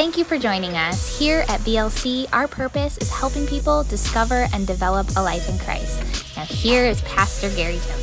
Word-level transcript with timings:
Thank 0.00 0.16
you 0.16 0.24
for 0.24 0.38
joining 0.38 0.78
us. 0.78 1.18
Here 1.18 1.40
at 1.40 1.60
BLC, 1.60 2.26
our 2.32 2.48
purpose 2.48 2.96
is 2.96 3.10
helping 3.12 3.46
people 3.46 3.84
discover 3.84 4.46
and 4.54 4.66
develop 4.66 5.06
a 5.14 5.22
life 5.22 5.46
in 5.46 5.58
Christ. 5.58 6.34
Now, 6.38 6.44
here 6.46 6.86
is 6.86 7.02
Pastor 7.02 7.50
Gary 7.50 7.78
Tony. 7.84 8.02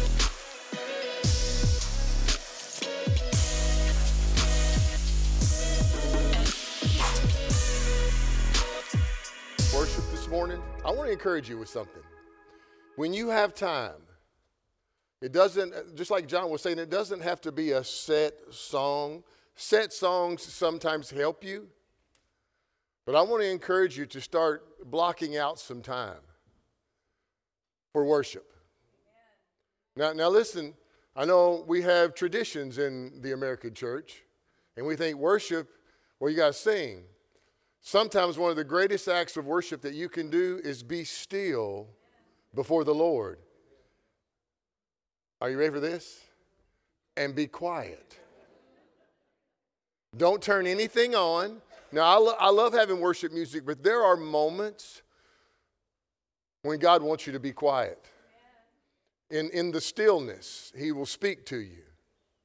Worship 9.73 10.03
this 10.11 10.27
morning, 10.27 10.61
I 10.85 10.91
want 10.91 11.07
to 11.07 11.11
encourage 11.11 11.49
you 11.49 11.57
with 11.57 11.69
something. 11.69 12.03
When 12.95 13.11
you 13.11 13.29
have 13.29 13.55
time, 13.55 14.03
it 15.19 15.31
doesn't, 15.31 15.95
just 15.95 16.11
like 16.11 16.27
John 16.27 16.51
was 16.51 16.61
saying, 16.61 16.77
it 16.77 16.91
doesn't 16.91 17.21
have 17.21 17.41
to 17.41 17.51
be 17.51 17.71
a 17.71 17.83
set 17.83 18.33
song. 18.51 19.23
Set 19.55 19.91
songs 19.91 20.43
sometimes 20.43 21.09
help 21.09 21.43
you, 21.43 21.67
but 23.07 23.15
I 23.15 23.21
want 23.21 23.41
to 23.41 23.49
encourage 23.49 23.97
you 23.97 24.05
to 24.07 24.19
start 24.19 24.91
blocking 24.91 25.37
out 25.37 25.57
some 25.57 25.81
time 25.81 26.19
for 27.93 28.03
worship. 28.03 28.51
Now, 29.95 30.11
now 30.11 30.27
listen, 30.27 30.73
I 31.15 31.23
know 31.23 31.63
we 31.69 31.81
have 31.83 32.13
traditions 32.13 32.79
in 32.79 33.21
the 33.21 33.31
American 33.31 33.73
church, 33.73 34.23
and 34.75 34.85
we 34.85 34.97
think 34.97 35.17
worship, 35.17 35.69
well, 36.19 36.29
you 36.29 36.35
got 36.35 36.47
to 36.47 36.53
sing. 36.53 37.03
Sometimes 37.79 38.37
one 38.37 38.51
of 38.51 38.57
the 38.57 38.65
greatest 38.65 39.07
acts 39.07 39.37
of 39.37 39.45
worship 39.45 39.81
that 39.83 39.93
you 39.93 40.09
can 40.09 40.29
do 40.29 40.59
is 40.65 40.83
be 40.83 41.05
still 41.05 41.87
before 42.55 42.83
the 42.83 42.93
Lord. 42.93 43.39
Are 45.39 45.49
you 45.49 45.57
ready 45.57 45.71
for 45.71 45.79
this? 45.79 46.19
And 47.15 47.33
be 47.33 47.47
quiet. 47.47 48.17
Don't 50.17 50.41
turn 50.41 50.67
anything 50.67 51.15
on. 51.15 51.61
Now, 51.91 52.03
I, 52.03 52.17
lo- 52.17 52.35
I 52.39 52.49
love 52.49 52.73
having 52.73 52.99
worship 52.99 53.31
music, 53.31 53.65
but 53.65 53.83
there 53.83 54.03
are 54.03 54.17
moments 54.17 55.01
when 56.63 56.79
God 56.79 57.01
wants 57.01 57.25
you 57.25 57.33
to 57.33 57.39
be 57.39 57.51
quiet. 57.51 58.05
In, 59.29 59.49
in 59.51 59.71
the 59.71 59.81
stillness, 59.81 60.71
He 60.77 60.91
will 60.91 61.05
speak 61.05 61.45
to 61.47 61.57
you. 61.57 61.83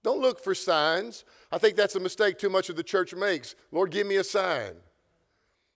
Don't 0.03 0.21
look 0.21 0.43
for 0.43 0.55
signs. 0.55 1.25
I 1.51 1.59
think 1.59 1.77
that's 1.77 1.95
a 1.95 2.01
mistake 2.01 2.39
too 2.39 2.51
much 2.51 2.69
of 2.69 2.77
the 2.77 2.83
church 2.83 3.15
makes. 3.15 3.55
Lord, 3.71 3.91
give 3.91 4.07
me 4.07 4.17
a 4.17 4.25
sign. 4.25 4.73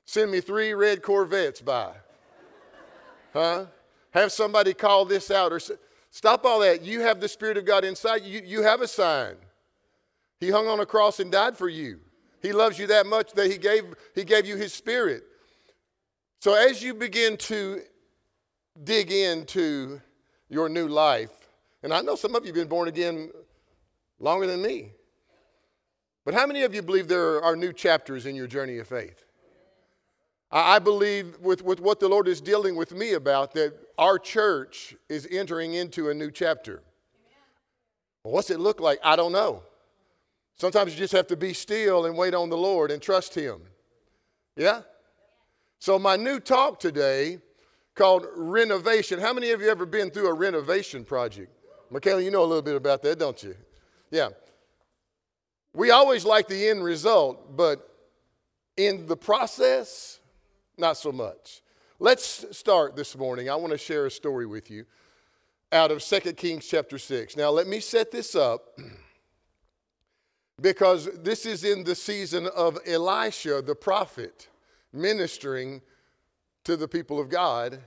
Send 0.05 0.31
me 0.31 0.41
three 0.41 0.73
red 0.75 1.03
Corvettes 1.03 1.61
by. 1.61 1.93
Huh? 3.33 3.67
Have 4.13 4.33
somebody 4.33 4.73
call 4.73 5.05
this 5.05 5.31
out 5.31 5.53
or 5.53 5.61
stop 6.11 6.45
all 6.45 6.61
that. 6.61 6.83
You 6.83 7.01
have 7.03 7.21
the 7.21 7.29
Spirit 7.29 7.57
of 7.57 7.65
God 7.65 7.85
inside 7.85 8.23
you. 8.23 8.41
You 8.45 8.63
have 8.63 8.81
a 8.81 8.89
sign. 8.89 9.37
He 10.41 10.51
hung 10.51 10.67
on 10.67 10.81
a 10.81 10.87
cross 10.87 11.21
and 11.21 11.31
died 11.31 11.57
for 11.57 11.69
you. 11.69 12.01
He 12.47 12.53
loves 12.53 12.79
you 12.79 12.87
that 12.87 13.07
much 13.07 13.33
that 13.33 13.51
he 13.51 13.59
gave, 13.59 13.83
he 14.15 14.23
gave 14.23 14.47
you 14.47 14.57
his 14.57 14.73
spirit. 14.73 15.25
So 16.39 16.55
as 16.55 16.81
you 16.81 16.95
begin 16.95 17.37
to 17.39 17.81
dig 18.85 19.11
into 19.11 20.01
your 20.49 20.69
new 20.69 20.87
life, 20.87 21.33
and 21.83 21.93
I 21.93 22.03
know 22.03 22.15
some 22.15 22.37
of 22.37 22.45
you 22.45 22.49
have 22.49 22.55
been 22.55 22.69
born 22.69 22.87
again 22.87 23.33
longer 24.21 24.47
than 24.47 24.63
me, 24.63 24.93
but 26.25 26.35
how 26.35 26.47
many 26.47 26.63
of 26.63 26.73
you 26.73 26.83
believe 26.83 27.09
there 27.09 27.43
are 27.43 27.57
new 27.57 27.73
chapters 27.73 28.27
in 28.27 28.37
your 28.37 28.47
journey 28.47 28.79
of 28.79 28.87
faith? 28.87 29.25
I 30.53 30.79
believe 30.79 31.41
with, 31.41 31.63
with 31.65 31.81
what 31.81 31.99
the 31.99 32.09
Lord 32.09 32.29
is 32.29 32.41
dealing 32.41 32.77
with 32.77 32.93
me 32.93 33.15
about 33.15 33.55
that 33.55 33.75
our 33.99 34.21
church 34.21 34.95
is 35.09 35.27
entering 35.33 35.75
into 35.75 36.11
a 36.11 36.15
new 36.15 36.31
chapter. 36.31 36.85
What's 38.23 38.51
it 38.51 38.61
look 38.61 38.81
like? 38.81 39.01
I 39.03 39.17
don't 39.17 39.33
know. 39.33 39.65
Sometimes 40.57 40.93
you 40.93 40.99
just 40.99 41.13
have 41.13 41.27
to 41.29 41.37
be 41.37 41.53
still 41.53 42.07
and 42.07 42.17
wait 42.17 42.35
on 42.35 42.49
the 42.49 42.57
Lord 42.57 42.91
and 42.91 43.01
trust 43.01 43.35
Him. 43.35 43.61
Yeah? 44.57 44.83
So, 45.79 45.99
my 45.99 46.17
new 46.17 46.41
talk 46.41 46.81
today 46.81 47.39
called 47.95 48.27
renovation. 48.35 49.21
How 49.21 49.33
many 49.33 49.51
of 49.51 49.61
you 49.61 49.69
ever 49.69 49.87
been 49.87 50.11
through 50.11 50.29
a 50.29 50.35
renovation 50.35 51.05
project? 51.05 51.53
Michaela, 51.91 52.23
you 52.23 52.31
know 52.31 52.43
a 52.43 52.47
little 52.47 52.63
bit 52.63 52.75
about 52.75 53.03
that, 53.03 53.19
don't 53.19 53.43
you? 53.43 53.55
Yeah. 54.11 54.31
We 55.75 55.91
always 55.91 56.25
like 56.25 56.49
the 56.49 56.69
end 56.69 56.83
result, 56.83 57.57
but 57.57 57.89
in 58.77 59.07
the 59.07 59.17
process, 59.17 60.21
not 60.79 60.97
so 60.97 61.13
much. 61.13 61.63
Let's 61.99 62.47
start 62.57 62.97
this 62.97 63.17
morning. 63.17 63.49
I 63.51 63.57
want 63.57 63.73
to 63.73 63.79
share 63.79 64.07
a 64.07 64.11
story 64.11 64.47
with 64.47 64.71
you 64.71 64.85
out 65.73 65.91
of 65.91 66.03
2 66.03 66.33
Kings 66.33 66.67
chapter 66.67 66.99
6. 66.99 67.37
Now, 67.37 67.51
let 67.51 67.67
me 67.67 67.81
set 67.81 68.11
this 68.11 68.35
up 68.35 68.79
because 70.61 71.09
this 71.23 71.45
is 71.45 71.65
in 71.65 71.85
the 71.85 71.95
season 71.95 72.49
of 72.55 72.79
Elisha, 72.87 73.63
the 73.63 73.75
prophet, 73.75 74.49
ministering 74.93 75.83
to 76.65 76.77
the 76.77 76.89
people 76.89 77.21
of 77.21 77.29
God. 77.29 77.81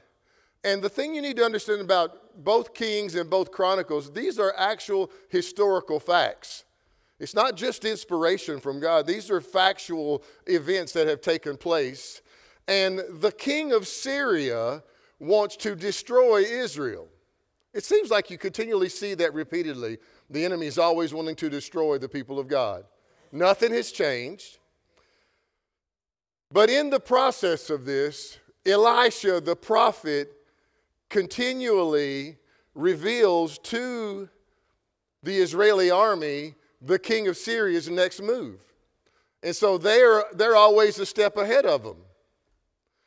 And 0.63 0.81
the 0.81 0.89
thing 0.89 1.15
you 1.15 1.21
need 1.21 1.37
to 1.37 1.45
understand 1.45 1.81
about 1.81 2.43
both 2.43 2.73
Kings 2.73 3.15
and 3.15 3.29
both 3.29 3.51
Chronicles, 3.51 4.11
these 4.11 4.37
are 4.39 4.53
actual 4.57 5.09
historical 5.29 5.99
facts. 5.99 6.65
It's 7.19 7.33
not 7.33 7.55
just 7.55 7.85
inspiration 7.85 8.59
from 8.59 8.79
God, 8.79 9.05
these 9.05 9.29
are 9.29 9.41
factual 9.41 10.23
events 10.47 10.93
that 10.93 11.07
have 11.07 11.21
taken 11.21 11.57
place. 11.57 12.21
And 12.67 13.01
the 13.09 13.31
king 13.31 13.73
of 13.73 13.87
Syria 13.87 14.83
wants 15.19 15.57
to 15.57 15.75
destroy 15.75 16.43
Israel. 16.43 17.07
It 17.73 17.83
seems 17.83 18.09
like 18.09 18.29
you 18.29 18.37
continually 18.37 18.89
see 18.89 19.15
that 19.15 19.33
repeatedly 19.33 19.97
the 20.29 20.45
enemy 20.45 20.67
is 20.67 20.77
always 20.77 21.13
wanting 21.13 21.35
to 21.35 21.49
destroy 21.49 21.97
the 21.97 22.09
people 22.09 22.39
of 22.39 22.47
God. 22.47 22.85
Nothing 23.31 23.73
has 23.73 23.91
changed. 23.91 24.59
But 26.51 26.69
in 26.69 26.89
the 26.89 26.99
process 26.99 27.69
of 27.69 27.85
this, 27.85 28.39
Elisha, 28.65 29.41
the 29.41 29.55
prophet, 29.55 30.33
continually 31.09 32.37
reveals 32.75 33.57
to 33.59 34.29
the 35.23 35.37
Israeli 35.37 35.91
army 35.91 36.55
the 36.81 36.99
king 36.99 37.27
of 37.27 37.37
Syria's 37.37 37.89
next 37.89 38.21
move. 38.21 38.59
And 39.43 39.55
so 39.55 39.77
they're, 39.77 40.23
they're 40.33 40.55
always 40.55 40.99
a 40.99 41.05
step 41.05 41.37
ahead 41.37 41.65
of 41.65 41.83
them. 41.83 41.97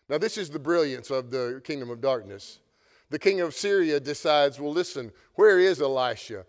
Now, 0.08 0.18
this 0.18 0.36
is 0.36 0.50
the 0.50 0.58
brilliance 0.58 1.10
of 1.10 1.30
the 1.30 1.62
kingdom 1.64 1.90
of 1.90 2.00
darkness. 2.00 2.58
The 3.10 3.18
king 3.18 3.40
of 3.40 3.54
Syria 3.54 4.00
decides, 4.00 4.58
well, 4.58 4.72
listen, 4.72 5.12
where 5.34 5.58
is 5.58 5.80
Elisha? 5.80 6.44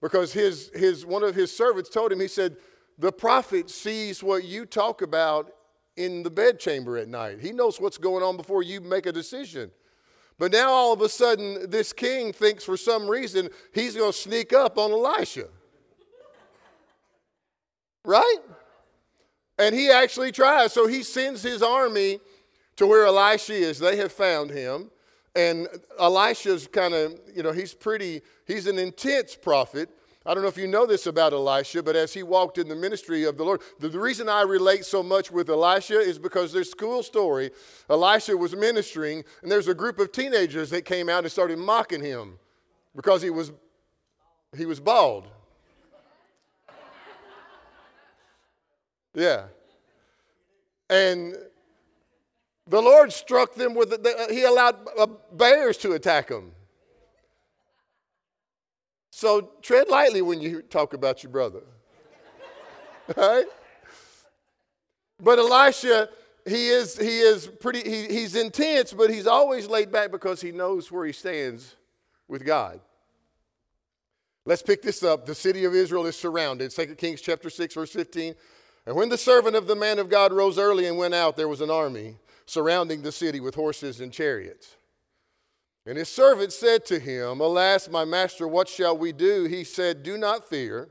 Because 0.00 0.32
his, 0.32 0.70
his, 0.74 1.04
one 1.04 1.22
of 1.22 1.34
his 1.34 1.54
servants 1.54 1.90
told 1.90 2.12
him, 2.12 2.20
he 2.20 2.28
said, 2.28 2.56
The 2.98 3.12
prophet 3.12 3.70
sees 3.70 4.22
what 4.22 4.44
you 4.44 4.64
talk 4.66 5.02
about 5.02 5.52
in 5.96 6.22
the 6.22 6.30
bedchamber 6.30 6.96
at 6.96 7.08
night. 7.08 7.40
He 7.40 7.52
knows 7.52 7.80
what's 7.80 7.98
going 7.98 8.22
on 8.22 8.36
before 8.36 8.62
you 8.62 8.80
make 8.80 9.06
a 9.06 9.12
decision. 9.12 9.70
But 10.38 10.52
now 10.52 10.70
all 10.70 10.92
of 10.92 11.00
a 11.00 11.08
sudden, 11.08 11.68
this 11.68 11.92
king 11.92 12.32
thinks 12.32 12.64
for 12.64 12.76
some 12.76 13.08
reason 13.08 13.48
he's 13.74 13.96
going 13.96 14.12
to 14.12 14.16
sneak 14.18 14.52
up 14.52 14.78
on 14.78 14.92
Elisha. 14.92 15.48
right? 18.04 18.38
And 19.58 19.74
he 19.74 19.90
actually 19.90 20.30
tries. 20.30 20.72
So 20.72 20.86
he 20.86 21.02
sends 21.02 21.42
his 21.42 21.60
army 21.60 22.20
to 22.76 22.86
where 22.86 23.04
Elisha 23.06 23.54
is. 23.54 23.80
They 23.80 23.96
have 23.96 24.12
found 24.12 24.50
him. 24.50 24.92
And 25.38 25.68
Elisha's 26.00 26.66
kind 26.66 26.94
of, 26.94 27.16
you 27.32 27.44
know, 27.44 27.52
he's 27.52 27.72
pretty, 27.72 28.22
he's 28.44 28.66
an 28.66 28.76
intense 28.76 29.36
prophet. 29.36 29.88
I 30.26 30.34
don't 30.34 30.42
know 30.42 30.48
if 30.48 30.58
you 30.58 30.66
know 30.66 30.84
this 30.84 31.06
about 31.06 31.32
Elisha, 31.32 31.80
but 31.80 31.94
as 31.94 32.12
he 32.12 32.24
walked 32.24 32.58
in 32.58 32.66
the 32.66 32.74
ministry 32.74 33.22
of 33.22 33.36
the 33.36 33.44
Lord, 33.44 33.60
the, 33.78 33.88
the 33.88 34.00
reason 34.00 34.28
I 34.28 34.42
relate 34.42 34.84
so 34.84 35.00
much 35.00 35.30
with 35.30 35.48
Elisha 35.48 36.00
is 36.00 36.18
because 36.18 36.52
there's 36.52 36.72
a 36.72 36.76
cool 36.76 37.04
story. 37.04 37.52
Elisha 37.88 38.36
was 38.36 38.56
ministering, 38.56 39.22
and 39.42 39.50
there's 39.50 39.68
a 39.68 39.74
group 39.74 40.00
of 40.00 40.10
teenagers 40.10 40.70
that 40.70 40.84
came 40.84 41.08
out 41.08 41.22
and 41.22 41.30
started 41.30 41.60
mocking 41.60 42.02
him 42.02 42.36
because 42.96 43.22
he 43.22 43.30
was, 43.30 43.52
he 44.56 44.66
was 44.66 44.80
bald. 44.80 45.28
Yeah. 49.14 49.44
And 50.90 51.36
the 52.68 52.82
Lord 52.82 53.12
struck 53.12 53.54
them 53.54 53.74
with, 53.74 53.90
the, 53.90 54.26
he 54.30 54.44
allowed 54.44 54.76
uh, 54.98 55.06
bears 55.32 55.78
to 55.78 55.92
attack 55.92 56.28
them. 56.28 56.52
So 59.10 59.50
tread 59.62 59.88
lightly 59.88 60.22
when 60.22 60.40
you 60.40 60.62
talk 60.62 60.92
about 60.92 61.22
your 61.22 61.32
brother. 61.32 61.62
right? 63.16 63.46
But 65.20 65.38
Elisha, 65.38 66.10
he 66.46 66.68
is, 66.68 66.96
he 66.96 67.18
is 67.20 67.46
pretty, 67.46 67.88
he, 67.88 68.06
he's 68.06 68.36
intense, 68.36 68.92
but 68.92 69.10
he's 69.10 69.26
always 69.26 69.66
laid 69.66 69.90
back 69.90 70.12
because 70.12 70.40
he 70.40 70.52
knows 70.52 70.92
where 70.92 71.06
he 71.06 71.12
stands 71.12 71.74
with 72.28 72.44
God. 72.44 72.80
Let's 74.44 74.62
pick 74.62 74.82
this 74.82 75.02
up. 75.02 75.26
The 75.26 75.34
city 75.34 75.64
of 75.64 75.74
Israel 75.74 76.06
is 76.06 76.16
surrounded. 76.16 76.70
2 76.70 76.94
Kings 76.94 77.20
chapter 77.20 77.50
6, 77.50 77.74
verse 77.74 77.90
15. 77.90 78.34
And 78.86 78.94
when 78.94 79.08
the 79.08 79.18
servant 79.18 79.56
of 79.56 79.66
the 79.66 79.76
man 79.76 79.98
of 79.98 80.08
God 80.08 80.32
rose 80.32 80.58
early 80.58 80.86
and 80.86 80.96
went 80.96 81.14
out, 81.14 81.36
there 81.36 81.48
was 81.48 81.60
an 81.60 81.70
army 81.70 82.16
surrounding 82.48 83.02
the 83.02 83.12
city 83.12 83.40
with 83.40 83.54
horses 83.54 84.00
and 84.00 84.12
chariots. 84.12 84.76
And 85.86 85.96
his 85.96 86.08
servant 86.08 86.52
said 86.52 86.84
to 86.86 86.98
him, 86.98 87.40
Alas, 87.40 87.88
my 87.88 88.04
master, 88.04 88.48
what 88.48 88.68
shall 88.68 88.96
we 88.96 89.12
do? 89.12 89.44
He 89.44 89.64
said, 89.64 90.02
Do 90.02 90.18
not 90.18 90.48
fear, 90.48 90.88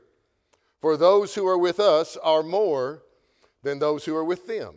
for 0.80 0.96
those 0.96 1.34
who 1.34 1.46
are 1.46 1.58
with 1.58 1.80
us 1.80 2.16
are 2.22 2.42
more 2.42 3.02
than 3.62 3.78
those 3.78 4.04
who 4.04 4.14
are 4.16 4.24
with 4.24 4.46
them. 4.46 4.76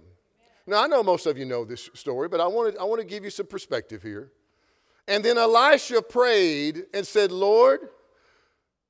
Now, 0.68 0.84
I 0.84 0.88
know 0.88 1.04
most 1.04 1.26
of 1.26 1.38
you 1.38 1.46
know 1.46 1.66
this 1.66 1.90
story, 1.94 2.28
but 2.28 2.40
I 2.40 2.48
want 2.48 2.74
to, 2.74 2.82
I 2.82 2.84
want 2.84 3.02
to 3.02 3.08
give 3.08 3.24
you 3.24 3.30
some 3.30 3.48
perspective 3.48 4.02
here. 4.02 4.32
And 5.08 5.24
then 5.24 5.38
Elisha 5.38 6.02
prayed 6.02 6.86
and 6.94 7.06
said, 7.06 7.32
Lord, 7.32 7.90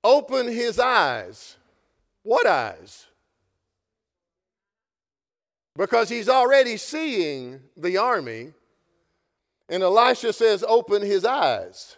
open 0.04 0.48
his 0.48 0.80
eyes. 0.80 1.58
What 2.24 2.46
eyes? 2.46 3.08
Because 5.76 6.10
he's 6.10 6.30
already 6.30 6.78
seeing 6.78 7.62
the 7.78 7.98
army. 7.98 8.54
And 9.70 9.84
Elisha 9.84 10.34
says, 10.34 10.64
Open 10.68 11.02
his 11.02 11.26
eyes. 11.26 11.96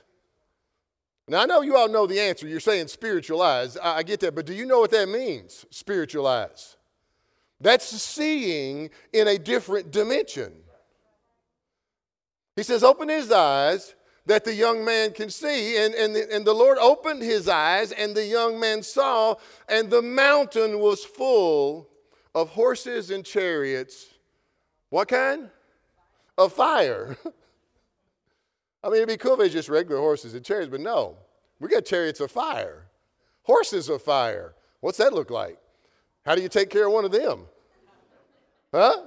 Now, 1.28 1.42
I 1.42 1.46
know 1.46 1.62
you 1.62 1.76
all 1.76 1.90
know 1.90 2.06
the 2.06 2.20
answer. 2.20 2.48
You're 2.48 2.60
saying 2.60 2.88
spiritual 2.88 3.42
eyes. 3.42 3.78
I, 3.78 3.98
I 3.98 4.04
get 4.04 4.20
that, 4.20 4.36
but 4.36 4.46
do 4.46 4.54
you 4.54 4.66
know 4.66 4.80
what 4.80 4.92
that 4.92 5.10
means? 5.10 5.66
Spiritual 5.72 6.28
eyes. 6.28 6.76
That's 7.62 7.86
seeing 7.86 8.90
in 9.14 9.28
a 9.28 9.38
different 9.38 9.92
dimension. 9.92 10.54
He 12.56 12.64
says, 12.64 12.84
Open 12.84 13.10
his 13.10 13.32
eyes 13.32 13.96
that 14.26 14.46
the 14.46 14.54
young 14.54 14.86
man 14.86 15.12
can 15.12 15.30
see. 15.30 15.78
And, 15.78 15.94
and, 15.96 16.16
the, 16.16 16.32
and 16.34 16.46
the 16.46 16.54
Lord 16.54 16.78
opened 16.78 17.24
his 17.24 17.48
eyes, 17.48 17.92
and 17.92 18.14
the 18.14 18.26
young 18.26 18.60
man 18.60 18.84
saw, 18.84 19.36
and 19.68 19.90
the 19.90 20.02
mountain 20.02 20.80
was 20.80 21.04
full 21.04 21.90
of 22.36 22.50
horses 22.50 23.12
and 23.12 23.26
chariots. 23.26 24.08
What 24.90 25.08
kind? 25.08 25.50
Of 26.38 26.54
fire. 26.54 27.18
I 28.84 28.88
mean, 28.88 28.98
it'd 28.98 29.08
be 29.08 29.18
cool 29.18 29.34
if 29.34 29.40
it's 29.42 29.54
just 29.54 29.70
regular 29.70 30.02
horses 30.02 30.34
and 30.34 30.44
chariots, 30.44 30.70
but 30.70 30.82
no. 30.82 31.18
We 31.60 31.70
got 31.70 31.86
chariots 31.86 32.20
of 32.20 32.32
fire, 32.32 32.88
horses 33.44 33.88
of 33.88 34.02
fire. 34.02 34.54
What's 34.82 34.98
that 34.98 35.14
look 35.14 35.30
like? 35.30 35.58
How 36.26 36.36
do 36.36 36.42
you 36.42 36.50
take 36.50 36.70
care 36.70 36.88
of 36.88 36.94
one 36.94 37.06
of 37.06 37.12
them? 37.12 37.46
Huh? 38.74 39.04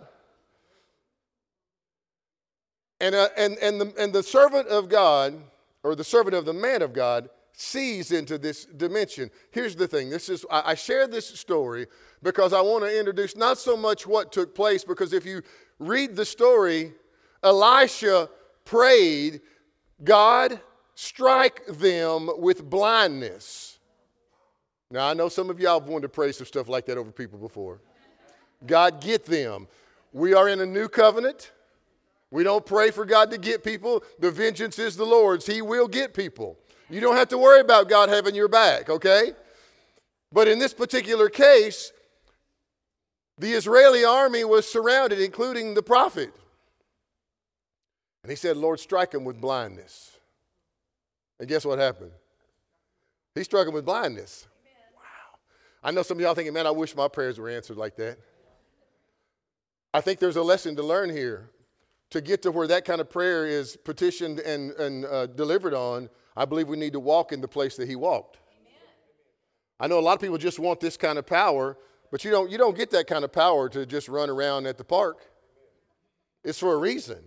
And, 3.01 3.15
uh, 3.15 3.29
and, 3.37 3.59
and, 3.59 3.81
the, 3.81 3.95
and 3.99 4.13
the 4.13 4.23
servant 4.23 4.69
of 4.69 4.89
God, 4.89 5.35
or 5.83 5.95
the 5.95 6.05
servant 6.05 6.35
of 6.35 6.47
the 6.47 6.55
man 6.55 6.81
of 6.81 6.93
God, 6.95 7.29
sees 7.59 8.13
into 8.13 8.37
this 8.37 8.67
dimension. 8.67 9.31
Here's 9.51 9.75
the 9.75 9.89
thing. 9.89 10.11
This 10.11 10.29
is 10.29 10.45
I, 10.51 10.75
share 10.75 11.09
this 11.09 11.27
story 11.27 11.87
because 12.23 12.53
I 12.53 12.61
want 12.61 12.85
to 12.85 12.99
introduce 12.99 13.35
not 13.35 13.57
so 13.57 13.77
much 13.79 14.07
what 14.07 14.31
took 14.31 14.55
place, 14.55 14.85
because 14.85 15.15
if 15.15 15.25
you 15.25 15.41
read 15.79 16.15
the 16.15 16.25
story, 16.27 16.93
Elisha 17.43 18.29
prayed, 18.67 19.41
God, 20.05 20.61
strike 20.95 21.65
them 21.67 22.29
with 22.37 22.69
blindness. 22.69 23.79
Now 24.91 25.09
I 25.09 25.15
know 25.15 25.31
some 25.31 25.49
of 25.49 25.59
y'all 25.59 25.81
have 25.81 25.89
wanted 25.89 26.03
to 26.03 26.09
pray 26.11 26.33
some 26.33 26.47
stuff 26.47 26.69
like 26.69 26.85
that 26.87 26.99
over 26.99 27.11
people 27.11 27.39
before. 27.39 27.81
God, 28.67 29.01
get 29.01 29.25
them. 29.25 29.67
We 30.13 30.35
are 30.35 30.51
in 30.51 30.61
a 30.61 30.67
new 30.67 30.89
covenant. 30.89 31.53
We 32.31 32.45
don't 32.45 32.67
pray 32.67 32.91
for 32.91 33.07
God 33.07 33.31
to 33.31 33.39
get 33.39 33.65
people. 33.65 34.05
The 34.19 34.31
vengeance 34.31 34.79
is 34.79 34.95
the 34.95 35.07
Lord's. 35.07 35.47
He 35.47 35.63
will 35.63 35.89
get 35.89 36.13
people. 36.13 36.59
You 36.89 37.01
don't 37.01 37.17
have 37.17 37.29
to 37.29 37.39
worry 37.39 37.61
about 37.61 37.89
God 37.89 38.09
having 38.09 38.35
your 38.35 38.49
back, 38.49 38.89
okay? 38.89 39.33
But 40.33 40.49
in 40.49 40.59
this 40.59 40.73
particular 40.73 41.29
case, 41.29 41.93
the 43.39 43.53
Israeli 43.53 44.05
army 44.05 44.45
was 44.45 44.69
surrounded, 44.69 45.21
including 45.21 45.75
the 45.75 45.83
prophet. 45.83 46.33
And 48.23 48.31
he 48.31 48.37
said, 48.37 48.57
Lord, 48.57 48.81
strike 48.81 49.15
him 49.15 49.25
with 49.25 49.41
blindness. 49.41 50.19
And 51.39 51.49
guess 51.49 51.65
what 51.65 51.79
happened? 51.79 52.13
He 53.35 53.45
struck 53.45 53.67
him 53.67 53.75
with 53.75 53.85
blindness. 53.85 54.47
Wow. 54.95 55.39
I 55.85 55.91
know 55.91 56.03
some 56.03 56.17
of 56.17 56.23
y'all 56.23 56.35
thinking, 56.35 56.55
man, 56.55 56.67
I 56.67 56.71
wish 56.71 56.97
my 56.97 57.09
prayers 57.09 57.39
were 57.39 57.51
answered 57.51 57.77
like 57.77 57.97
that. 57.97 58.19
I 59.93 60.01
think 60.01 60.19
there's 60.19 60.37
a 60.37 60.43
lesson 60.43 60.77
to 60.77 60.83
learn 60.83 61.11
here 61.11 61.51
to 62.11 62.21
get 62.21 62.43
to 62.43 62.51
where 62.51 62.67
that 62.67 62.85
kind 62.85 63.01
of 63.01 63.11
prayer 63.11 63.47
is 63.47 63.77
petitioned 63.77 64.41
and, 64.41 64.71
and 64.73 65.05
uh, 65.05 65.27
delivered 65.27 65.75
on, 65.75 66.09
I 66.37 66.45
believe 66.45 66.69
we 66.69 66.77
need 66.77 66.93
to 66.93 67.01
walk 67.01 67.33
in 67.33 67.41
the 67.41 67.49
place 67.49 67.77
that 67.77 67.89
he 67.89 67.97
walked. 67.97 68.39
Amen. 68.61 68.75
I 69.81 69.87
know 69.87 69.99
a 69.99 70.01
lot 70.01 70.15
of 70.15 70.21
people 70.21 70.39
just 70.39 70.59
want 70.59 70.81
this 70.81 70.97
kind 70.97 71.19
of 71.19 71.27
power, 71.27 71.79
but 72.11 72.25
you 72.25 72.31
don't, 72.31 72.51
you 72.51 72.59
don't 72.59 72.77
get 72.77 72.91
that 72.91 73.07
kind 73.07 73.25
of 73.25 73.33
power 73.33 73.69
to 73.71 73.87
just 73.87 74.09
run 74.09 74.29
around 74.29 74.67
at 74.67 74.79
the 74.79 74.85
park. 74.85 75.19
It's 76.45 76.59
for 76.59 76.75
a 76.75 76.77
reason. 76.77 77.19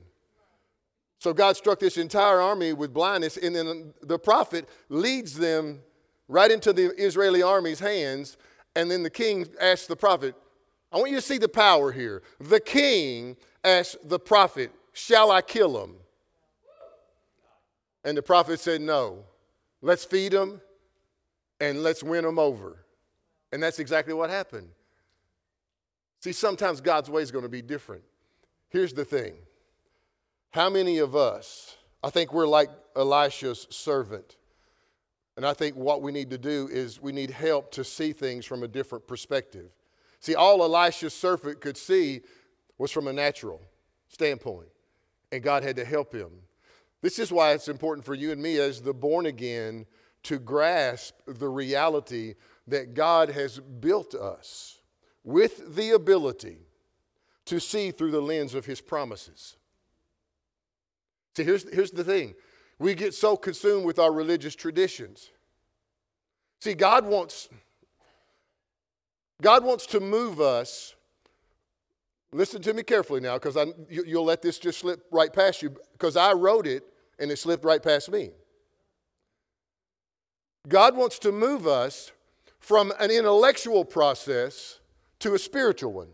So 1.20 1.34
God 1.34 1.58
struck 1.58 1.80
this 1.80 1.98
entire 1.98 2.40
army 2.40 2.72
with 2.72 2.94
blindness, 2.94 3.36
and 3.36 3.56
then 3.56 3.94
the 4.02 4.18
prophet 4.18 4.70
leads 4.88 5.34
them 5.34 5.82
right 6.30 6.50
into 6.50 6.72
the 6.72 6.94
Israeli 6.98 7.44
army's 7.44 7.80
hands. 7.80 8.38
And 8.76 8.90
then 8.90 9.04
the 9.04 9.10
king 9.10 9.48
asks 9.60 9.88
the 9.88 9.98
prophet, 9.98 10.36
I 10.92 10.98
want 10.98 11.10
you 11.10 11.18
to 11.18 11.22
see 11.22 11.38
the 11.38 11.50
power 11.50 11.92
here. 11.92 12.24
The 12.40 12.60
king 12.60 13.36
asked 13.64 13.98
the 14.08 14.20
prophet, 14.20 14.72
Shall 14.94 15.32
I 15.32 15.42
kill 15.42 15.84
him? 15.84 15.96
And 18.04 18.18
the 18.18 18.22
prophet 18.22 18.60
said, 18.60 18.82
No. 18.82 19.26
Let's 19.82 20.04
feed 20.04 20.34
them 20.34 20.62
and 21.60 21.84
let's 21.84 22.04
win 22.04 22.24
them 22.24 22.38
over. 22.38 22.86
And 23.52 23.64
that's 23.64 23.80
exactly 23.80 24.14
what 24.14 24.30
happened. 24.30 24.70
See, 26.20 26.34
sometimes 26.34 26.82
God's 26.82 27.10
way 27.10 27.22
is 27.22 27.32
going 27.32 27.44
to 27.44 27.50
be 27.50 27.62
different. 27.62 28.04
Here's 28.70 28.94
the 28.94 29.06
thing 29.06 29.34
how 30.52 30.70
many 30.70 30.98
of 30.98 31.16
us, 31.16 31.78
I 32.04 32.10
think 32.10 32.34
we're 32.34 32.48
like 32.48 32.70
Elisha's 32.96 33.68
servant. 33.70 34.36
And 35.38 35.46
I 35.46 35.54
think 35.54 35.78
what 35.78 36.02
we 36.02 36.12
need 36.12 36.32
to 36.32 36.38
do 36.38 36.68
is 36.70 37.02
we 37.02 37.14
need 37.14 37.30
help 37.30 37.72
to 37.72 37.86
see 37.86 38.12
things 38.12 38.46
from 38.46 38.64
a 38.64 38.68
different 38.68 39.08
perspective. 39.08 39.70
See, 40.20 40.36
all 40.36 40.62
Elisha's 40.62 41.14
servant 41.14 41.62
could 41.62 41.78
see 41.78 42.22
was 42.78 42.92
from 42.92 43.08
a 43.08 43.14
natural 43.14 43.62
standpoint, 44.10 44.68
and 45.32 45.42
God 45.42 45.64
had 45.64 45.78
to 45.78 45.86
help 45.86 46.14
him. 46.14 46.30
This 47.02 47.20
is 47.20 47.32
why 47.32 47.54
it's 47.54 47.68
important 47.68 48.06
for 48.06 48.14
you 48.14 48.32
and 48.32 48.42
me, 48.42 48.58
as 48.58 48.82
the 48.82 48.94
born 48.94 49.26
again, 49.26 49.86
to 50.24 50.38
grasp 50.38 51.16
the 51.26 51.48
reality 51.48 52.36
that 52.68 52.94
God 52.94 53.30
has 53.30 53.60
built 53.60 54.14
us 54.14 54.80
with 55.24 55.76
the 55.76 55.92
ability 55.92 56.60
to 57.46 57.60
see 57.60 57.92
through 57.92 58.12
the 58.12 58.22
lens 58.22 58.54
of 58.54 58.66
his 58.66 58.82
promises. 58.82 59.56
See, 61.36 61.44
here's, 61.44 61.72
here's 61.74 61.92
the 61.92 62.04
thing 62.04 62.36
we 62.80 62.96
get 62.96 63.14
so 63.14 63.36
consumed 63.36 63.86
with 63.86 64.00
our 64.00 64.12
religious 64.12 64.56
traditions. 64.56 65.32
See, 66.60 66.74
God 66.74 67.06
wants, 67.06 67.50
God 69.42 69.64
wants 69.64 69.86
to 69.88 70.00
move 70.00 70.42
us 70.42 70.96
Listen 72.32 72.62
to 72.62 72.74
me 72.74 72.84
carefully 72.84 73.22
now, 73.22 73.40
because 73.40 73.56
you, 73.90 74.04
you'll 74.06 74.26
let 74.26 74.42
this 74.42 74.60
just 74.60 74.80
slip 74.80 75.06
right 75.12 75.34
past 75.34 75.62
you, 75.62 75.76
because 75.94 76.16
I 76.16 76.34
wrote 76.34 76.68
it 76.68 76.84
and 77.18 77.32
it 77.32 77.38
slipped 77.38 77.66
right 77.66 77.82
past 77.82 78.12
me. 78.12 78.32
God 80.68 80.96
wants 80.96 81.18
to 81.20 81.32
move 81.32 81.66
us 81.66 82.12
from 82.60 82.94
an 83.00 83.10
intellectual 83.10 83.84
process 83.84 84.80
to 85.20 85.34
a 85.34 85.40
spiritual 85.40 85.94
one. 85.94 86.10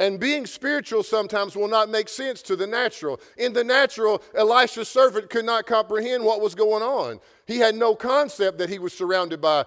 And 0.00 0.18
being 0.18 0.46
spiritual 0.46 1.04
sometimes 1.04 1.54
will 1.54 1.68
not 1.68 1.88
make 1.88 2.08
sense 2.08 2.42
to 2.42 2.56
the 2.56 2.66
natural. 2.66 3.20
In 3.38 3.52
the 3.52 3.62
natural, 3.62 4.20
Elisha's 4.34 4.88
servant 4.88 5.30
could 5.30 5.44
not 5.44 5.64
comprehend 5.64 6.24
what 6.24 6.40
was 6.40 6.56
going 6.56 6.82
on. 6.82 7.20
He 7.46 7.58
had 7.58 7.76
no 7.76 7.94
concept 7.94 8.58
that 8.58 8.68
he 8.68 8.80
was 8.80 8.92
surrounded 8.92 9.40
by 9.40 9.64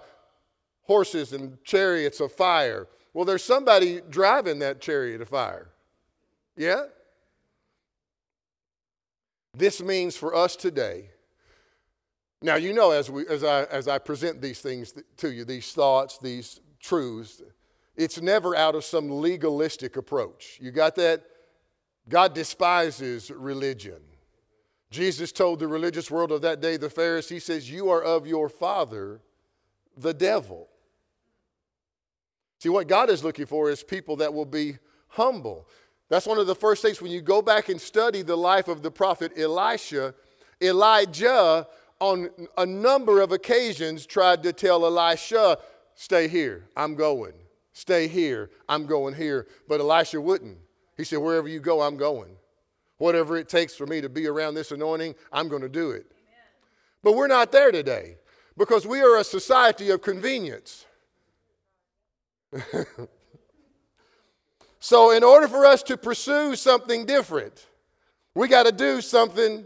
horses 0.82 1.32
and 1.32 1.56
chariots 1.64 2.20
of 2.20 2.32
fire 2.32 2.86
well, 3.16 3.24
there's 3.24 3.42
somebody 3.42 4.02
driving 4.10 4.58
that 4.58 4.78
chariot 4.78 5.22
of 5.22 5.30
fire. 5.30 5.70
Yeah? 6.54 6.82
This 9.54 9.80
means 9.80 10.18
for 10.18 10.34
us 10.34 10.54
today. 10.54 11.08
Now, 12.42 12.56
you 12.56 12.74
know, 12.74 12.90
as, 12.90 13.10
we, 13.10 13.26
as, 13.26 13.42
I, 13.42 13.62
as 13.64 13.88
I 13.88 13.96
present 13.96 14.42
these 14.42 14.60
things 14.60 14.92
to 15.16 15.32
you, 15.32 15.46
these 15.46 15.72
thoughts, 15.72 16.18
these 16.18 16.60
truths, 16.78 17.40
it's 17.96 18.20
never 18.20 18.54
out 18.54 18.74
of 18.74 18.84
some 18.84 19.10
legalistic 19.10 19.96
approach. 19.96 20.58
You 20.60 20.70
got 20.70 20.94
that? 20.96 21.22
God 22.10 22.34
despises 22.34 23.30
religion. 23.30 24.02
Jesus 24.90 25.32
told 25.32 25.60
the 25.60 25.68
religious 25.68 26.10
world 26.10 26.32
of 26.32 26.42
that 26.42 26.60
day, 26.60 26.76
the 26.76 26.90
Pharisees, 26.90 27.30
He 27.30 27.40
says, 27.40 27.70
You 27.70 27.88
are 27.88 28.02
of 28.02 28.26
your 28.26 28.50
father, 28.50 29.22
the 29.96 30.12
devil. 30.12 30.68
See, 32.58 32.68
what 32.68 32.88
God 32.88 33.10
is 33.10 33.22
looking 33.22 33.46
for 33.46 33.70
is 33.70 33.82
people 33.82 34.16
that 34.16 34.32
will 34.32 34.46
be 34.46 34.78
humble. 35.08 35.68
That's 36.08 36.26
one 36.26 36.38
of 36.38 36.46
the 36.46 36.54
first 36.54 36.82
things 36.82 37.02
when 37.02 37.10
you 37.10 37.20
go 37.20 37.42
back 37.42 37.68
and 37.68 37.80
study 37.80 38.22
the 38.22 38.36
life 38.36 38.68
of 38.68 38.82
the 38.82 38.90
prophet 38.90 39.32
Elisha, 39.36 40.14
Elijah, 40.62 41.66
on 42.00 42.30
a 42.56 42.66
number 42.66 43.20
of 43.20 43.32
occasions, 43.32 44.06
tried 44.06 44.42
to 44.42 44.52
tell 44.52 44.84
Elisha, 44.84 45.58
Stay 45.94 46.28
here, 46.28 46.68
I'm 46.76 46.94
going. 46.94 47.32
Stay 47.72 48.06
here, 48.06 48.50
I'm 48.68 48.86
going 48.86 49.14
here. 49.14 49.46
But 49.66 49.80
Elisha 49.80 50.20
wouldn't. 50.20 50.58
He 50.96 51.04
said, 51.04 51.18
Wherever 51.18 51.48
you 51.48 51.60
go, 51.60 51.80
I'm 51.82 51.96
going. 51.96 52.36
Whatever 52.98 53.36
it 53.36 53.48
takes 53.48 53.74
for 53.74 53.86
me 53.86 54.00
to 54.00 54.08
be 54.08 54.26
around 54.26 54.54
this 54.54 54.72
anointing, 54.72 55.14
I'm 55.32 55.48
going 55.48 55.62
to 55.62 55.68
do 55.68 55.90
it. 55.90 56.06
Amen. 56.10 56.44
But 57.02 57.14
we're 57.14 57.26
not 57.26 57.52
there 57.52 57.70
today 57.70 58.16
because 58.56 58.86
we 58.86 59.00
are 59.00 59.18
a 59.18 59.24
society 59.24 59.90
of 59.90 60.00
convenience. 60.00 60.86
So, 64.86 65.10
in 65.10 65.24
order 65.24 65.48
for 65.48 65.66
us 65.66 65.82
to 65.82 65.96
pursue 65.96 66.54
something 66.54 67.06
different, 67.06 67.66
we 68.36 68.46
got 68.46 68.66
to 68.66 68.70
do 68.70 69.00
something 69.00 69.64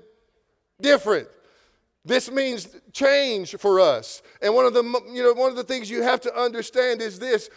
different. 0.80 1.28
This 2.06 2.30
means 2.30 2.68
change 2.94 3.56
for 3.56 3.80
us. 3.80 4.22
And 4.40 4.54
one 4.54 4.64
of 4.64 4.72
the 4.72 4.82
you 5.12 5.22
know 5.22 5.34
one 5.34 5.50
of 5.50 5.56
the 5.56 5.64
things 5.64 5.90
you 5.90 6.02
have 6.02 6.22
to 6.22 6.34
understand 6.34 7.02
is 7.02 7.18
this 7.18 7.50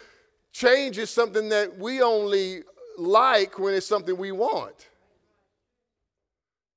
change 0.52 0.98
is 0.98 1.08
something 1.08 1.48
that 1.48 1.78
we 1.78 2.02
only 2.02 2.64
like 2.98 3.58
when 3.58 3.72
it's 3.72 3.86
something 3.86 4.14
we 4.14 4.30
want. 4.30 4.90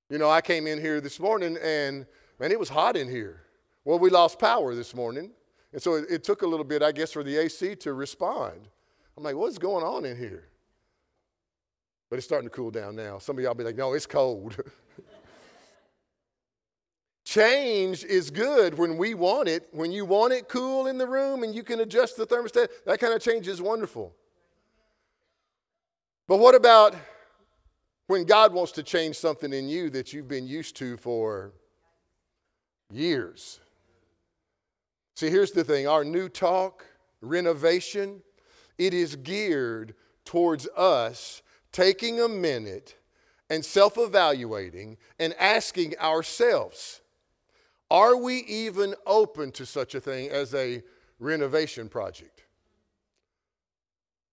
You 0.10 0.20
know, 0.20 0.30
I 0.30 0.40
came 0.40 0.68
in 0.68 0.80
here 0.80 1.02
this 1.02 1.20
morning 1.20 1.58
and 1.62 2.06
man, 2.40 2.54
it 2.54 2.60
was 2.60 2.70
hot 2.70 2.96
in 2.96 3.10
here. 3.10 3.42
Well, 3.84 4.00
we 4.00 4.10
lost 4.10 4.40
power 4.40 4.74
this 4.74 4.96
morning. 4.96 5.32
And 5.78 5.84
so 5.84 5.94
it, 5.94 6.06
it 6.10 6.24
took 6.24 6.42
a 6.42 6.48
little 6.48 6.66
bit, 6.66 6.82
I 6.82 6.92
guess, 6.92 7.12
for 7.12 7.24
the 7.24 7.38
AC 7.38 7.76
to 7.76 7.94
respond. 7.94 8.68
I'm 9.16 9.24
like, 9.24 9.36
what's 9.36 9.60
going 9.60 9.86
on 9.86 10.06
in 10.06 10.18
here? 10.18 10.48
But 12.10 12.16
it's 12.16 12.26
starting 12.26 12.50
to 12.50 12.56
cool 12.56 12.72
down 12.72 12.96
now. 12.96 13.20
Some 13.20 13.38
of 13.38 13.44
y'all 13.44 13.54
be 13.54 13.64
like, 13.64 13.76
no, 13.76 13.94
it's 13.94 14.08
cold. 14.08 14.58
Change 17.26 18.04
is 18.06 18.32
good 18.32 18.76
when 18.76 18.98
we 18.98 19.14
want 19.14 19.50
it. 19.50 19.68
When 19.72 19.92
you 19.92 20.04
want 20.04 20.34
it 20.34 20.50
cool 20.50 20.88
in 20.88 20.98
the 20.98 21.06
room 21.06 21.44
and 21.44 21.54
you 21.54 21.62
can 21.62 21.82
adjust 21.82 22.18
the 22.18 22.26
thermostat, 22.26 22.70
that 22.88 23.00
kind 23.00 23.14
of 23.14 23.22
change 23.22 23.48
is 23.48 23.62
wonderful. 23.62 24.16
But 26.28 26.38
what 26.38 26.56
about 26.56 26.96
when 28.08 28.24
God 28.24 28.52
wants 28.52 28.72
to 28.72 28.82
change 28.82 29.16
something 29.16 29.54
in 29.54 29.70
you 29.70 29.92
that 29.92 30.12
you've 30.12 30.28
been 30.28 30.48
used 30.48 30.76
to 30.78 30.98
for 30.98 31.52
years? 32.92 33.60
See, 35.18 35.32
here's 35.32 35.50
the 35.50 35.64
thing 35.64 35.88
our 35.88 36.06
new 36.06 36.30
talk, 36.30 36.86
renovation, 37.22 38.22
it 38.78 38.94
is 38.94 39.16
geared 39.16 39.96
towards 40.26 40.68
us 40.78 41.42
taking 41.72 42.22
a 42.22 42.28
minute 42.28 42.96
and 43.50 43.66
self 43.66 43.98
evaluating 43.98 44.96
and 45.18 45.34
asking 45.40 45.98
ourselves 45.98 47.02
are 47.90 48.16
we 48.16 48.44
even 48.44 48.94
open 49.08 49.52
to 49.54 49.66
such 49.66 49.96
a 49.96 50.00
thing 50.00 50.30
as 50.30 50.54
a 50.54 50.84
renovation 51.18 51.90
project? 51.90 52.44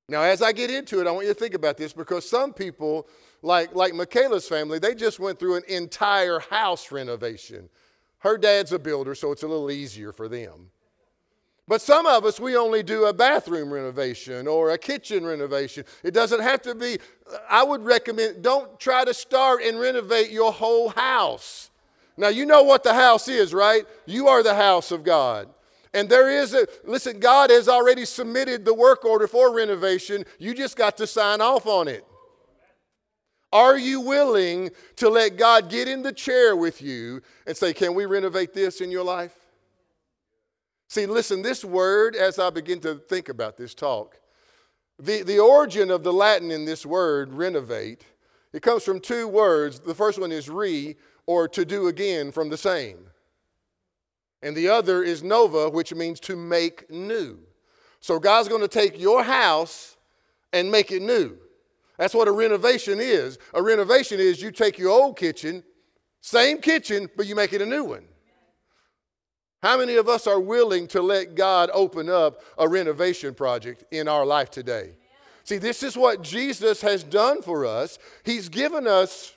Now, 0.07 0.21
as 0.21 0.43
I 0.43 0.53
get 0.53 0.71
into 0.71 1.01
it, 1.01 1.07
I 1.07 1.13
want 1.13 1.27
you 1.27 1.33
to 1.33 1.41
think 1.41 1.55
about 1.55 1.79
this 1.79 1.95
because 1.95 2.29
some 2.29 2.53
people, 2.53 3.09
like, 3.41 3.75
like 3.75 3.95
Michaela's 3.95 4.47
family, 4.47 4.79
they 4.79 4.95
just 4.95 5.19
went 5.19 5.39
through 5.39 5.55
an 5.55 5.63
entire 5.67 6.41
house 6.41 6.93
renovation. 6.93 7.71
Her 8.19 8.37
dad's 8.37 8.73
a 8.73 8.79
builder, 8.79 9.15
so 9.15 9.33
it's 9.33 9.45
a 9.45 9.49
little 9.49 9.71
easier 9.71 10.13
for 10.13 10.29
them. 10.29 10.71
But 11.67 11.81
some 11.81 12.07
of 12.07 12.27
us, 12.27 12.39
we 12.39 12.57
only 12.57 12.83
do 12.83 13.07
a 13.07 13.13
bathroom 13.13 13.73
renovation 13.73 14.47
or 14.47 14.71
a 14.71 14.79
kitchen 14.79 15.25
renovation. 15.25 15.85
It 16.03 16.13
doesn't 16.13 16.41
have 16.41 16.61
to 16.63 16.75
be, 16.75 16.99
I 17.49 17.63
would 17.63 17.83
recommend, 17.83 18.43
don't 18.43 18.79
try 18.79 19.05
to 19.05 19.15
start 19.15 19.63
and 19.63 19.81
renovate 19.81 20.31
your 20.31 20.53
whole 20.53 20.91
house. 20.91 21.71
Now, 22.19 22.29
you 22.29 22.45
know 22.45 22.63
what 22.63 22.85
the 22.85 22.93
house 22.93 23.29
is, 23.29 23.55
right? 23.55 23.85
You 24.05 24.29
are 24.29 24.43
the 24.43 24.55
house 24.55 24.93
of 24.93 25.05
God. 25.05 25.49
And 25.95 26.09
there 26.09 26.29
is 26.29 26.55
a, 26.55 26.67
listen, 26.85 27.19
God 27.19 27.51
has 27.51 27.69
already 27.69 28.05
submitted 28.05 28.65
the 28.65 28.75
work 28.75 29.05
order 29.05 29.27
for 29.27 29.55
renovation. 29.55 30.25
You 30.39 30.55
just 30.55 30.77
got 30.77 30.97
to 30.99 31.07
sign 31.07 31.41
off 31.41 31.67
on 31.67 31.89
it. 31.89 32.05
Are 33.53 33.79
you 33.79 34.01
willing 34.01 34.71
to 34.97 35.09
let 35.09 35.37
God 35.37 35.71
get 35.71 35.87
in 35.87 36.03
the 36.03 36.13
chair 36.13 36.57
with 36.57 36.83
you 36.83 37.23
and 37.47 37.57
say, 37.57 37.73
Can 37.73 37.95
we 37.95 38.05
renovate 38.05 38.53
this 38.53 38.81
in 38.81 38.91
your 38.91 39.05
life? 39.05 39.44
See, 40.95 41.07
listen, 41.07 41.43
this 41.43 41.65
word, 41.65 42.15
as 42.15 42.39
I 42.39 42.51
begin 42.51 42.79
to 42.83 42.95
think 42.95 43.29
about 43.29 43.57
this 43.57 43.75
talk, 43.75 44.21
the, 45.01 45.25
the 45.25 45.41
origin 45.41 45.91
of 45.91 46.05
the 46.05 46.13
Latin 46.13 46.53
in 46.53 46.65
this 46.65 46.87
word, 46.87 47.33
renovate, 47.33 48.05
it 48.53 48.63
comes 48.63 48.85
from 48.85 49.01
two 49.01 49.27
words. 49.27 49.81
The 49.81 49.93
first 49.93 50.21
one 50.21 50.31
is 50.31 50.49
re, 50.49 50.95
or 51.27 51.49
to 51.49 51.65
do 51.65 51.89
again 51.89 52.31
from 52.31 52.49
the 52.49 52.57
same. 52.57 53.09
And 54.41 54.57
the 54.57 54.69
other 54.69 55.03
is 55.03 55.25
nova, 55.25 55.69
which 55.69 55.93
means 55.93 56.21
to 56.21 56.37
make 56.37 56.89
new. 56.89 57.41
So 57.99 58.21
God's 58.21 58.47
going 58.47 58.61
to 58.63 58.69
take 58.69 58.97
your 58.97 59.25
house 59.25 59.97
and 60.53 60.71
make 60.71 60.93
it 60.93 61.03
new. 61.03 61.37
That's 61.99 62.15
what 62.15 62.29
a 62.29 62.33
renovation 62.33 63.01
is. 63.01 63.41
A 63.53 63.61
renovation 63.61 64.21
is 64.21 64.41
you 64.41 64.53
take 64.53 64.79
your 64.79 64.91
old 64.91 65.19
kitchen, 65.19 65.65
same 66.21 66.59
kitchen, 66.59 67.11
but 67.17 67.27
you 67.27 67.35
make 67.35 67.53
it 67.53 67.61
a 67.61 67.67
new 67.67 67.83
one. 67.83 68.05
How 69.65 69.79
many 69.79 69.97
of 69.97 70.11
us 70.11 70.27
are 70.27 70.39
willing 70.39 70.87
to 70.89 71.01
let 71.01 71.37
God 71.37 71.71
open 71.73 72.11
up 72.11 72.43
a 72.59 72.69
renovation 72.69 73.33
project 73.33 73.83
in 73.91 74.09
our 74.09 74.27
life 74.27 74.51
today? 74.51 74.91
See, 75.45 75.57
this 75.57 75.83
is 75.83 75.97
what 75.97 76.21
Jesus 76.21 76.83
has 76.83 77.03
done 77.03 77.41
for 77.41 77.65
us. 77.65 77.99
He's 78.25 78.51
given 78.51 78.87
us 78.87 79.33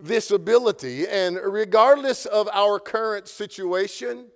this 0.00 0.30
ability, 0.30 1.06
and 1.06 1.38
regardless 1.44 2.24
of 2.24 2.48
our 2.54 2.78
current 2.80 3.28
situation, 3.28 4.28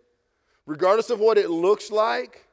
regardless 0.66 1.08
of 1.08 1.20
what 1.20 1.38
it 1.38 1.48
looks 1.48 1.90
like, 1.90 2.46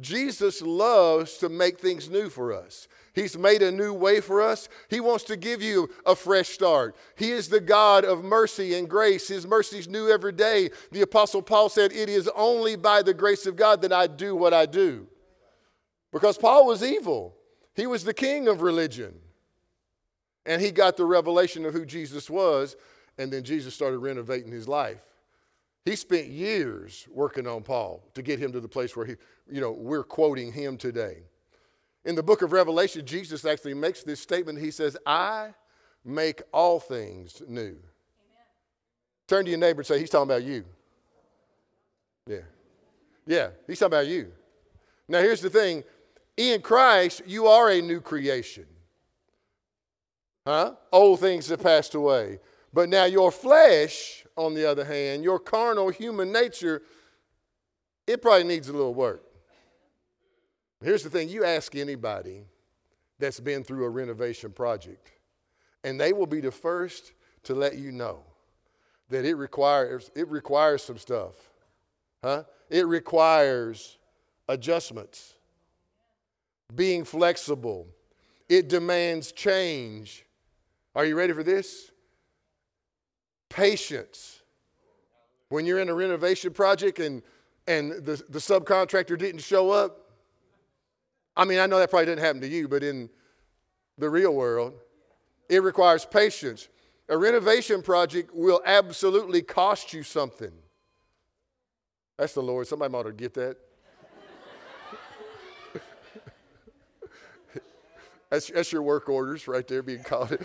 Jesus 0.00 0.60
loves 0.60 1.38
to 1.38 1.48
make 1.48 1.78
things 1.78 2.10
new 2.10 2.28
for 2.28 2.52
us. 2.52 2.88
He's 3.16 3.38
made 3.38 3.62
a 3.62 3.72
new 3.72 3.94
way 3.94 4.20
for 4.20 4.42
us. 4.42 4.68
He 4.90 5.00
wants 5.00 5.24
to 5.24 5.38
give 5.38 5.62
you 5.62 5.88
a 6.04 6.14
fresh 6.14 6.50
start. 6.50 6.94
He 7.16 7.30
is 7.30 7.48
the 7.48 7.60
God 7.60 8.04
of 8.04 8.22
mercy 8.22 8.74
and 8.74 8.86
grace. 8.86 9.26
His 9.26 9.46
mercy 9.46 9.78
is 9.78 9.88
new 9.88 10.10
every 10.10 10.32
day. 10.32 10.68
The 10.92 11.00
Apostle 11.00 11.40
Paul 11.40 11.70
said, 11.70 11.92
It 11.92 12.10
is 12.10 12.28
only 12.36 12.76
by 12.76 13.00
the 13.00 13.14
grace 13.14 13.46
of 13.46 13.56
God 13.56 13.80
that 13.80 13.92
I 13.92 14.06
do 14.06 14.36
what 14.36 14.52
I 14.52 14.66
do. 14.66 15.06
Because 16.12 16.36
Paul 16.36 16.66
was 16.66 16.82
evil, 16.82 17.34
he 17.74 17.86
was 17.86 18.04
the 18.04 18.12
king 18.12 18.48
of 18.48 18.60
religion. 18.60 19.14
And 20.44 20.60
he 20.60 20.70
got 20.70 20.98
the 20.98 21.06
revelation 21.06 21.64
of 21.64 21.72
who 21.72 21.86
Jesus 21.86 22.28
was, 22.28 22.76
and 23.16 23.32
then 23.32 23.44
Jesus 23.44 23.74
started 23.74 23.98
renovating 23.98 24.52
his 24.52 24.68
life. 24.68 25.02
He 25.86 25.96
spent 25.96 26.26
years 26.26 27.08
working 27.10 27.46
on 27.46 27.62
Paul 27.62 28.04
to 28.12 28.20
get 28.20 28.38
him 28.38 28.52
to 28.52 28.60
the 28.60 28.68
place 28.68 28.94
where 28.94 29.06
he, 29.06 29.14
you 29.50 29.62
know, 29.62 29.72
we're 29.72 30.04
quoting 30.04 30.52
him 30.52 30.76
today. 30.76 31.22
In 32.06 32.14
the 32.14 32.22
book 32.22 32.40
of 32.40 32.52
Revelation, 32.52 33.04
Jesus 33.04 33.44
actually 33.44 33.74
makes 33.74 34.02
this 34.02 34.20
statement. 34.20 34.58
He 34.58 34.70
says, 34.70 34.96
I 35.04 35.50
make 36.04 36.40
all 36.52 36.80
things 36.80 37.42
new. 37.48 37.62
Amen. 37.62 37.76
Turn 39.26 39.44
to 39.44 39.50
your 39.50 39.58
neighbor 39.58 39.80
and 39.80 39.86
say, 39.86 39.98
He's 39.98 40.08
talking 40.08 40.30
about 40.30 40.44
you. 40.44 40.64
Yeah. 42.26 42.38
Yeah, 43.26 43.48
he's 43.66 43.80
talking 43.80 43.92
about 43.92 44.06
you. 44.06 44.32
Now, 45.08 45.20
here's 45.20 45.40
the 45.40 45.50
thing 45.50 45.82
in 46.36 46.62
Christ, 46.62 47.22
you 47.26 47.46
are 47.48 47.70
a 47.70 47.80
new 47.80 48.00
creation. 48.00 48.66
Huh? 50.46 50.74
Old 50.92 51.18
things 51.18 51.48
have 51.48 51.60
passed 51.60 51.96
away. 51.96 52.38
But 52.72 52.88
now 52.88 53.04
your 53.04 53.32
flesh, 53.32 54.24
on 54.36 54.54
the 54.54 54.64
other 54.64 54.84
hand, 54.84 55.24
your 55.24 55.40
carnal 55.40 55.88
human 55.88 56.30
nature, 56.30 56.82
it 58.06 58.22
probably 58.22 58.44
needs 58.44 58.68
a 58.68 58.72
little 58.72 58.94
work. 58.94 59.25
Here's 60.82 61.02
the 61.02 61.10
thing 61.10 61.28
you 61.28 61.44
ask 61.44 61.74
anybody 61.74 62.44
that's 63.18 63.40
been 63.40 63.64
through 63.64 63.84
a 63.84 63.88
renovation 63.88 64.52
project, 64.52 65.10
and 65.84 66.00
they 66.00 66.12
will 66.12 66.26
be 66.26 66.40
the 66.40 66.50
first 66.50 67.12
to 67.44 67.54
let 67.54 67.78
you 67.78 67.92
know 67.92 68.22
that 69.08 69.24
it 69.24 69.34
requires, 69.34 70.10
it 70.14 70.28
requires 70.28 70.82
some 70.82 70.98
stuff. 70.98 71.34
Huh? 72.22 72.44
It 72.68 72.86
requires 72.86 73.98
adjustments, 74.48 75.34
being 76.74 77.04
flexible. 77.04 77.86
It 78.48 78.68
demands 78.68 79.32
change. 79.32 80.24
Are 80.94 81.04
you 81.04 81.16
ready 81.16 81.32
for 81.32 81.42
this? 81.42 81.90
Patience. 83.48 84.40
When 85.48 85.66
you're 85.66 85.78
in 85.78 85.88
a 85.88 85.94
renovation 85.94 86.52
project 86.52 86.98
and, 86.98 87.22
and 87.68 87.92
the, 87.92 88.22
the 88.28 88.38
subcontractor 88.38 89.16
didn't 89.16 89.42
show 89.42 89.70
up, 89.70 90.05
I 91.36 91.44
mean, 91.44 91.58
I 91.58 91.66
know 91.66 91.78
that 91.78 91.90
probably 91.90 92.06
didn't 92.06 92.24
happen 92.24 92.40
to 92.40 92.48
you, 92.48 92.66
but 92.66 92.82
in 92.82 93.10
the 93.98 94.08
real 94.08 94.34
world, 94.34 94.72
it 95.48 95.62
requires 95.62 96.04
patience. 96.04 96.68
A 97.08 97.16
renovation 97.16 97.82
project 97.82 98.34
will 98.34 98.60
absolutely 98.64 99.42
cost 99.42 99.92
you 99.92 100.02
something. 100.02 100.50
That's 102.18 102.34
the 102.34 102.42
Lord. 102.42 102.66
Somebody 102.66 102.92
ought 102.94 103.04
to 103.04 103.12
get 103.12 103.34
that. 103.34 103.56
That's, 108.30 108.48
that's 108.48 108.72
your 108.72 108.82
work 108.82 109.08
orders 109.08 109.46
right 109.46 109.68
there 109.68 109.84
being 109.84 110.02
called. 110.02 110.36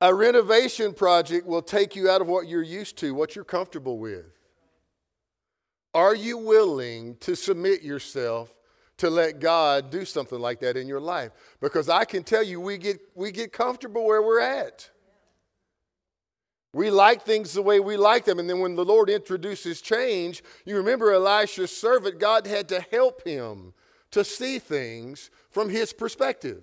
a 0.00 0.14
renovation 0.14 0.94
project 0.94 1.46
will 1.46 1.62
take 1.62 1.96
you 1.96 2.08
out 2.08 2.20
of 2.20 2.28
what 2.28 2.46
you're 2.46 2.62
used 2.62 2.96
to, 2.98 3.12
what 3.12 3.34
you're 3.34 3.44
comfortable 3.44 3.98
with. 3.98 4.35
Are 5.96 6.14
you 6.14 6.36
willing 6.36 7.16
to 7.20 7.34
submit 7.34 7.80
yourself 7.80 8.52
to 8.98 9.08
let 9.08 9.40
God 9.40 9.90
do 9.90 10.04
something 10.04 10.38
like 10.38 10.60
that 10.60 10.76
in 10.76 10.86
your 10.86 11.00
life? 11.00 11.32
Because 11.58 11.88
I 11.88 12.04
can 12.04 12.22
tell 12.22 12.42
you, 12.42 12.60
we 12.60 12.76
get, 12.76 13.00
we 13.14 13.32
get 13.32 13.50
comfortable 13.50 14.04
where 14.04 14.20
we're 14.20 14.40
at. 14.40 14.90
We 16.74 16.90
like 16.90 17.22
things 17.22 17.54
the 17.54 17.62
way 17.62 17.80
we 17.80 17.96
like 17.96 18.26
them. 18.26 18.38
And 18.38 18.50
then 18.50 18.60
when 18.60 18.76
the 18.76 18.84
Lord 18.84 19.08
introduces 19.08 19.80
change, 19.80 20.44
you 20.66 20.76
remember 20.76 21.14
Elisha's 21.14 21.74
servant, 21.74 22.20
God 22.20 22.46
had 22.46 22.68
to 22.68 22.82
help 22.90 23.26
him 23.26 23.72
to 24.10 24.22
see 24.22 24.58
things 24.58 25.30
from 25.48 25.70
his 25.70 25.94
perspective. 25.94 26.62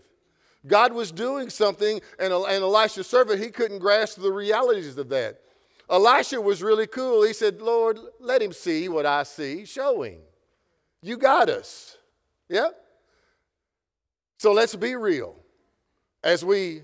God 0.68 0.94
was 0.94 1.12
doing 1.12 1.50
something, 1.50 2.02
and, 2.20 2.32
and 2.32 2.64
Elisha's 2.64 3.08
servant, 3.08 3.42
he 3.42 3.50
couldn't 3.50 3.80
grasp 3.80 4.22
the 4.22 4.32
realities 4.32 4.96
of 5.00 5.10
that. 5.10 5.42
Elisha 5.90 6.40
was 6.40 6.64
really 6.64 6.88
cool. 6.88 7.24
He 7.24 7.34
said, 7.34 7.62
Lord, 7.62 8.00
let 8.20 8.42
him 8.42 8.54
see 8.54 8.90
what 8.90 9.06
I 9.06 9.24
see. 9.24 9.66
Show 9.66 10.04
him. 10.04 10.20
You 11.02 11.18
got 11.18 11.50
us. 11.50 11.98
Yeah? 12.50 12.70
So 14.38 14.52
let's 14.54 14.76
be 14.76 14.96
real. 14.96 15.36
As 16.24 16.44
we, 16.44 16.84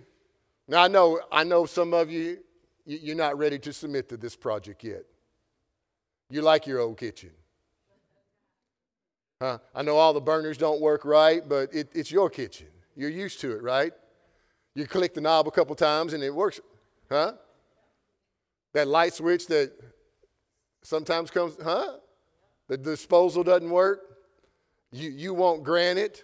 now 0.67 0.83
I 0.83 0.87
know, 0.87 1.19
I 1.31 1.43
know 1.43 1.65
some 1.65 1.93
of 1.93 2.11
you, 2.11 2.39
you're 2.85 3.15
not 3.15 3.37
ready 3.37 3.59
to 3.59 3.71
submit 3.71 4.09
to 4.09 4.17
this 4.17 4.35
project 4.35 4.83
yet. 4.83 5.03
You 6.29 6.41
like 6.41 6.67
your 6.67 6.79
old 6.79 6.97
kitchen. 6.97 7.31
Huh? 9.41 9.59
I 9.73 9.83
know 9.83 9.95
all 9.95 10.13
the 10.13 10.21
burners 10.21 10.57
don't 10.57 10.81
work 10.81 11.05
right, 11.05 11.47
but 11.47 11.73
it, 11.73 11.89
it's 11.93 12.11
your 12.11 12.29
kitchen. 12.29 12.67
You're 12.95 13.09
used 13.09 13.39
to 13.41 13.51
it, 13.53 13.63
right? 13.63 13.93
You 14.75 14.85
click 14.85 15.13
the 15.13 15.21
knob 15.21 15.47
a 15.47 15.51
couple 15.51 15.75
times 15.75 16.13
and 16.13 16.21
it 16.21 16.33
works. 16.33 16.59
Huh? 17.09 17.33
That 18.73 18.87
light 18.87 19.13
switch 19.13 19.47
that 19.47 19.71
sometimes 20.83 21.31
comes, 21.31 21.57
huh? 21.63 21.97
The 22.67 22.77
disposal 22.77 23.43
doesn't 23.43 23.69
work. 23.69 24.01
You, 24.91 25.09
you 25.09 25.33
want 25.33 25.63
granite 25.63 26.23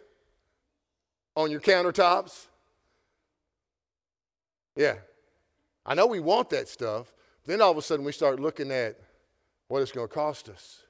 on 1.35 1.51
your 1.51 1.59
countertops. 1.59 2.47
Yeah. 4.75 4.95
I 5.85 5.93
know 5.95 6.07
we 6.07 6.19
want 6.19 6.49
that 6.51 6.67
stuff. 6.67 7.13
Then 7.45 7.61
all 7.61 7.71
of 7.71 7.77
a 7.77 7.81
sudden 7.81 8.05
we 8.05 8.11
start 8.11 8.39
looking 8.39 8.71
at 8.71 8.99
what 9.67 9.81
it's 9.81 9.91
going 9.91 10.07
to 10.07 10.13
cost 10.13 10.49
us, 10.49 10.83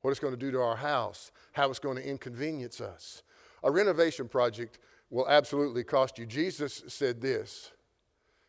what 0.00 0.10
it's 0.10 0.20
going 0.20 0.34
to 0.34 0.40
do 0.40 0.50
to 0.50 0.60
our 0.60 0.76
house, 0.76 1.32
how 1.52 1.70
it's 1.70 1.78
going 1.78 1.96
to 1.96 2.06
inconvenience 2.06 2.80
us. 2.80 3.22
A 3.64 3.70
renovation 3.70 4.28
project 4.28 4.78
will 5.10 5.28
absolutely 5.28 5.84
cost 5.84 6.18
you. 6.18 6.26
Jesus 6.26 6.82
said 6.88 7.20
this 7.20 7.70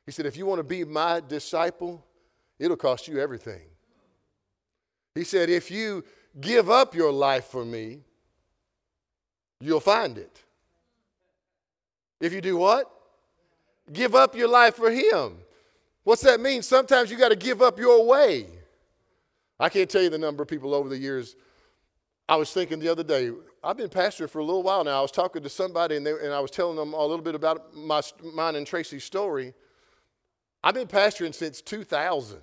He 0.06 0.12
said, 0.12 0.26
If 0.26 0.38
you 0.38 0.46
want 0.46 0.60
to 0.60 0.64
be 0.64 0.84
my 0.84 1.22
disciple, 1.22 2.06
it'll 2.60 2.78
cost 2.78 3.08
you 3.08 3.20
everything. 3.20 3.62
He 5.16 5.24
said, 5.24 5.50
If 5.50 5.70
you 5.70 6.04
give 6.40 6.70
up 6.70 6.96
your 6.96 7.12
life 7.12 7.46
for 7.46 7.64
me, 7.64 8.02
you'll 9.60 9.80
find 9.80 10.18
it. 10.18 10.44
If 12.20 12.34
you 12.34 12.42
do 12.42 12.58
what? 12.58 12.90
Give 13.92 14.16
up 14.16 14.36
your 14.36 14.48
life 14.48 14.76
for 14.76 14.90
Him. 14.90 15.38
What's 16.04 16.22
that 16.22 16.40
mean? 16.40 16.62
Sometimes 16.62 17.12
you 17.12 17.18
got 17.18 17.30
to 17.30 17.36
give 17.36 17.62
up 17.62 17.80
your 17.80 18.06
way. 18.06 18.48
I 19.60 19.70
can't 19.70 19.90
tell 19.90 20.02
you 20.02 20.10
the 20.10 20.18
number 20.18 20.44
of 20.44 20.50
people 20.50 20.74
over 20.74 20.90
the 20.90 20.98
years. 20.98 21.36
I 22.28 22.36
was 22.36 22.52
thinking 22.52 22.80
the 22.80 22.90
other 22.90 23.04
day, 23.04 23.32
I've 23.64 23.78
been 23.78 23.90
pastor 23.90 24.28
for 24.28 24.40
a 24.40 24.44
little 24.44 24.64
while 24.64 24.84
now. 24.84 25.00
I 25.00 25.02
was 25.02 25.12
talking 25.12 25.44
to 25.44 25.50
somebody 25.50 25.98
and, 25.98 26.06
they, 26.06 26.12
and 26.12 26.34
I 26.34 26.40
was 26.40 26.52
telling 26.52 26.76
them 26.76 26.94
a 26.94 27.02
little 27.02 27.24
bit 27.24 27.36
about 27.36 27.76
my, 27.76 28.02
mine 28.34 28.56
and 28.56 28.66
Tracy's 28.66 29.04
story. 29.04 29.54
I've 30.64 30.74
been 30.74 30.88
pastoring 30.88 31.36
since 31.36 31.62
2000. 31.62 32.40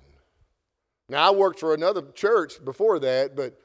Now, 1.09 1.27
I 1.27 1.31
worked 1.35 1.59
for 1.59 1.73
another 1.73 2.03
church 2.13 2.63
before 2.63 2.99
that, 2.99 3.35
but 3.35 3.59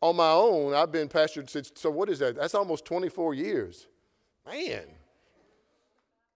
on 0.00 0.16
my 0.16 0.30
own, 0.30 0.74
I've 0.74 0.92
been 0.92 1.08
pastored 1.08 1.48
since, 1.48 1.72
so 1.74 1.90
what 1.90 2.08
is 2.08 2.18
that? 2.18 2.36
That's 2.36 2.54
almost 2.54 2.84
24 2.84 3.34
years. 3.34 3.86
Man, 4.46 4.82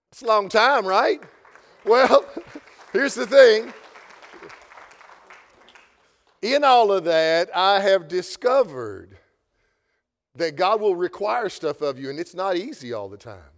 that's 0.09 0.21
a 0.21 0.25
long 0.25 0.49
time, 0.49 0.85
right? 0.85 1.21
Well, 1.85 2.25
here's 2.91 3.13
the 3.13 3.25
thing. 3.25 3.73
In 6.41 6.65
all 6.65 6.91
of 6.91 7.05
that, 7.05 7.49
I 7.55 7.79
have 7.79 8.09
discovered 8.09 9.17
that 10.35 10.57
God 10.57 10.81
will 10.81 10.97
require 10.97 11.47
stuff 11.47 11.79
of 11.79 11.97
you, 11.97 12.09
and 12.09 12.19
it's 12.19 12.35
not 12.35 12.57
easy 12.57 12.91
all 12.91 13.07
the 13.07 13.15
time. 13.15 13.56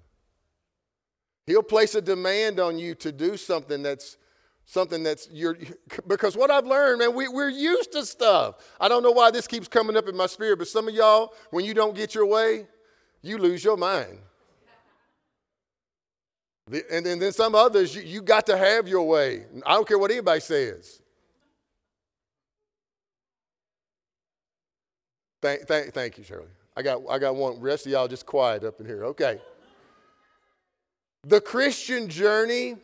He'll 1.50 1.64
place 1.64 1.96
a 1.96 2.02
demand 2.02 2.60
on 2.60 2.78
you 2.78 2.94
to 2.96 3.12
do 3.12 3.36
something 3.36 3.82
that's 3.82 4.18
something 4.66 5.02
that's 5.02 5.28
your 5.32 5.58
because 6.08 6.38
what 6.38 6.52
I've 6.52 6.68
learned, 6.68 7.00
man, 7.00 7.16
we, 7.16 7.28
we're 7.28 7.50
used 7.50 7.92
to 7.94 8.06
stuff. 8.06 8.58
I 8.80 8.88
don't 8.88 9.02
know 9.02 9.10
why 9.10 9.32
this 9.32 9.48
keeps 9.48 9.68
coming 9.68 9.98
up 9.98 10.08
in 10.08 10.16
my 10.16 10.28
spirit, 10.28 10.60
but 10.60 10.68
some 10.68 10.88
of 10.88 10.94
y'all, 10.94 11.34
when 11.50 11.66
you 11.66 11.74
don't 11.74 11.96
get 11.96 12.14
your 12.14 12.28
way, 12.28 12.68
you 13.24 13.40
lose 13.40 13.64
your 13.64 13.78
mind. 13.78 14.20
And 16.92 17.04
then, 17.04 17.18
then 17.18 17.32
some 17.32 17.56
others, 17.56 17.96
you, 17.96 18.04
you 18.04 18.22
got 18.22 18.46
to 18.46 18.56
have 18.56 18.88
your 18.88 19.08
way. 19.08 19.46
I 19.66 19.74
don't 19.74 19.88
care 19.88 19.98
what 19.98 20.12
anybody 20.12 20.42
says. 20.42 21.02
Thank, 25.42 25.62
thank, 25.62 25.94
thank 25.96 26.20
you, 26.20 26.24
Shirley. 26.24 26.46
I 26.78 26.84
got, 26.84 27.02
I 27.10 27.18
got 27.18 27.36
one. 27.36 27.60
Rest 27.60 27.88
of 27.88 27.92
y'all 27.92 28.08
just 28.08 28.28
quiet 28.28 28.64
up 28.64 28.80
in 28.80 28.86
here. 28.86 29.04
Okay. 29.06 29.42
The 31.24 31.42
Christian 31.42 32.08
journey, 32.08 32.78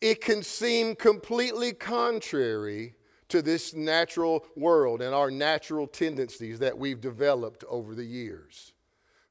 it 0.00 0.20
can 0.20 0.42
seem 0.42 0.94
completely 0.94 1.72
contrary 1.72 2.94
to 3.28 3.42
this 3.42 3.74
natural 3.74 4.46
world 4.56 5.00
and 5.00 5.14
our 5.14 5.30
natural 5.30 5.86
tendencies 5.86 6.58
that 6.58 6.76
we've 6.76 7.00
developed 7.00 7.64
over 7.68 7.94
the 7.94 8.04
years. 8.04 8.72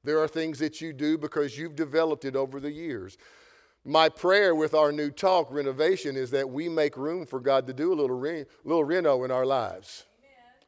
There 0.04 0.20
are 0.20 0.28
things 0.28 0.60
that 0.60 0.82
you 0.82 0.92
do 0.92 1.18
because 1.18 1.58
you've 1.58 1.76
developed 1.76 2.26
it 2.26 2.36
over 2.36 2.60
the 2.60 2.72
years. 2.72 3.18
My 3.86 4.10
prayer 4.10 4.54
with 4.54 4.74
our 4.74 4.92
new 4.92 5.12
talk 5.12 5.52
renovation 5.52 6.16
is 6.16 6.32
that 6.32 6.50
we 6.50 6.68
make 6.68 6.98
room 6.98 7.26
for 7.26 7.40
God 7.40 7.68
to 7.68 7.74
do 7.74 7.94
a 7.94 7.96
little, 7.96 8.18
re- 8.18 8.46
little 8.64 8.84
reno 8.84 9.24
in 9.24 9.32
our 9.32 9.46
lives. 9.46 10.06
Amen. 10.20 10.68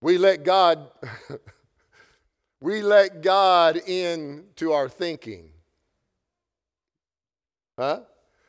We 0.00 0.18
let 0.18 0.44
God 0.44 0.90
we 2.60 2.82
let 2.82 3.22
God 3.22 3.76
into 3.76 4.72
our 4.72 4.88
thinking. 4.88 5.50
Huh? 7.80 8.00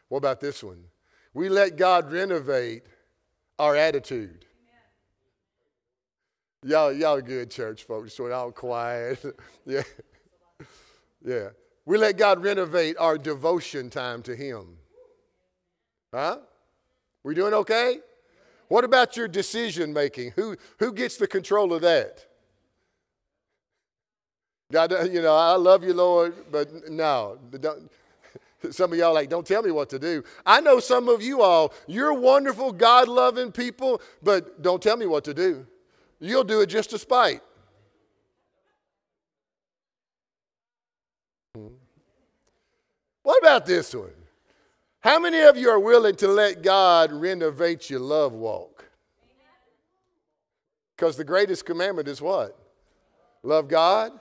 What 0.10 0.17
about 0.17 0.41
this 0.41 0.62
one? 0.62 0.84
We 1.34 1.48
let 1.48 1.78
God 1.78 2.12
renovate 2.12 2.84
our 3.58 3.78
attitude. 3.78 4.44
Y'all, 6.65 6.91
y'all 6.91 7.22
good 7.22 7.50
church 7.50 7.86
folks, 7.86 8.13
so 8.13 8.28
y'all 8.28 8.52
quiet. 8.52 9.24
yeah. 9.65 9.84
Yeah. 11.26 11.48
We 11.86 11.98
let 11.98 12.17
God 12.17 12.44
renovate 12.44 12.98
our 13.00 13.17
devotion 13.17 13.89
time 13.89 14.22
to 14.24 14.36
Him. 14.36 14.76
Huh? 16.13 16.39
We 17.24 17.34
doing 17.34 17.54
okay? 17.54 18.00
What 18.67 18.84
about 18.84 19.15
your 19.15 19.30
decision 19.30 19.94
making? 19.94 20.34
Who, 20.36 20.58
who 20.78 20.91
gets 20.91 21.15
the 21.15 21.28
control 21.28 21.74
of 21.74 21.84
that? 21.84 22.26
God, 24.74 24.91
you 25.10 25.22
know, 25.22 25.36
I 25.36 25.56
love 25.56 25.86
you, 25.86 25.94
Lord, 25.94 26.34
but 26.52 26.89
no. 26.89 27.39
Some 28.71 28.93
of 28.93 29.00
y'all 29.00 29.13
like, 29.13 29.30
don't 29.30 29.45
tell 29.45 29.63
me 29.63 29.71
what 29.71 29.89
to 29.89 30.00
do. 30.00 30.24
I 30.45 30.62
know 30.62 30.80
some 30.80 31.10
of 31.10 31.21
you 31.21 31.41
all, 31.41 31.74
you're 31.88 32.13
wonderful, 32.13 32.71
God 32.71 33.08
loving 33.08 33.52
people, 33.52 34.02
but 34.21 34.62
don't 34.62 34.82
tell 34.82 34.97
me 34.97 35.06
what 35.06 35.24
to 35.26 35.34
do. 35.34 35.65
You'll 36.19 36.43
do 36.43 36.62
it 36.62 36.67
just 36.67 36.91
to 36.91 37.00
spite. 37.00 37.41
Hmm. 41.56 41.67
What 43.24 43.39
about 43.41 43.65
this 43.65 43.95
one? 43.95 44.13
How 45.00 45.19
many 45.19 45.39
of 45.41 45.58
you 45.58 45.69
are 45.69 45.80
willing 45.80 46.15
to 46.17 46.28
let 46.28 46.62
God 46.62 47.12
renovate 47.12 47.89
your 47.89 48.00
love 48.00 48.34
walk? 48.34 48.86
Because 50.95 51.17
the 51.17 51.24
greatest 51.24 51.65
commandment 51.65 52.08
is 52.08 52.21
what? 52.21 52.56
Love 53.41 53.67
God, 53.67 54.12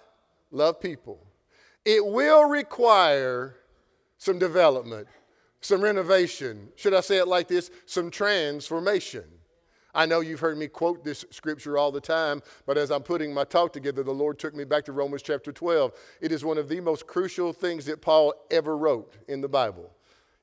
love 0.50 0.81
people. 0.81 1.18
It 1.85 2.05
will 2.05 2.48
require 2.48 3.60
some 4.20 4.38
development, 4.38 5.09
some 5.62 5.80
renovation. 5.80 6.68
Should 6.76 6.92
I 6.92 7.00
say 7.00 7.16
it 7.16 7.26
like 7.26 7.48
this? 7.48 7.70
Some 7.87 8.11
transformation. 8.11 9.24
I 9.94 10.04
know 10.04 10.20
you've 10.20 10.40
heard 10.40 10.59
me 10.59 10.68
quote 10.68 11.02
this 11.02 11.24
scripture 11.30 11.78
all 11.78 11.90
the 11.90 12.02
time, 12.02 12.42
but 12.66 12.76
as 12.76 12.90
I'm 12.90 13.02
putting 13.02 13.33
my 13.33 13.44
talk 13.44 13.72
together, 13.72 14.02
the 14.02 14.12
Lord 14.12 14.38
took 14.38 14.54
me 14.54 14.64
back 14.64 14.85
to 14.85 14.92
Romans 14.92 15.22
chapter 15.22 15.52
12. 15.52 15.92
It 16.20 16.33
is 16.33 16.44
one 16.44 16.59
of 16.59 16.68
the 16.68 16.80
most 16.80 17.06
crucial 17.06 17.54
things 17.54 17.87
that 17.87 18.02
Paul 18.02 18.35
ever 18.50 18.76
wrote 18.76 19.16
in 19.26 19.40
the 19.40 19.48
Bible. 19.48 19.90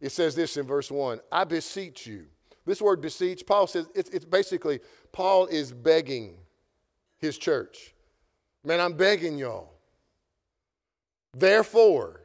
It 0.01 0.09
says 0.09 0.35
this 0.35 0.57
in 0.57 0.65
verse 0.65 0.89
1 0.89 1.19
I 1.31 1.43
beseech 1.43 2.07
you. 2.07 2.25
This 2.65 2.81
word 2.81 2.99
beseech, 2.99 3.45
Paul 3.45 3.67
says 3.67 3.87
it's, 3.93 4.09
it's 4.09 4.25
basically, 4.25 4.79
Paul 5.11 5.45
is 5.45 5.71
begging 5.71 6.35
his 7.19 7.37
church. 7.37 7.93
Man, 8.65 8.81
I'm 8.81 8.93
begging 8.93 9.37
y'all. 9.37 9.71
Therefore, 11.33 12.21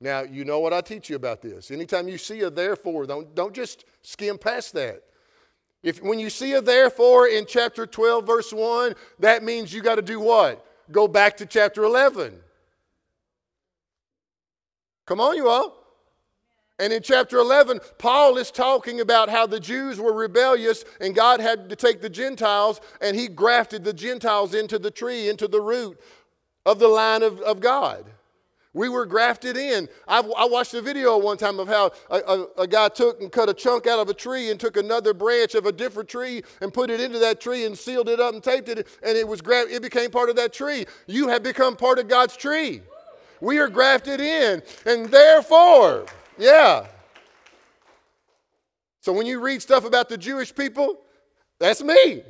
now 0.00 0.22
you 0.22 0.44
know 0.44 0.60
what 0.60 0.72
I 0.72 0.80
teach 0.80 1.10
you 1.10 1.16
about 1.16 1.42
this. 1.42 1.70
Anytime 1.70 2.08
you 2.08 2.18
see 2.18 2.40
a 2.40 2.50
therefore, 2.50 3.06
don't, 3.06 3.34
don't 3.34 3.54
just 3.54 3.84
skim 4.02 4.38
past 4.38 4.74
that. 4.74 5.02
If 5.82 6.02
when 6.02 6.18
you 6.18 6.30
see 6.30 6.54
a 6.54 6.60
therefore 6.60 7.28
in 7.28 7.46
chapter 7.46 7.86
12, 7.86 8.26
verse 8.26 8.52
1, 8.52 8.94
that 9.20 9.42
means 9.42 9.72
you 9.72 9.82
got 9.82 9.96
to 9.96 10.02
do 10.02 10.20
what? 10.20 10.64
Go 10.90 11.06
back 11.06 11.36
to 11.38 11.46
chapter 11.46 11.84
11. 11.84 12.38
Come 15.06 15.20
on, 15.20 15.36
you 15.36 15.48
all. 15.48 15.74
And 16.80 16.92
in 16.92 17.02
chapter 17.02 17.38
11, 17.38 17.80
Paul 17.98 18.38
is 18.38 18.50
talking 18.52 19.00
about 19.00 19.28
how 19.28 19.46
the 19.46 19.58
Jews 19.58 19.98
were 19.98 20.12
rebellious 20.12 20.84
and 21.00 21.14
God 21.14 21.40
had 21.40 21.68
to 21.70 21.76
take 21.76 22.00
the 22.00 22.10
Gentiles 22.10 22.80
and 23.00 23.16
he 23.16 23.26
grafted 23.26 23.82
the 23.82 23.92
Gentiles 23.92 24.54
into 24.54 24.78
the 24.78 24.90
tree, 24.90 25.28
into 25.28 25.48
the 25.48 25.60
root 25.60 26.00
of 26.64 26.78
the 26.78 26.86
line 26.86 27.24
of, 27.24 27.40
of 27.40 27.60
God. 27.60 28.04
We 28.74 28.88
were 28.88 29.06
grafted 29.06 29.56
in. 29.56 29.88
i 30.06 30.18
I 30.18 30.44
watched 30.46 30.74
a 30.74 30.82
video 30.82 31.16
one 31.16 31.38
time 31.38 31.58
of 31.58 31.68
how 31.68 31.90
a, 32.10 32.18
a, 32.18 32.46
a, 32.58 32.66
guy 32.66 32.88
took 32.88 33.20
and 33.20 33.32
cut 33.32 33.48
a 33.48 33.54
chunk 33.54 33.86
out 33.86 33.98
of 33.98 34.08
a 34.08 34.14
tree 34.14 34.50
and 34.50 34.60
took 34.60 34.76
another 34.76 35.14
branch 35.14 35.54
of 35.54 35.64
a 35.64 35.72
different 35.72 36.08
tree 36.08 36.42
and 36.60 36.72
put 36.72 36.90
it 36.90 37.00
into 37.00 37.18
that 37.18 37.40
tree 37.40 37.64
and 37.64 37.76
sealed 37.76 38.08
it 38.08 38.20
up 38.20 38.34
and 38.34 38.42
taped 38.42 38.68
it, 38.68 38.86
and 39.02 39.16
it 39.16 39.26
was 39.26 39.40
gra- 39.40 39.68
it 39.68 39.80
became 39.80 40.10
part 40.10 40.28
of 40.28 40.36
that 40.36 40.52
tree. 40.52 40.84
You 41.06 41.28
have 41.28 41.42
become 41.42 41.76
part 41.76 41.98
of 41.98 42.08
God's 42.08 42.36
tree. 42.36 42.82
We 43.40 43.58
are 43.58 43.68
grafted 43.68 44.20
in, 44.20 44.62
and 44.84 45.06
therefore, 45.06 46.06
yeah. 46.36 46.86
So 49.00 49.12
when 49.12 49.26
you 49.26 49.40
read 49.40 49.62
stuff 49.62 49.84
about 49.84 50.10
the 50.10 50.18
Jewish 50.18 50.54
people, 50.54 50.98
that's 51.58 51.82
me. 51.82 52.22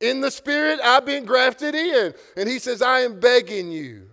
In 0.00 0.20
the 0.20 0.30
spirit, 0.30 0.78
I've 0.82 1.04
been 1.04 1.24
grafted 1.24 1.74
in. 1.74 2.14
And 2.36 2.48
he 2.48 2.58
says, 2.58 2.80
I 2.80 3.00
am 3.00 3.20
begging 3.20 3.70
you 3.72 4.09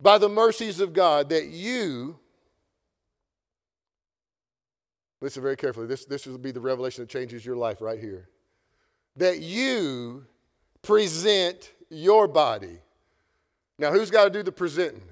by 0.00 0.18
the 0.18 0.28
mercies 0.28 0.80
of 0.80 0.92
God 0.92 1.30
that 1.30 1.46
you, 1.46 2.18
listen 5.20 5.42
very 5.42 5.56
carefully, 5.56 5.86
this, 5.86 6.04
this 6.04 6.26
will 6.26 6.38
be 6.38 6.50
the 6.52 6.60
revelation 6.60 7.02
that 7.02 7.10
changes 7.10 7.44
your 7.44 7.56
life 7.56 7.80
right 7.80 7.98
here. 7.98 8.28
That 9.16 9.40
you 9.40 10.24
present 10.82 11.72
your 11.90 12.28
body. 12.28 12.78
Now, 13.78 13.92
who's 13.92 14.10
got 14.10 14.24
to 14.24 14.30
do 14.30 14.42
the 14.42 14.52
presenting? 14.52 15.02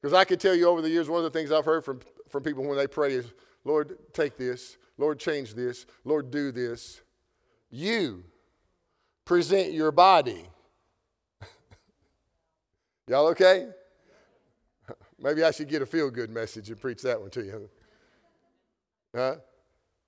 Because 0.00 0.14
I 0.14 0.24
can 0.24 0.38
tell 0.38 0.54
you 0.54 0.68
over 0.68 0.82
the 0.82 0.90
years, 0.90 1.08
one 1.08 1.24
of 1.24 1.32
the 1.32 1.36
things 1.36 1.50
I've 1.50 1.64
heard 1.64 1.84
from, 1.84 2.00
from 2.28 2.42
people 2.42 2.64
when 2.64 2.76
they 2.76 2.86
pray 2.86 3.12
is, 3.12 3.32
Lord, 3.64 3.96
take 4.12 4.36
this. 4.36 4.76
Lord, 4.98 5.18
change 5.18 5.54
this. 5.54 5.86
Lord, 6.04 6.30
do 6.30 6.52
this. 6.52 7.00
You 7.70 8.24
present 9.24 9.72
your 9.72 9.90
body 9.90 10.46
Y'all 13.08 13.26
okay? 13.28 13.68
Maybe 15.18 15.44
I 15.44 15.50
should 15.50 15.68
get 15.68 15.82
a 15.82 15.86
feel 15.86 16.10
good 16.10 16.30
message 16.30 16.70
and 16.70 16.80
preach 16.80 17.02
that 17.02 17.20
one 17.20 17.30
to 17.30 17.42
you. 17.42 17.70
Huh? 19.14 19.36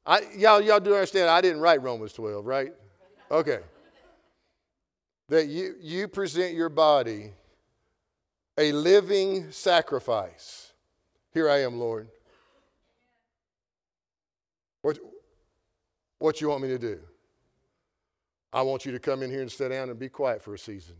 I, 0.04 0.20
y'all, 0.36 0.60
y'all 0.60 0.80
do 0.80 0.94
understand 0.94 1.28
I 1.28 1.40
didn't 1.40 1.60
write 1.60 1.82
Romans 1.82 2.12
12, 2.12 2.46
right? 2.46 2.72
Okay. 3.30 3.60
That 5.28 5.48
you, 5.48 5.74
you 5.80 6.08
present 6.08 6.54
your 6.54 6.68
body 6.68 7.32
a 8.58 8.72
living 8.72 9.50
sacrifice. 9.50 10.72
Here 11.34 11.50
I 11.50 11.62
am, 11.62 11.78
Lord. 11.78 12.08
What, 14.82 14.98
what 16.18 16.40
you 16.40 16.48
want 16.48 16.62
me 16.62 16.68
to 16.68 16.78
do? 16.78 17.00
I 18.52 18.62
want 18.62 18.86
you 18.86 18.92
to 18.92 18.98
come 18.98 19.22
in 19.22 19.30
here 19.30 19.42
and 19.42 19.52
sit 19.52 19.68
down 19.68 19.90
and 19.90 19.98
be 19.98 20.08
quiet 20.08 20.40
for 20.40 20.54
a 20.54 20.58
season. 20.58 20.94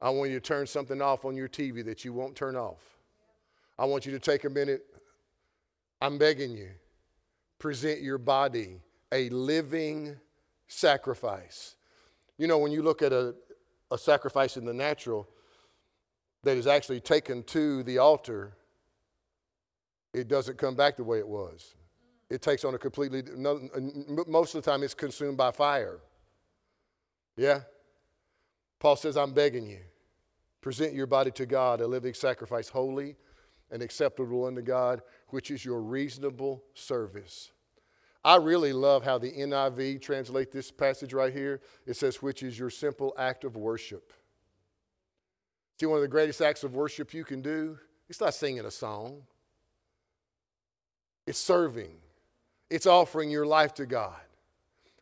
I 0.00 0.10
want 0.10 0.30
you 0.30 0.38
to 0.38 0.46
turn 0.46 0.66
something 0.66 1.02
off 1.02 1.24
on 1.24 1.36
your 1.36 1.48
TV 1.48 1.84
that 1.84 2.04
you 2.04 2.12
won't 2.12 2.36
turn 2.36 2.56
off. 2.56 2.82
I 3.78 3.84
want 3.84 4.06
you 4.06 4.12
to 4.12 4.18
take 4.18 4.44
a 4.44 4.50
minute. 4.50 4.82
I'm 6.00 6.18
begging 6.18 6.52
you. 6.52 6.70
Present 7.58 8.00
your 8.00 8.18
body 8.18 8.80
a 9.12 9.28
living 9.30 10.16
sacrifice. 10.66 11.76
You 12.36 12.46
know, 12.46 12.58
when 12.58 12.72
you 12.72 12.82
look 12.82 13.02
at 13.02 13.12
a, 13.12 13.34
a 13.90 13.98
sacrifice 13.98 14.56
in 14.56 14.64
the 14.64 14.74
natural 14.74 15.28
that 16.44 16.56
is 16.56 16.66
actually 16.66 17.00
taken 17.00 17.42
to 17.44 17.82
the 17.82 17.98
altar, 17.98 18.52
it 20.14 20.28
doesn't 20.28 20.58
come 20.58 20.74
back 20.74 20.96
the 20.96 21.04
way 21.04 21.18
it 21.18 21.28
was. 21.28 21.74
It 22.30 22.42
takes 22.42 22.64
on 22.64 22.74
a 22.74 22.78
completely, 22.78 23.22
most 24.26 24.54
of 24.54 24.62
the 24.62 24.70
time, 24.70 24.82
it's 24.82 24.94
consumed 24.94 25.38
by 25.38 25.50
fire. 25.50 26.00
Yeah? 27.36 27.60
Paul 28.78 28.96
says, 28.96 29.16
I'm 29.16 29.32
begging 29.32 29.66
you, 29.66 29.80
present 30.60 30.94
your 30.94 31.06
body 31.06 31.30
to 31.32 31.46
God, 31.46 31.80
a 31.80 31.86
living 31.86 32.14
sacrifice, 32.14 32.68
holy 32.68 33.16
and 33.70 33.82
acceptable 33.82 34.46
unto 34.46 34.62
God, 34.62 35.02
which 35.28 35.50
is 35.50 35.64
your 35.64 35.80
reasonable 35.80 36.62
service. 36.74 37.52
I 38.24 38.36
really 38.36 38.72
love 38.72 39.04
how 39.04 39.18
the 39.18 39.30
NIV 39.30 40.02
translate 40.02 40.50
this 40.50 40.70
passage 40.70 41.12
right 41.12 41.32
here. 41.32 41.60
It 41.86 41.94
says, 41.94 42.22
which 42.22 42.42
is 42.42 42.58
your 42.58 42.70
simple 42.70 43.14
act 43.18 43.44
of 43.44 43.56
worship. 43.56 44.12
See, 45.78 45.86
one 45.86 45.98
of 45.98 46.02
the 46.02 46.08
greatest 46.08 46.40
acts 46.40 46.64
of 46.64 46.74
worship 46.74 47.14
you 47.14 47.24
can 47.24 47.40
do, 47.40 47.78
it's 48.08 48.20
not 48.20 48.34
singing 48.34 48.64
a 48.64 48.70
song. 48.70 49.22
It's 51.26 51.38
serving. 51.38 51.96
It's 52.70 52.86
offering 52.86 53.30
your 53.30 53.46
life 53.46 53.74
to 53.74 53.86
God. 53.86 54.16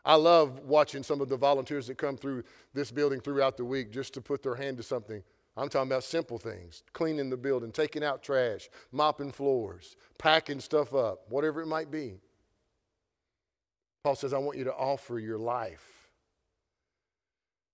I 0.07 0.14
love 0.14 0.61
watching 0.61 1.03
some 1.03 1.21
of 1.21 1.29
the 1.29 1.37
volunteers 1.37 1.88
that 1.88 1.99
come 1.99 2.16
through 2.16 2.45
this 2.73 2.92
building 2.92 3.21
throughout 3.21 3.57
the 3.57 3.64
week 3.64 3.90
just 3.90 4.14
to 4.14 4.21
put 4.21 4.40
their 4.40 4.55
hand 4.55 4.77
to 4.77 4.85
something. 4.85 5.21
I'm 5.57 5.69
talking 5.69 5.90
about 5.90 6.05
simple 6.05 6.38
things 6.38 6.85
cleaning 6.92 7.29
the 7.29 7.37
building, 7.37 7.73
taking 7.73 8.05
out 8.05 8.23
trash, 8.23 8.69
mopping 8.92 9.33
floors, 9.33 9.97
packing 10.16 10.61
stuff 10.61 10.95
up, 10.95 11.25
whatever 11.29 11.61
it 11.61 11.66
might 11.66 11.90
be. 11.90 12.21
Paul 14.05 14.14
says, 14.14 14.33
I 14.33 14.38
want 14.38 14.57
you 14.57 14.64
to 14.64 14.75
offer 14.75 15.19
your 15.19 15.38
life. 15.38 16.09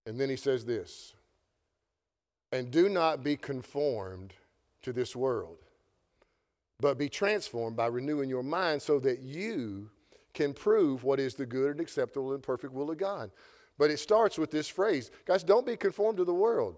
And 0.07 0.18
then 0.18 0.31
he 0.31 0.37
says 0.37 0.64
this 0.64 1.12
and 2.51 2.71
do 2.71 2.88
not 2.88 3.23
be 3.23 3.37
conformed 3.37 4.33
to 4.83 4.92
this 4.92 5.14
world, 5.14 5.59
but 6.81 6.99
be 6.99 7.11
transformed 7.11 7.77
by 7.77 7.87
renewing 7.87 8.31
your 8.31 8.42
mind 8.42 8.81
so 8.81 8.99
that 9.01 9.21
you 9.21 9.90
can 10.35 10.53
prove 10.53 11.05
what 11.05 11.21
is 11.21 11.35
the 11.35 11.47
good 11.47 11.73
and 11.73 11.81
acceptable 11.81 12.35
and 12.35 12.42
perfect 12.42 12.73
will 12.73 12.90
of 12.90 12.99
God. 12.99 13.31
But 13.79 13.90
it 13.90 13.99
starts 13.99 14.38
with 14.38 14.51
this 14.51 14.68
phrase 14.68 15.11
guys, 15.27 15.42
don't 15.42 15.66
be 15.66 15.77
conformed 15.77 16.18
to 16.18 16.25
the 16.25 16.35
world. 16.35 16.77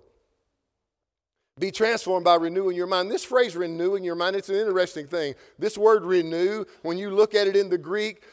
Be 1.58 1.70
transformed 1.70 2.24
by 2.24 2.34
renewing 2.34 2.76
your 2.76 2.88
mind. 2.88 3.10
This 3.10 3.24
phrase, 3.24 3.54
renewing 3.54 4.02
your 4.02 4.16
mind, 4.16 4.34
it's 4.34 4.48
an 4.48 4.56
interesting 4.56 5.06
thing. 5.06 5.34
This 5.56 5.78
word 5.78 6.04
renew, 6.04 6.64
when 6.82 6.98
you 6.98 7.10
look 7.10 7.34
at 7.34 7.46
it 7.46 7.54
in 7.54 7.68
the 7.68 7.78
Greek, 7.78 8.24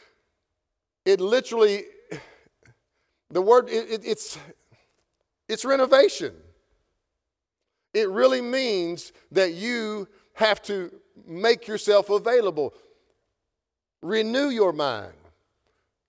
it 1.04 1.20
literally, 1.20 1.84
the 3.30 3.40
word, 3.40 3.68
it, 3.68 3.90
it, 3.90 4.00
it's, 4.04 4.38
it's 5.48 5.64
renovation. 5.64 6.34
It 7.94 8.08
really 8.08 8.40
means 8.40 9.12
that 9.30 9.52
you 9.52 10.08
have 10.34 10.60
to 10.62 10.90
make 11.24 11.68
yourself 11.68 12.10
available. 12.10 12.74
Renew 14.02 14.48
your 14.48 14.72
mind. 14.72 15.14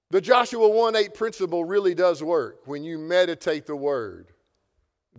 The 0.10 0.22
Joshua 0.22 0.68
1 0.68 0.96
8 0.96 1.14
principle 1.14 1.64
really 1.64 1.96
does 1.96 2.22
work 2.22 2.62
when 2.66 2.84
you 2.84 2.98
meditate 2.98 3.66
the 3.66 3.76
word 3.76 4.28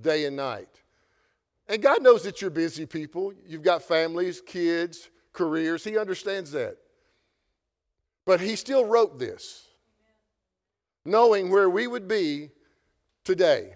day 0.01 0.25
and 0.27 0.37
night. 0.37 0.69
And 1.69 1.83
God 1.83 2.03
knows 2.03 2.25
that 2.25 2.41
you're 2.41 2.51
busy 2.51 2.85
people. 2.85 3.33
You've 3.47 3.63
got 3.63 3.83
families, 3.83 4.41
kids, 4.41 5.09
careers. 5.33 5.83
He 5.83 5.97
understands 5.97 6.51
that. 6.53 6.77
But 8.27 8.41
He 8.41 8.57
still 8.57 8.85
wrote 8.85 9.19
this, 9.19 9.67
knowing 11.05 11.51
where 11.51 11.71
we 11.71 11.87
would 11.87 12.07
be 12.07 12.51
today. 13.25 13.75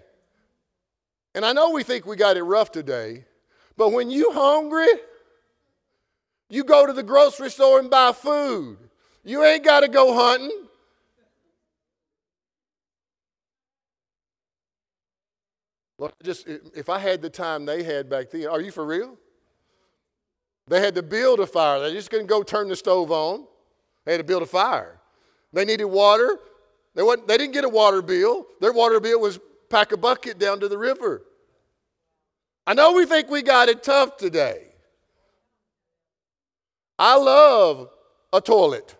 And 1.35 1.45
I 1.45 1.53
know 1.53 1.71
we 1.71 1.83
think 1.83 2.05
we 2.05 2.15
got 2.15 2.37
it 2.37 2.43
rough 2.43 2.71
today, 2.71 3.25
but 3.77 3.89
when 3.89 4.09
you 4.09 4.31
hungry, 4.31 4.87
you 6.49 6.63
go 6.63 6.85
to 6.85 6.93
the 6.93 7.03
grocery 7.03 7.49
store 7.49 7.79
and 7.79 7.89
buy 7.89 8.11
food. 8.11 8.88
You 9.23 9.43
ain't 9.43 9.63
got 9.63 9.81
to 9.81 9.87
go 9.87 10.13
hunting. 10.13 10.51
Look, 15.97 16.13
just 16.23 16.47
if 16.47 16.89
I 16.89 16.97
had 16.97 17.21
the 17.21 17.29
time 17.29 17.65
they 17.65 17.83
had 17.83 18.09
back 18.09 18.29
then, 18.31 18.47
are 18.47 18.61
you 18.61 18.71
for 18.71 18.85
real? 18.85 19.17
They 20.67 20.79
had 20.79 20.95
to 20.95 21.03
build 21.03 21.41
a 21.41 21.47
fire. 21.47 21.79
They 21.81 21.91
just 21.93 22.09
couldn't 22.09 22.27
go 22.27 22.41
turn 22.41 22.69
the 22.69 22.75
stove 22.75 23.11
on. 23.11 23.45
They 24.05 24.13
had 24.13 24.19
to 24.19 24.23
build 24.23 24.43
a 24.43 24.45
fire. 24.45 24.99
They 25.51 25.65
needed 25.65 25.85
water. 25.85 26.37
They, 26.95 27.03
went, 27.03 27.27
they 27.27 27.37
didn't 27.37 27.53
get 27.53 27.65
a 27.65 27.69
water 27.69 28.01
bill. 28.01 28.47
Their 28.61 28.71
water 28.71 28.99
bill 28.99 29.19
was 29.19 29.39
pack 29.69 29.91
a 29.91 29.97
bucket 29.97 30.39
down 30.39 30.59
to 30.61 30.67
the 30.67 30.77
river. 30.77 31.23
I 32.65 32.73
know 32.73 32.93
we 32.93 33.05
think 33.05 33.29
we 33.29 33.41
got 33.41 33.67
it 33.67 33.83
tough 33.83 34.15
today. 34.17 34.67
I 36.97 37.17
love 37.17 37.89
a 38.31 38.39
toilet. 38.39 38.95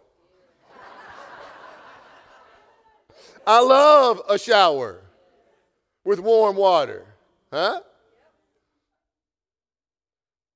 I 3.49 3.61
love 3.61 4.21
a 4.29 4.37
shower 4.37 5.01
with 6.05 6.19
warm 6.19 6.55
water. 6.55 7.07
Huh? 7.51 7.79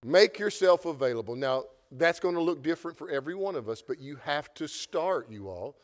Make 0.05 0.37
yourself 0.37 0.85
available. 0.85 1.35
Now, 1.35 1.63
that's 1.91 2.19
going 2.19 2.35
to 2.35 2.41
look 2.41 2.61
different 2.61 2.95
for 2.95 3.09
every 3.09 3.33
one 3.33 3.55
of 3.55 3.67
us, 3.67 3.81
but 3.81 3.99
you 3.99 4.17
have 4.17 4.53
to 4.53 4.67
start, 4.67 5.31
you 5.31 5.47
all. 5.49 5.75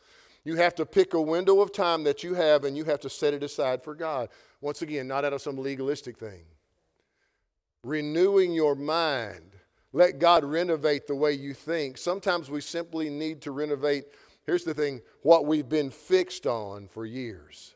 You 0.44 0.54
have 0.54 0.76
to 0.76 0.86
pick 0.86 1.14
a 1.14 1.20
window 1.20 1.60
of 1.60 1.72
time 1.72 2.04
that 2.04 2.22
you 2.22 2.34
have 2.34 2.62
and 2.62 2.76
you 2.76 2.84
have 2.84 3.00
to 3.00 3.10
set 3.10 3.34
it 3.34 3.42
aside 3.42 3.82
for 3.82 3.96
God. 3.96 4.28
Once 4.60 4.82
again, 4.82 5.08
not 5.08 5.24
out 5.24 5.32
of 5.32 5.42
some 5.42 5.56
legalistic 5.56 6.16
thing. 6.16 6.44
Renewing 7.82 8.52
your 8.52 8.76
mind. 8.76 9.56
Let 9.92 10.20
God 10.20 10.44
renovate 10.44 11.08
the 11.08 11.16
way 11.16 11.32
you 11.32 11.54
think. 11.54 11.98
Sometimes 11.98 12.48
we 12.48 12.60
simply 12.60 13.10
need 13.10 13.40
to 13.42 13.50
renovate 13.50 14.04
Here's 14.46 14.64
the 14.64 14.74
thing 14.74 15.00
what 15.22 15.46
we've 15.46 15.68
been 15.68 15.90
fixed 15.90 16.46
on 16.46 16.88
for 16.88 17.06
years. 17.06 17.74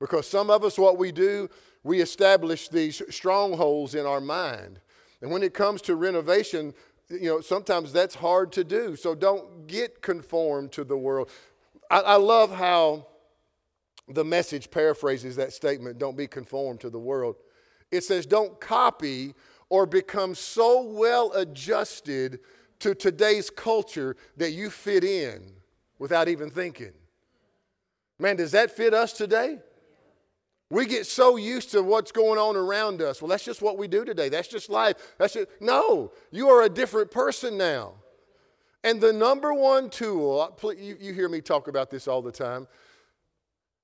Because 0.00 0.28
some 0.28 0.50
of 0.50 0.64
us, 0.64 0.78
what 0.78 0.96
we 0.96 1.10
do, 1.10 1.48
we 1.82 2.00
establish 2.00 2.68
these 2.68 3.02
strongholds 3.10 3.94
in 3.94 4.06
our 4.06 4.20
mind. 4.20 4.80
And 5.20 5.30
when 5.30 5.42
it 5.42 5.54
comes 5.54 5.82
to 5.82 5.96
renovation, 5.96 6.72
you 7.08 7.28
know, 7.28 7.40
sometimes 7.40 7.92
that's 7.92 8.14
hard 8.14 8.52
to 8.52 8.64
do. 8.64 8.94
So 8.94 9.14
don't 9.14 9.66
get 9.66 10.00
conformed 10.02 10.72
to 10.72 10.84
the 10.84 10.96
world. 10.96 11.30
I, 11.90 12.00
I 12.00 12.16
love 12.16 12.54
how 12.54 13.06
the 14.08 14.24
message 14.24 14.70
paraphrases 14.70 15.36
that 15.36 15.52
statement 15.52 15.98
don't 15.98 16.16
be 16.16 16.26
conformed 16.26 16.80
to 16.80 16.90
the 16.90 16.98
world. 16.98 17.36
It 17.90 18.04
says, 18.04 18.26
don't 18.26 18.60
copy 18.60 19.34
or 19.68 19.86
become 19.86 20.34
so 20.34 20.82
well 20.82 21.32
adjusted 21.32 22.40
to 22.80 22.94
today's 22.94 23.50
culture 23.50 24.16
that 24.36 24.52
you 24.52 24.70
fit 24.70 25.04
in 25.04 25.52
without 25.98 26.28
even 26.28 26.50
thinking. 26.50 26.92
Man, 28.18 28.36
does 28.36 28.52
that 28.52 28.70
fit 28.70 28.94
us 28.94 29.12
today? 29.12 29.58
We 30.70 30.84
get 30.84 31.06
so 31.06 31.36
used 31.36 31.70
to 31.70 31.82
what's 31.82 32.12
going 32.12 32.38
on 32.38 32.54
around 32.54 33.00
us. 33.00 33.22
Well, 33.22 33.28
that's 33.28 33.44
just 33.44 33.62
what 33.62 33.78
we 33.78 33.88
do 33.88 34.04
today. 34.04 34.28
That's 34.28 34.48
just 34.48 34.68
life. 34.68 34.96
That's 35.16 35.34
just, 35.34 35.48
no, 35.60 36.12
you 36.30 36.48
are 36.48 36.62
a 36.62 36.68
different 36.68 37.10
person 37.10 37.56
now. 37.56 37.94
And 38.84 39.00
the 39.00 39.12
number 39.12 39.54
one 39.54 39.88
tool, 39.88 40.56
you 40.78 41.12
hear 41.14 41.28
me 41.28 41.40
talk 41.40 41.68
about 41.68 41.90
this 41.90 42.06
all 42.06 42.22
the 42.22 42.32
time. 42.32 42.68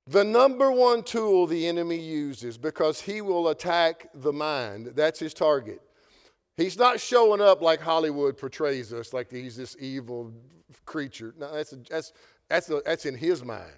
The 0.06 0.24
number 0.24 0.70
one 0.70 1.02
tool 1.02 1.46
the 1.46 1.66
enemy 1.66 1.98
uses 1.98 2.58
because 2.58 3.00
he 3.00 3.22
will 3.22 3.48
attack 3.48 4.08
the 4.14 4.32
mind, 4.32 4.92
that's 4.94 5.18
his 5.18 5.32
target. 5.32 5.80
He's 6.56 6.78
not 6.78 7.00
showing 7.00 7.40
up 7.40 7.62
like 7.62 7.80
Hollywood 7.80 8.38
portrays 8.38 8.92
us, 8.92 9.12
like 9.12 9.30
he's 9.30 9.56
this 9.56 9.76
evil 9.80 10.32
creature. 10.84 11.34
No, 11.38 11.52
that's, 11.52 11.74
that's, 11.90 12.12
that's, 12.48 12.70
a, 12.70 12.80
that's 12.84 13.06
in 13.06 13.16
his 13.16 13.44
mind. 13.44 13.72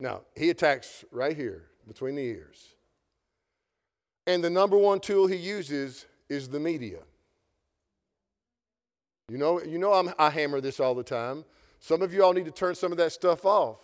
Now, 0.00 0.22
he 0.34 0.50
attacks 0.50 1.04
right 1.12 1.36
here 1.36 1.66
between 1.86 2.16
the 2.16 2.22
ears. 2.22 2.74
And 4.26 4.42
the 4.42 4.50
number 4.50 4.76
one 4.76 4.98
tool 4.98 5.26
he 5.26 5.36
uses 5.36 6.06
is 6.28 6.48
the 6.48 6.58
media. 6.58 7.00
You 9.30 9.38
know, 9.38 9.62
you 9.62 9.78
know 9.78 9.92
I'm, 9.92 10.12
i 10.18 10.30
hammer 10.30 10.60
this 10.60 10.80
all 10.80 10.94
the 10.94 11.04
time. 11.04 11.44
Some 11.78 12.02
of 12.02 12.12
you 12.12 12.24
all 12.24 12.32
need 12.32 12.46
to 12.46 12.50
turn 12.50 12.74
some 12.74 12.90
of 12.90 12.98
that 12.98 13.12
stuff 13.12 13.44
off. 13.44 13.78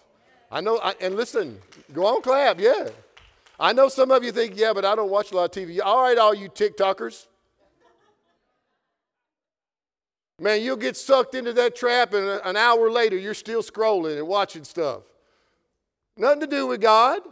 I 0.51 0.61
know, 0.61 0.79
I, 0.79 0.95
and 1.01 1.15
listen, 1.15 1.59
go 1.93 2.07
on, 2.07 2.23
clap, 2.23 2.61
yeah. 2.61 2.89
I 3.59 3.73
know 3.73 3.89
some 3.89 4.11
of 4.11 4.23
you 4.23 4.33
think, 4.33 4.57
yeah, 4.57 4.73
but 4.73 4.85
I 4.85 4.95
don't 4.95 5.11
watch 5.11 5.33
a 5.33 5.37
lot 5.37 5.57
of 5.57 5.63
TV. 5.63 5.81
All 5.83 6.03
right, 6.03 6.19
all 6.19 6.35
you 6.35 6.49
TikTokers. 6.49 7.27
Man, 10.39 10.61
you'll 10.63 10.77
get 10.77 10.97
sucked 10.97 11.35
into 11.35 11.53
that 11.55 11.75
trap, 11.75 12.13
and 12.13 12.29
an 12.45 12.57
hour 12.57 12.91
later, 12.91 13.17
you're 13.17 13.35
still 13.35 13.63
scrolling 13.63 14.19
and 14.19 14.29
watching 14.29 14.65
stuff. 14.65 15.03
Nothing 16.17 16.41
to 16.41 16.47
do 16.47 16.67
with 16.67 16.81
God. 16.81 17.23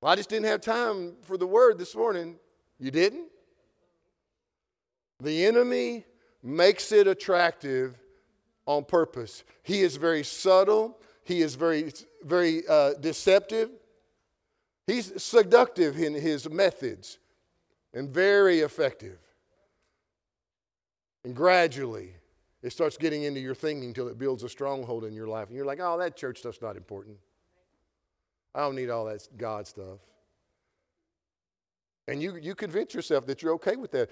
Well, 0.00 0.12
I 0.12 0.16
just 0.16 0.28
didn't 0.28 0.46
have 0.46 0.60
time 0.60 1.14
for 1.22 1.36
the 1.36 1.46
word 1.46 1.78
this 1.78 1.94
morning. 1.94 2.36
You 2.78 2.90
didn't? 2.90 3.28
The 5.20 5.46
enemy 5.46 6.04
makes 6.42 6.92
it 6.92 7.06
attractive 7.06 7.98
on 8.66 8.84
purpose. 8.84 9.44
He 9.62 9.82
is 9.82 9.96
very 9.96 10.22
subtle, 10.22 10.98
he 11.24 11.42
is 11.42 11.54
very, 11.54 11.92
very 12.22 12.62
uh, 12.68 12.94
deceptive. 12.94 13.70
He's 14.86 15.20
seductive 15.20 15.98
in 15.98 16.14
his 16.14 16.48
methods 16.48 17.18
and 17.92 18.08
very 18.08 18.60
effective. 18.60 19.18
And 21.26 21.34
gradually, 21.34 22.14
it 22.62 22.70
starts 22.70 22.96
getting 22.96 23.24
into 23.24 23.40
your 23.40 23.56
thinking 23.56 23.88
until 23.88 24.06
it 24.06 24.16
builds 24.16 24.44
a 24.44 24.48
stronghold 24.48 25.04
in 25.04 25.12
your 25.12 25.26
life. 25.26 25.48
And 25.48 25.56
you're 25.56 25.66
like, 25.66 25.80
oh, 25.82 25.98
that 25.98 26.16
church 26.16 26.38
stuff's 26.38 26.62
not 26.62 26.76
important. 26.76 27.16
I 28.54 28.60
don't 28.60 28.76
need 28.76 28.90
all 28.90 29.06
that 29.06 29.26
God 29.36 29.66
stuff. 29.66 29.98
And 32.06 32.22
you, 32.22 32.36
you 32.36 32.54
convince 32.54 32.94
yourself 32.94 33.26
that 33.26 33.42
you're 33.42 33.54
okay 33.54 33.74
with 33.74 33.90
that. 33.90 34.08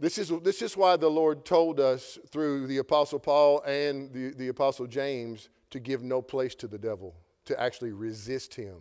This 0.00 0.18
is, 0.18 0.32
this 0.42 0.62
is 0.62 0.76
why 0.76 0.96
the 0.96 1.08
Lord 1.08 1.44
told 1.44 1.78
us 1.78 2.18
through 2.32 2.66
the 2.66 2.78
Apostle 2.78 3.20
Paul 3.20 3.62
and 3.62 4.12
the, 4.12 4.30
the 4.30 4.48
Apostle 4.48 4.88
James 4.88 5.48
to 5.70 5.78
give 5.78 6.02
no 6.02 6.20
place 6.20 6.56
to 6.56 6.66
the 6.66 6.76
devil, 6.76 7.14
to 7.44 7.60
actually 7.60 7.92
resist 7.92 8.52
him. 8.52 8.78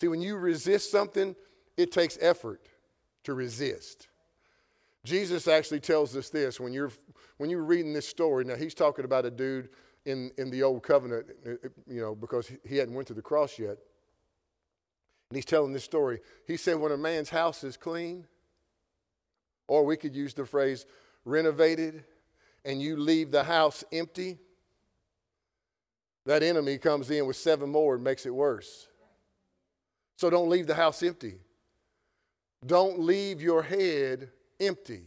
See, 0.00 0.06
when 0.06 0.22
you 0.22 0.36
resist 0.36 0.92
something, 0.92 1.34
it 1.76 1.90
takes 1.90 2.16
effort 2.20 2.68
to 3.24 3.34
resist. 3.34 4.06
Jesus 5.04 5.46
actually 5.46 5.80
tells 5.80 6.16
us 6.16 6.30
this 6.30 6.58
when 6.58 6.72
you're, 6.72 6.90
when 7.36 7.50
you're 7.50 7.64
reading 7.64 7.92
this 7.92 8.08
story. 8.08 8.44
Now, 8.44 8.56
he's 8.56 8.74
talking 8.74 9.04
about 9.04 9.26
a 9.26 9.30
dude 9.30 9.68
in, 10.06 10.30
in 10.38 10.50
the 10.50 10.62
old 10.62 10.82
covenant, 10.82 11.26
you 11.86 12.00
know, 12.00 12.14
because 12.14 12.50
he 12.66 12.76
hadn't 12.76 12.94
went 12.94 13.08
to 13.08 13.14
the 13.14 13.22
cross 13.22 13.58
yet. 13.58 13.76
And 15.30 15.36
he's 15.36 15.44
telling 15.44 15.72
this 15.72 15.84
story. 15.84 16.20
He 16.46 16.56
said, 16.56 16.78
when 16.78 16.92
a 16.92 16.96
man's 16.96 17.28
house 17.28 17.64
is 17.64 17.76
clean, 17.76 18.26
or 19.68 19.84
we 19.84 19.96
could 19.96 20.14
use 20.14 20.34
the 20.34 20.46
phrase 20.46 20.86
renovated, 21.24 22.04
and 22.64 22.80
you 22.80 22.96
leave 22.96 23.30
the 23.30 23.44
house 23.44 23.84
empty, 23.92 24.38
that 26.26 26.42
enemy 26.42 26.78
comes 26.78 27.10
in 27.10 27.26
with 27.26 27.36
seven 27.36 27.68
more 27.68 27.96
and 27.96 28.04
makes 28.04 28.24
it 28.24 28.34
worse. 28.34 28.88
So 30.16 30.30
don't 30.30 30.48
leave 30.48 30.66
the 30.66 30.74
house 30.74 31.02
empty. 31.02 31.34
Don't 32.64 33.00
leave 33.00 33.42
your 33.42 33.62
head 33.62 34.30
empty. 34.60 35.02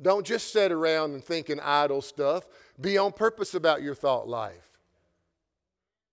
Don't 0.00 0.24
just 0.24 0.52
sit 0.52 0.70
around 0.70 1.14
and 1.14 1.24
thinking 1.24 1.58
idle 1.60 2.02
stuff. 2.02 2.46
Be 2.80 2.98
on 2.98 3.12
purpose 3.12 3.54
about 3.54 3.82
your 3.82 3.94
thought 3.94 4.28
life. 4.28 4.78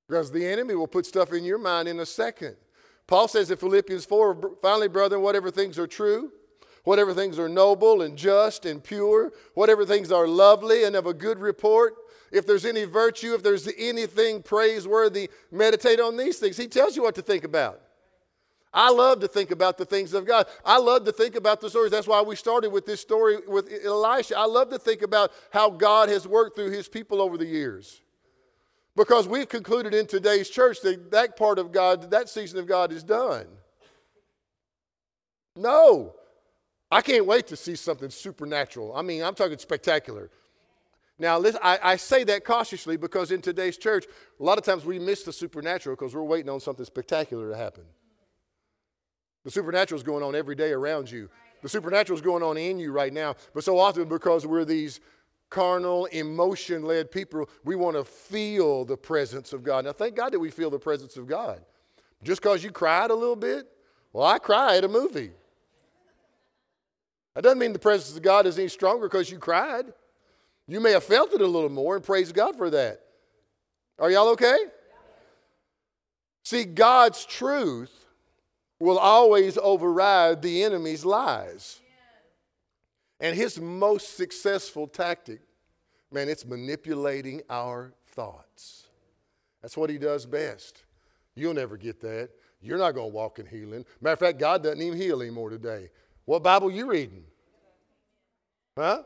Because 0.08 0.32
the 0.32 0.46
enemy 0.46 0.76
will 0.76 0.88
put 0.88 1.06
stuff 1.06 1.34
in 1.34 1.44
your 1.44 1.58
mind 1.58 1.88
in 1.88 2.00
a 2.00 2.06
second. 2.06 2.56
Paul 3.08 3.28
says 3.28 3.52
in 3.52 3.58
Philippians 3.58 4.06
4 4.06 4.58
finally, 4.62 4.88
brethren, 4.88 5.22
whatever 5.22 5.52
things 5.52 5.78
are 5.78 5.88
true, 5.88 6.32
whatever 6.84 7.14
things 7.14 7.38
are 7.38 7.50
noble 7.50 8.02
and 8.02 8.18
just 8.18 8.66
and 8.66 8.84
pure, 8.84 9.32
whatever 9.54 9.86
things 9.86 10.12
are 10.12 10.28
lovely 10.28 10.84
and 10.84 10.96
of 10.96 11.06
a 11.06 11.14
good 11.14 11.40
report, 11.40 11.96
if 12.32 12.48
there's 12.48 12.66
any 12.66 12.86
virtue, 12.86 13.34
if 13.34 13.44
there's 13.44 13.70
anything 13.78 14.42
praiseworthy, 14.42 15.30
meditate 15.52 16.00
on 16.00 16.18
these 16.18 16.40
things. 16.40 16.58
He 16.58 16.68
tells 16.68 16.96
you 16.96 17.04
what 17.04 17.16
to 17.16 17.22
think 17.22 17.44
about. 17.44 17.82
I 18.76 18.92
love 18.92 19.22
to 19.22 19.28
think 19.30 19.52
about 19.52 19.78
the 19.78 19.86
things 19.86 20.14
of 20.14 20.28
God. 20.28 20.48
I 20.66 20.78
love 20.78 21.06
to 21.06 21.14
think 21.14 21.36
about 21.36 21.62
the 21.62 21.70
stories. 21.70 21.92
That's 21.92 22.08
why 22.08 22.22
we 22.22 22.36
started 22.36 22.72
with 22.72 22.86
this 22.86 23.00
story 23.00 23.38
with 23.48 23.72
Elisha. 23.86 24.38
I 24.38 24.46
love 24.46 24.70
to 24.72 24.78
think 24.78 25.02
about 25.02 25.32
how 25.50 25.70
God 25.70 26.10
has 26.10 26.28
worked 26.28 26.58
through 26.58 26.72
his 26.72 26.90
people 26.90 27.22
over 27.22 27.38
the 27.38 27.46
years. 27.46 28.02
Because 28.98 29.30
we've 29.30 29.48
concluded 29.48 29.94
in 29.94 30.08
today's 30.08 30.50
church 30.50 30.82
that 30.82 31.12
that 31.12 31.38
part 31.38 31.58
of 31.58 31.72
God, 31.72 32.12
that 32.12 32.28
season 32.28 32.60
of 32.60 32.68
God 32.68 32.92
is 32.92 33.02
done. 33.02 33.48
No. 35.56 36.16
I 36.92 37.02
can't 37.02 37.26
wait 37.26 37.48
to 37.48 37.56
see 37.56 37.76
something 37.76 38.10
supernatural. 38.10 38.94
I 38.94 39.04
mean, 39.04 39.24
I'm 39.24 39.36
talking 39.36 39.58
spectacular. 39.58 40.30
Now, 41.18 41.38
listen, 41.40 41.62
I, 41.64 41.80
I, 41.82 41.96
say 41.96 42.26
that 42.26 42.44
cautiously 42.44 42.98
because 42.98 43.32
in 43.32 43.42
today's 43.42 43.78
church, 43.78 44.06
a 44.38 44.44
lot 44.44 44.58
of 44.58 44.66
times 44.66 44.84
we 44.84 45.00
miss 45.00 45.24
the 45.24 45.32
supernatural 45.32 45.96
because 45.96 46.14
we're 46.14 46.24
waiting 46.24 46.50
on 46.50 46.60
something 46.60 46.86
spectacular 46.86 47.50
to 47.52 47.58
happen. 47.58 47.86
The 49.46 49.52
supernatural 49.52 49.98
is 49.98 50.04
going 50.04 50.24
on 50.24 50.36
every 50.36 50.56
day 50.56 50.72
around 50.72 51.10
you. 51.10 51.30
The 51.62 51.70
supernatural 51.70 52.18
is 52.18 52.22
going 52.22 52.44
on 52.44 52.58
in 52.58 52.78
you 52.80 52.92
right 52.92 53.14
now. 53.14 53.36
But 53.54 53.64
so 53.64 53.80
often, 53.80 54.10
because 54.10 54.46
we're 54.46 54.66
these 54.66 55.00
carnal, 55.50 56.06
emotion 56.08 56.84
led 56.84 57.12
people, 57.12 57.48
we 57.64 57.76
want 57.76 57.96
to 57.96 58.04
feel 58.04 58.84
the 58.84 58.98
presence 58.98 59.54
of 59.54 59.64
God. 59.64 59.86
Now, 59.86 59.94
thank 59.94 60.16
God 60.16 60.34
that 60.34 60.40
we 60.40 60.50
feel 60.50 60.72
the 60.72 60.80
presence 60.80 61.16
of 61.16 61.28
God. 61.28 61.62
Just 62.24 62.42
because 62.42 62.64
you 62.64 62.72
cried 62.72 63.12
a 63.12 63.16
little 63.16 63.36
bit, 63.36 63.68
well, 64.12 64.26
I 64.26 64.40
cry 64.40 64.78
at 64.78 64.84
a 64.84 64.88
movie. 64.88 65.32
That 67.36 67.44
doesn't 67.44 67.60
mean 67.60 67.74
the 67.74 67.80
presence 67.80 68.16
of 68.18 68.24
God 68.24 68.48
is 68.48 68.58
any 68.58 68.68
stronger 68.68 69.08
because 69.08 69.30
you 69.30 69.38
cried. 69.38 69.86
You 70.68 70.80
may 70.80 70.92
have 70.92 71.04
felt 71.04 71.34
it 71.34 71.42
a 71.42 71.48
little 71.48 71.70
more, 71.70 71.96
and 71.96 72.04
praise 72.04 72.32
God 72.32 72.56
for 72.56 72.72
that. 72.72 73.02
Are 74.00 74.10
y'all 74.10 74.30
okay? 74.30 74.58
See, 76.44 76.64
God's 76.64 77.26
truth 77.26 78.05
will 78.80 78.98
always 78.98 79.58
override 79.58 80.42
the 80.42 80.64
enemy's 80.64 81.06
lies. 81.06 81.82
And 83.20 83.36
his 83.36 83.60
most 83.60 84.18
successful 84.18 84.88
tactic, 84.88 85.40
man, 86.12 86.28
it's 86.28 86.46
manipulating 86.46 87.42
our 87.50 87.94
thoughts. 88.08 88.88
That's 89.62 89.78
what 89.78 89.90
he 89.90 89.98
does 89.98 90.26
best. 90.26 90.84
You'll 91.36 91.54
never 91.54 91.78
get 91.78 92.02
that. 92.02 92.30
You're 92.62 92.78
not 92.78 92.92
going 92.92 93.12
to 93.12 93.16
walk 93.16 93.40
in 93.40 93.46
healing. 93.46 93.86
Matter 94.02 94.14
of 94.14 94.20
fact, 94.20 94.40
God 94.40 94.64
doesn't 94.64 94.82
even 94.82 95.00
heal 95.00 95.22
anymore 95.22 95.50
today. 95.50 95.90
What 96.26 96.44
Bible 96.44 96.72
you 96.72 96.88
reading? 96.88 97.24
Huh? 98.78 99.04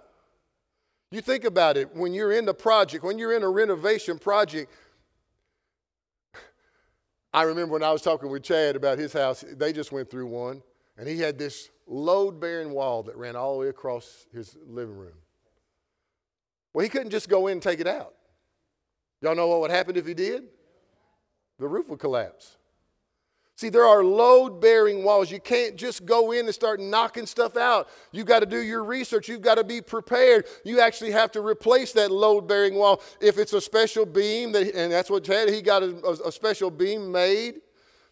You 1.12 1.22
think 1.22 1.44
about 1.44 1.78
it. 1.78 1.94
When 1.96 2.14
you're 2.14 2.32
in 2.32 2.46
the 2.46 2.54
project, 2.54 3.04
when 3.04 3.18
you're 3.18 3.36
in 3.36 3.44
a 3.44 3.50
renovation 3.50 4.18
project, 4.20 4.72
I 7.34 7.44
remember 7.44 7.74
when 7.74 7.84
I 7.84 7.92
was 7.92 8.02
talking 8.02 8.30
with 8.30 8.44
Chad 8.44 8.76
about 8.76 8.98
his 8.98 9.14
house, 9.14 9.44
they 9.48 9.72
just 9.72 9.92
went 9.92 10.10
through 10.10 10.28
one, 10.28 10.64
and 10.98 11.08
he 11.08 11.20
had 11.20 11.38
this 11.38 11.70
load 11.86 12.40
bearing 12.40 12.72
wall 12.72 13.04
that 13.04 13.16
ran 13.16 13.36
all 13.36 13.54
the 13.54 13.60
way 13.60 13.68
across 13.70 14.26
his 14.34 14.58
living 14.68 14.98
room. 14.98 15.14
Well, 16.74 16.84
he 16.84 16.90
couldn't 16.90 17.12
just 17.12 17.30
go 17.30 17.48
in 17.48 17.54
and 17.54 17.62
take 17.62 17.80
it 17.80 17.88
out. 17.88 18.14
Y'all 19.22 19.36
know 19.36 19.48
what 19.48 19.62
would 19.62 19.72
happen 19.72 19.96
if 19.96 20.08
he 20.08 20.14
did? 20.14 20.44
The 21.58 21.68
roof 21.68 21.90
would 21.90 22.00
collapse. 22.00 22.58
See, 23.60 23.68
there 23.68 23.86
are 23.86 24.06
load 24.06 24.62
bearing 24.62 25.04
walls. 25.04 25.30
You 25.30 25.42
can't 25.42 25.76
just 25.76 26.06
go 26.06 26.32
in 26.32 26.46
and 26.46 26.56
start 26.56 26.80
knocking 26.80 27.26
stuff 27.26 27.58
out. 27.58 27.90
You've 28.14 28.26
got 28.26 28.40
to 28.40 28.46
do 28.46 28.60
your 28.60 28.86
research. 28.86 29.28
You've 29.28 29.42
got 29.42 29.56
to 29.56 29.66
be 29.66 29.82
prepared. 29.82 30.46
You 30.64 30.80
actually 30.80 31.12
have 31.12 31.30
to 31.34 31.42
replace 31.42 31.92
that 31.92 32.10
load 32.10 32.48
bearing 32.48 32.76
wall. 32.76 33.02
If 33.20 33.38
it's 33.38 33.52
a 33.52 33.60
special 33.60 34.06
beam, 34.06 34.54
that, 34.54 34.74
and 34.74 34.90
that's 34.90 35.10
what 35.10 35.26
Chad, 35.26 35.50
he 35.50 35.62
got 35.62 35.84
a, 35.84 36.22
a 36.26 36.32
special 36.32 36.72
beam 36.72 37.12
made 37.12 37.56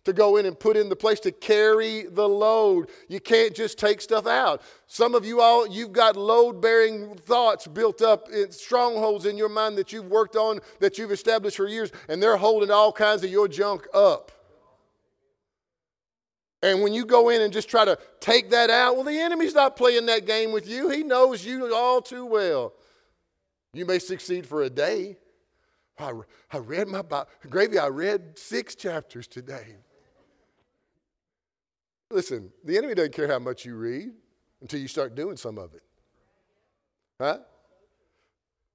to 0.04 0.12
go 0.12 0.36
in 0.36 0.48
and 0.48 0.60
put 0.60 0.76
in 0.76 0.90
the 0.90 0.98
place 0.98 1.22
to 1.22 1.32
carry 1.32 2.08
the 2.08 2.28
load. 2.28 2.90
You 3.08 3.22
can't 3.22 3.56
just 3.56 3.78
take 3.78 4.02
stuff 4.02 4.28
out. 4.28 4.62
Some 4.88 5.16
of 5.16 5.26
you 5.26 5.40
all, 5.40 5.66
you've 5.66 5.94
got 5.94 6.18
load 6.18 6.60
bearing 6.60 7.16
thoughts 7.16 7.68
built 7.68 8.02
up, 8.02 8.28
in 8.34 8.52
strongholds 8.52 9.26
in 9.26 9.38
your 9.38 9.48
mind 9.48 9.78
that 9.78 9.94
you've 9.94 10.08
worked 10.08 10.36
on, 10.36 10.60
that 10.82 10.98
you've 10.98 11.14
established 11.14 11.56
for 11.56 11.70
years, 11.70 11.90
and 12.10 12.22
they're 12.22 12.36
holding 12.36 12.70
all 12.70 12.92
kinds 12.92 13.24
of 13.24 13.30
your 13.30 13.48
junk 13.48 13.88
up. 13.94 14.34
And 16.72 16.82
when 16.82 16.94
you 16.94 17.06
go 17.06 17.30
in 17.30 17.42
and 17.42 17.52
just 17.52 17.70
try 17.70 17.86
to 17.86 17.98
take 18.20 18.50
that 18.52 18.70
out, 18.70 18.96
well, 18.96 19.06
the 19.06 19.20
enemy's 19.20 19.54
not 19.54 19.76
playing 19.76 20.06
that 20.08 20.26
game 20.26 20.52
with 20.52 20.68
you. 20.68 20.90
He 20.90 21.04
knows 21.04 21.46
you 21.46 21.74
all 21.74 22.02
too 22.02 22.26
well. 22.26 22.74
You 23.74 23.86
may 23.86 24.00
succeed 24.00 24.46
for 24.46 24.64
a 24.64 24.70
day. 24.70 25.18
I, 26.00 26.14
I 26.52 26.58
read 26.58 26.88
my 26.88 27.02
Bible. 27.02 27.30
Gravy, 27.50 27.80
I 27.80 27.88
read 27.88 28.38
six 28.38 28.76
chapters 28.76 29.28
today. 29.28 29.76
Listen, 32.10 32.52
the 32.64 32.78
enemy 32.78 32.96
doesn't 32.96 33.14
care 33.14 33.28
how 33.28 33.40
much 33.40 33.66
you 33.66 33.76
read 33.76 34.12
until 34.62 34.80
you 34.80 34.88
start 34.88 35.16
doing 35.16 35.38
some 35.38 35.58
of 35.58 35.74
it. 35.74 35.84
Huh? 37.20 37.40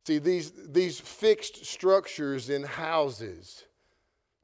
See, 0.06 0.18
these, 0.18 0.52
these 0.68 0.98
fixed 0.98 1.64
structures 1.64 2.50
in 2.50 2.64
houses 2.64 3.64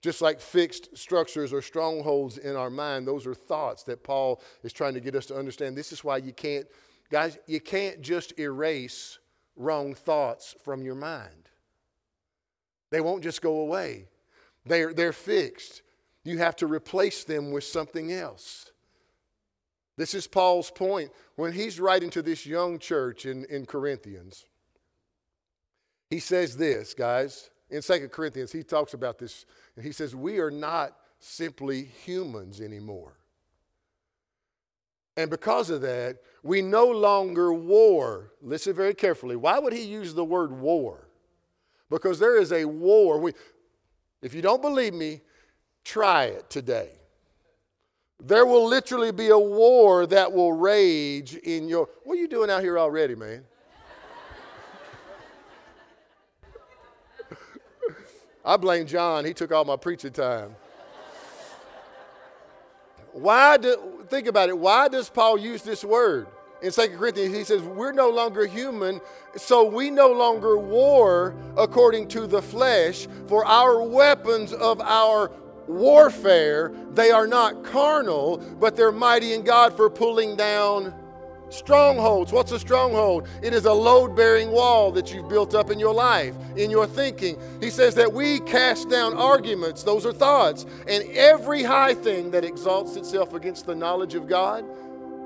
just 0.01 0.23
like 0.23 0.41
fixed 0.41 0.97
structures 0.97 1.53
or 1.53 1.61
strongholds 1.61 2.39
in 2.39 2.55
our 2.57 2.71
mind, 2.71 3.07
those 3.07 3.27
are 3.27 3.35
thoughts 3.35 3.83
that 3.85 4.05
Paul 4.05 4.41
is 4.63 4.73
trying 4.73 4.95
to 4.95 5.01
get 5.01 5.15
us 5.15 5.27
to 5.27 5.37
understand. 5.37 5.77
This 5.77 5.93
is 5.93 6.05
why 6.05 6.19
you 6.19 6.33
can't, 6.33 6.67
guys, 7.11 7.39
you 7.47 7.61
can't 7.61 8.01
just 8.01 8.39
erase 8.39 9.19
wrong 9.57 9.95
thoughts 9.95 10.55
from 10.63 10.83
your 10.83 10.95
mind. 10.95 11.49
They 12.91 13.01
won't 13.01 13.23
just 13.23 13.43
go 13.43 13.61
away, 13.61 14.07
they're, 14.65 14.95
they're 14.95 15.13
fixed. 15.13 15.83
You 16.25 16.39
have 16.39 16.57
to 16.57 16.67
replace 16.67 17.25
them 17.25 17.53
with 17.53 17.65
something 17.65 18.13
else. 18.13 18.71
This 19.97 20.15
is 20.15 20.27
Paul's 20.27 20.71
point 20.71 21.11
when 21.37 21.53
he's 21.53 21.81
writing 21.81 22.11
to 22.11 22.23
this 22.23 22.45
young 22.45 22.79
church 22.79 23.25
in, 23.25 23.47
in 23.47 23.65
Corinthians. 23.65 24.45
He 26.11 26.21
says 26.21 26.57
this, 26.57 26.95
guys. 26.95 27.51
In 27.71 27.83
Second 27.83 28.11
Corinthians, 28.11 28.53
he 28.53 28.63
talks 28.63 28.95
about 28.95 29.19
this 29.19 29.45
and 29.79 29.87
he 29.87 29.93
says, 29.93 30.13
We 30.13 30.41
are 30.41 30.51
not 30.51 30.97
simply 31.21 31.85
humans 31.85 32.61
anymore. 32.61 33.13
And 35.17 35.31
because 35.31 35.71
of 35.71 35.83
that, 35.83 36.17
we 36.43 36.63
no 36.63 36.87
longer 36.87 37.53
war. 37.53 38.33
Listen 38.43 38.75
very 38.75 38.93
carefully. 38.93 39.37
Why 39.37 39.61
would 39.61 39.73
he 39.73 39.83
use 39.83 40.15
the 40.15 40.25
word 40.25 40.51
war? 40.51 41.07
Because 41.91 42.19
there 42.19 42.41
is 42.41 42.51
a 42.51 42.65
war. 42.65 43.21
We, 43.21 43.35
if 44.21 44.35
you 44.35 44.43
don't 44.43 44.61
believe 44.61 44.95
me, 44.95 45.21
try 45.85 46.25
it 46.25 46.51
today. 46.51 46.91
There 48.19 48.47
will 48.47 48.67
literally 48.67 49.13
be 49.13 49.29
a 49.29 49.39
war 49.39 50.09
that 50.09 50.33
will 50.33 50.55
rage 50.55 51.37
in 51.37 51.69
your. 51.69 51.89
What 52.03 52.15
are 52.15 52.21
you 52.21 52.27
doing 52.27 52.51
out 52.51 52.63
here 52.63 52.81
already, 52.81 53.15
man? 53.15 53.45
I 58.45 58.57
blame 58.57 58.87
John. 58.87 59.25
He 59.25 59.35
took 59.35 59.53
all 59.53 59.65
my 59.65 59.77
preaching 59.77 60.13
time. 60.13 60.55
Why 63.13 63.57
do, 63.57 64.05
think 64.09 64.27
about 64.27 64.49
it. 64.49 64.59
Why 64.59 64.89
does 64.89 65.09
Paul 65.09 65.39
use 65.39 65.63
this 65.63 65.85
word? 65.85 66.29
In 66.61 66.73
2 66.73 66.89
Corinthians, 66.97 67.37
he 67.37 67.45
says, 67.45 67.63
We're 67.63 67.93
no 67.93 68.11
longer 68.11 68.47
human, 68.47 69.01
so 69.37 69.65
we 69.65 69.91
no 69.91 70.13
longer 70.13 70.59
war 70.59 71.35
according 71.57 72.09
to 72.09 72.27
the 72.27 72.43
flesh, 72.43 73.07
for 73.27 73.45
our 73.45 73.83
weapons 73.83 74.53
of 74.53 74.81
our 74.81 75.31
warfare, 75.69 76.73
they 76.95 77.11
are 77.11 77.27
not 77.27 77.63
carnal, 77.63 78.39
but 78.59 78.75
they're 78.75 78.93
mighty 78.93 79.35
in 79.35 79.43
God 79.43 79.77
for 79.77 79.89
pulling 79.91 80.35
down 80.35 80.95
Strongholds. 81.51 82.33
What's 82.33 82.53
a 82.53 82.59
stronghold? 82.59 83.27
It 83.43 83.55
is 83.55 83.65
a 83.65 83.73
load 83.73 84.15
bearing 84.15 84.51
wall 84.51 84.93
that 84.93 85.13
you've 85.13 85.29
built 85.29 85.55
up 85.55 85.71
in 85.71 85.79
your 85.79 85.95
life, 85.95 86.35
in 86.57 86.71
your 86.71 86.87
thinking. 86.87 87.39
He 87.61 87.71
says 87.71 87.95
that 87.95 88.13
we 88.13 88.41
cast 88.41 88.91
down 88.91 89.15
arguments, 89.15 89.83
those 89.83 90.05
are 90.05 90.13
thoughts, 90.13 90.67
and 90.87 91.05
every 91.15 91.63
high 91.63 91.95
thing 91.95 92.31
that 92.33 92.45
exalts 92.45 92.97
itself 92.97 93.33
against 93.33 93.67
the 93.67 93.75
knowledge 93.75 94.15
of 94.15 94.29
God. 94.29 94.65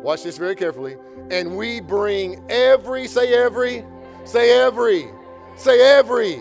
Watch 0.03 0.23
this 0.23 0.39
very 0.39 0.57
carefully. 0.57 0.97
And 1.31 1.57
we 1.57 1.81
bring 1.81 2.45
every, 2.49 3.07
say 3.07 3.35
every, 3.35 3.85
say 4.25 4.59
every, 4.59 5.09
say 5.57 5.81
every. 5.81 6.41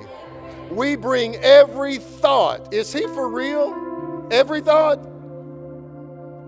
We 0.71 0.95
bring 0.95 1.35
every 1.37 1.97
thought. 1.97 2.73
Is 2.73 2.93
he 2.93 3.01
for 3.07 3.29
real? 3.29 4.27
Every 4.31 4.61
thought? 4.61 5.10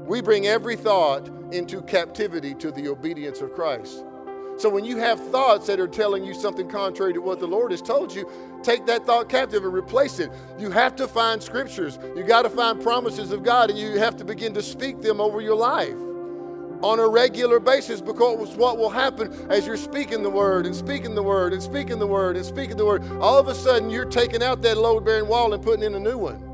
We 0.05 0.21
bring 0.21 0.47
every 0.47 0.75
thought 0.75 1.29
into 1.51 1.81
captivity 1.81 2.53
to 2.55 2.71
the 2.71 2.89
obedience 2.89 3.41
of 3.41 3.53
Christ. 3.53 4.03
So 4.57 4.69
when 4.69 4.85
you 4.85 4.97
have 4.97 5.19
thoughts 5.29 5.65
that 5.67 5.79
are 5.79 5.87
telling 5.87 6.23
you 6.23 6.33
something 6.33 6.69
contrary 6.69 7.13
to 7.13 7.21
what 7.21 7.39
the 7.39 7.47
Lord 7.47 7.71
has 7.71 7.81
told 7.81 8.13
you, 8.13 8.29
take 8.61 8.85
that 8.85 9.05
thought 9.05 9.27
captive 9.27 9.63
and 9.65 9.73
replace 9.73 10.19
it. 10.19 10.31
You 10.59 10.69
have 10.69 10.95
to 10.97 11.07
find 11.07 11.41
scriptures. 11.41 11.97
You 12.15 12.23
got 12.23 12.43
to 12.43 12.49
find 12.49 12.81
promises 12.81 13.31
of 13.31 13.43
God 13.43 13.69
and 13.69 13.79
you 13.79 13.97
have 13.97 14.15
to 14.17 14.25
begin 14.25 14.53
to 14.53 14.61
speak 14.61 15.01
them 15.01 15.19
over 15.19 15.41
your 15.41 15.55
life 15.55 15.97
on 16.83 16.99
a 16.99 17.07
regular 17.07 17.59
basis 17.59 18.01
because 18.01 18.55
what 18.55 18.77
will 18.77 18.89
happen 18.89 19.33
as 19.49 19.65
you're 19.65 19.77
speaking 19.77 20.21
the 20.21 20.29
word 20.29 20.65
and 20.65 20.75
speaking 20.75 21.15
the 21.15 21.23
word 21.23 21.53
and 21.53 21.63
speaking 21.63 21.97
the 21.97 22.07
word 22.07 22.35
and 22.35 22.45
speaking 22.45 22.77
the 22.77 22.85
word, 22.85 23.03
all 23.21 23.39
of 23.39 23.47
a 23.47 23.55
sudden 23.55 23.89
you're 23.89 24.05
taking 24.05 24.43
out 24.43 24.61
that 24.61 24.77
load 24.77 25.05
bearing 25.05 25.27
wall 25.27 25.53
and 25.53 25.63
putting 25.63 25.83
in 25.83 25.95
a 25.95 25.99
new 25.99 26.17
one. 26.17 26.52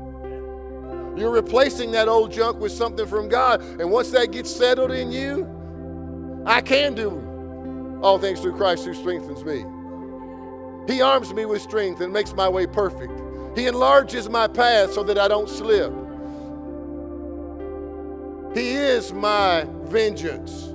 You're 1.20 1.30
replacing 1.30 1.90
that 1.90 2.08
old 2.08 2.32
junk 2.32 2.58
with 2.60 2.72
something 2.72 3.06
from 3.06 3.28
God. 3.28 3.60
And 3.60 3.90
once 3.90 4.10
that 4.12 4.32
gets 4.32 4.50
settled 4.50 4.90
in 4.90 5.12
you, 5.12 5.46
I 6.46 6.62
can 6.62 6.94
do 6.94 8.00
all 8.02 8.18
things 8.18 8.40
through 8.40 8.56
Christ 8.56 8.86
who 8.86 8.94
strengthens 8.94 9.44
me. 9.44 9.66
He 10.90 11.02
arms 11.02 11.34
me 11.34 11.44
with 11.44 11.60
strength 11.60 12.00
and 12.00 12.10
makes 12.10 12.32
my 12.32 12.48
way 12.48 12.66
perfect. 12.66 13.12
He 13.54 13.66
enlarges 13.66 14.30
my 14.30 14.48
path 14.48 14.94
so 14.94 15.02
that 15.02 15.18
I 15.18 15.28
don't 15.28 15.48
slip. 15.48 15.92
He 18.54 18.70
is 18.70 19.12
my 19.12 19.66
vengeance. 19.82 20.68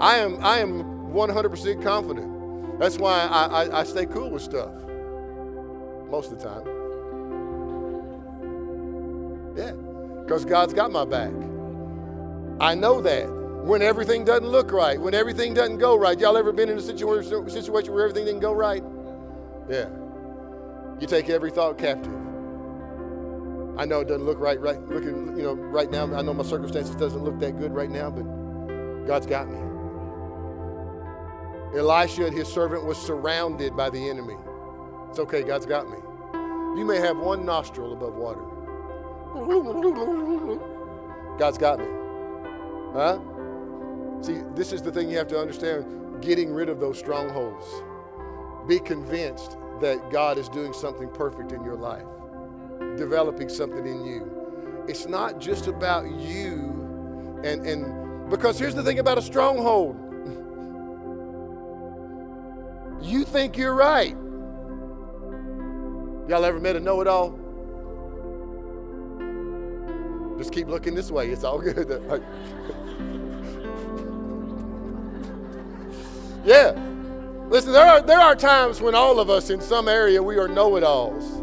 I 0.00 0.16
am, 0.16 0.44
I 0.44 0.58
am 0.58 0.82
100% 1.12 1.80
confident. 1.80 2.80
That's 2.80 2.98
why 2.98 3.20
I, 3.20 3.44
I, 3.44 3.80
I 3.80 3.84
stay 3.84 4.06
cool 4.06 4.30
with 4.30 4.42
stuff 4.42 4.72
most 6.10 6.32
of 6.32 6.40
the 6.40 6.48
time. 6.48 6.73
Yeah, 9.56 9.72
because 10.22 10.44
God's 10.44 10.74
got 10.74 10.90
my 10.90 11.04
back. 11.04 11.32
I 12.60 12.74
know 12.74 13.00
that. 13.00 13.28
When 13.64 13.80
everything 13.80 14.26
doesn't 14.26 14.46
look 14.46 14.72
right, 14.72 15.00
when 15.00 15.14
everything 15.14 15.54
doesn't 15.54 15.78
go 15.78 15.96
right. 15.96 16.18
Y'all 16.18 16.36
ever 16.36 16.52
been 16.52 16.68
in 16.68 16.76
a 16.76 16.82
situation, 16.82 17.48
situation 17.48 17.94
where 17.94 18.04
everything 18.04 18.26
didn't 18.26 18.40
go 18.40 18.52
right? 18.52 18.84
Yeah. 19.70 19.88
You 21.00 21.06
take 21.06 21.30
every 21.30 21.50
thought 21.50 21.78
captive. 21.78 22.12
I 23.78 23.86
know 23.86 24.00
it 24.00 24.08
doesn't 24.08 24.26
look 24.26 24.38
right, 24.38 24.60
right 24.60 24.78
looking, 24.88 25.34
you 25.36 25.42
know, 25.42 25.54
right 25.54 25.90
now. 25.90 26.14
I 26.14 26.20
know 26.20 26.34
my 26.34 26.44
circumstances 26.44 26.94
doesn't 26.94 27.24
look 27.24 27.38
that 27.40 27.58
good 27.58 27.72
right 27.72 27.90
now, 27.90 28.10
but 28.10 29.06
God's 29.06 29.26
got 29.26 29.48
me. 29.48 29.58
Elisha 31.74 32.26
and 32.26 32.36
his 32.36 32.46
servant 32.46 32.84
was 32.84 32.98
surrounded 32.98 33.74
by 33.76 33.88
the 33.90 34.10
enemy. 34.10 34.36
It's 35.08 35.18
okay, 35.18 35.42
God's 35.42 35.66
got 35.66 35.90
me. 35.90 35.96
You 36.78 36.84
may 36.84 36.98
have 36.98 37.16
one 37.16 37.46
nostril 37.46 37.94
above 37.94 38.14
water. 38.14 38.44
God's 41.38 41.58
got 41.58 41.78
me. 41.80 41.86
Huh? 42.92 43.18
See, 44.22 44.40
this 44.54 44.72
is 44.72 44.82
the 44.82 44.92
thing 44.92 45.10
you 45.10 45.18
have 45.18 45.28
to 45.28 45.38
understand 45.38 46.22
getting 46.22 46.52
rid 46.52 46.68
of 46.68 46.80
those 46.80 46.98
strongholds. 46.98 47.66
Be 48.68 48.78
convinced 48.78 49.56
that 49.80 50.10
God 50.10 50.38
is 50.38 50.48
doing 50.48 50.72
something 50.72 51.08
perfect 51.10 51.52
in 51.52 51.62
your 51.64 51.76
life, 51.76 52.06
developing 52.96 53.48
something 53.48 53.86
in 53.86 54.04
you. 54.04 54.84
It's 54.88 55.06
not 55.06 55.40
just 55.40 55.66
about 55.66 56.08
you 56.10 56.84
and, 57.44 57.66
and 57.66 58.30
because 58.30 58.58
here's 58.58 58.74
the 58.74 58.82
thing 58.82 58.98
about 58.98 59.18
a 59.18 59.22
stronghold. 59.22 59.96
you 63.02 63.24
think 63.24 63.58
you're 63.58 63.74
right. 63.74 64.16
Y'all 66.26 66.44
ever 66.44 66.58
met 66.58 66.74
a 66.76 66.80
know 66.80 67.02
it 67.02 67.06
all? 67.06 67.38
Just 70.38 70.52
keep 70.52 70.68
looking 70.68 70.94
this 70.94 71.10
way. 71.10 71.28
It's 71.30 71.44
all 71.44 71.60
good. 71.60 71.88
yeah. 76.44 76.72
Listen, 77.48 77.72
there 77.72 77.86
are, 77.86 78.00
there 78.00 78.18
are 78.18 78.34
times 78.34 78.80
when 78.80 78.94
all 78.94 79.20
of 79.20 79.30
us 79.30 79.50
in 79.50 79.60
some 79.60 79.86
area 79.88 80.22
we 80.22 80.38
are 80.38 80.48
know 80.48 80.76
it 80.76 80.82
alls. 80.82 81.40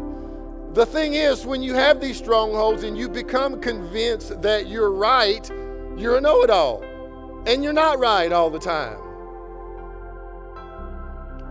the 0.74 0.84
thing 0.84 1.14
is, 1.14 1.46
when 1.46 1.62
you 1.62 1.74
have 1.74 2.00
these 2.00 2.16
strongholds 2.16 2.82
and 2.82 2.98
you 2.98 3.08
become 3.08 3.60
convinced 3.60 4.40
that 4.42 4.68
you're 4.68 4.90
right, 4.90 5.48
you're 5.96 6.16
a 6.18 6.20
know 6.20 6.42
it 6.42 6.50
all. 6.50 6.82
And 7.46 7.64
you're 7.64 7.72
not 7.72 7.98
right 7.98 8.32
all 8.32 8.50
the 8.50 8.58
time. 8.58 9.01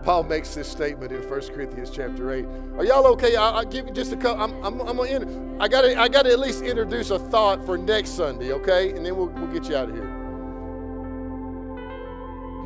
Paul 0.04 0.24
makes 0.24 0.54
this 0.54 0.68
statement 0.68 1.12
in 1.12 1.22
1 1.28 1.40
Corinthians 1.54 1.90
chapter 1.90 2.32
8. 2.32 2.44
Are 2.76 2.84
y'all 2.84 3.06
okay? 3.08 3.36
I, 3.36 3.60
will 3.60 3.70
give 3.70 3.86
you 3.86 3.92
just 3.92 4.12
a 4.12 4.16
couple. 4.16 4.42
I'm, 4.42 4.52
I'm, 4.64 4.80
I'm 4.80 4.96
gonna 4.96 5.08
end, 5.08 5.62
I 5.62 5.68
gotta, 5.68 5.98
I 5.98 6.08
gotta 6.08 6.30
at 6.30 6.40
least 6.40 6.62
introduce 6.62 7.10
a 7.10 7.18
thought 7.18 7.64
for 7.64 7.78
next 7.78 8.10
Sunday, 8.10 8.52
okay? 8.52 8.90
And 8.90 9.06
then 9.06 9.16
we'll, 9.16 9.28
we'll 9.28 9.52
get 9.52 9.68
you 9.68 9.76
out 9.76 9.88
of 9.88 9.94
here. 9.94 10.18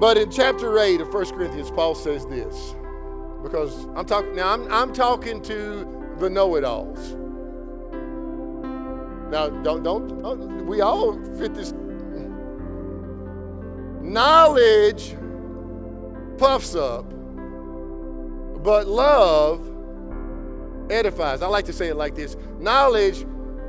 But 0.01 0.17
in 0.17 0.31
chapter 0.31 0.79
8 0.79 1.03
of 1.03 1.13
1 1.13 1.27
Corinthians, 1.27 1.71
Paul 1.71 1.95
says 1.95 2.27
this. 2.27 2.75
Because 3.43 3.87
I'm 3.95 4.07
talking 4.07 4.35
now, 4.35 4.53
I'm, 4.53 4.71
I'm 4.73 4.93
talking 4.93 5.43
to 5.43 6.15
the 6.19 6.31
know-it-alls. 6.31 7.17
Now, 9.31 9.49
don't, 9.49 9.83
don't, 9.83 10.21
oh, 10.25 10.37
we 10.65 10.81
all 10.81 11.13
fit 11.37 11.55
this. 11.55 11.75
Knowledge 14.01 15.17
puffs 16.39 16.75
up, 16.75 17.13
but 18.67 18.89
love 18.89 19.61
edifies. 20.91 21.41
I 21.41 21.47
like 21.47 21.67
to 21.67 21.73
say 21.73 21.87
it 21.87 21.95
like 21.95 22.17
this 22.17 22.37
knowledge 22.59 23.25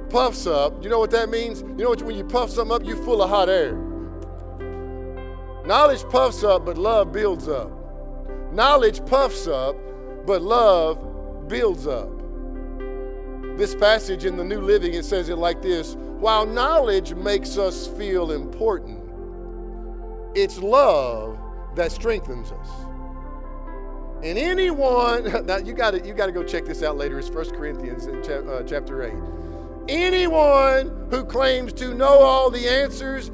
puffs 0.09 0.47
up. 0.47 0.83
You 0.83 0.89
know 0.89 0.97
what 0.97 1.11
that 1.11 1.29
means? 1.29 1.61
You 1.61 1.83
know 1.83 1.89
what, 1.89 2.01
when 2.01 2.15
you 2.15 2.23
puff 2.23 2.49
something 2.49 2.75
up, 2.75 2.83
you're 2.83 2.97
full 2.97 3.21
of 3.21 3.29
hot 3.29 3.47
air. 3.47 3.75
Knowledge 5.67 6.01
puffs 6.09 6.43
up, 6.43 6.65
but 6.65 6.79
love 6.79 7.11
builds 7.11 7.47
up. 7.47 7.71
Knowledge 8.51 9.05
puffs 9.05 9.45
up, 9.45 9.75
but 10.25 10.41
love 10.41 11.47
builds 11.47 11.85
up. 11.85 12.09
This 13.55 13.75
passage 13.75 14.25
in 14.25 14.35
the 14.35 14.43
New 14.43 14.61
Living, 14.61 14.95
it 14.95 15.05
says 15.05 15.29
it 15.29 15.37
like 15.37 15.61
this 15.61 15.93
While 15.93 16.47
knowledge 16.47 17.13
makes 17.13 17.59
us 17.59 17.85
feel 17.85 18.31
important, 18.31 18.99
it's 20.33 20.57
love 20.57 21.37
that 21.75 21.91
strengthens 21.91 22.51
us. 22.51 22.86
And 24.23 24.37
anyone, 24.37 25.45
now 25.45 25.57
you 25.57 25.73
got 25.73 25.91
to 25.91 26.05
you 26.05 26.13
got 26.13 26.27
to 26.27 26.31
go 26.31 26.43
check 26.43 26.65
this 26.65 26.83
out 26.83 26.97
later. 26.97 27.19
It's 27.19 27.29
1 27.29 27.51
Corinthians 27.51 28.07
in 28.07 28.17
uh, 28.17 28.63
chapter 28.63 29.03
8. 29.03 29.13
Anyone 29.89 31.07
who 31.09 31.23
claims 31.23 31.71
to 31.73 31.93
know 31.93 32.19
all 32.19 32.49
the 32.49 32.67
answers 32.67 33.31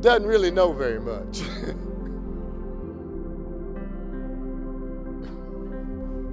doesn't 0.00 0.26
really 0.26 0.50
know 0.50 0.72
very 0.72 1.00
much. 1.00 1.42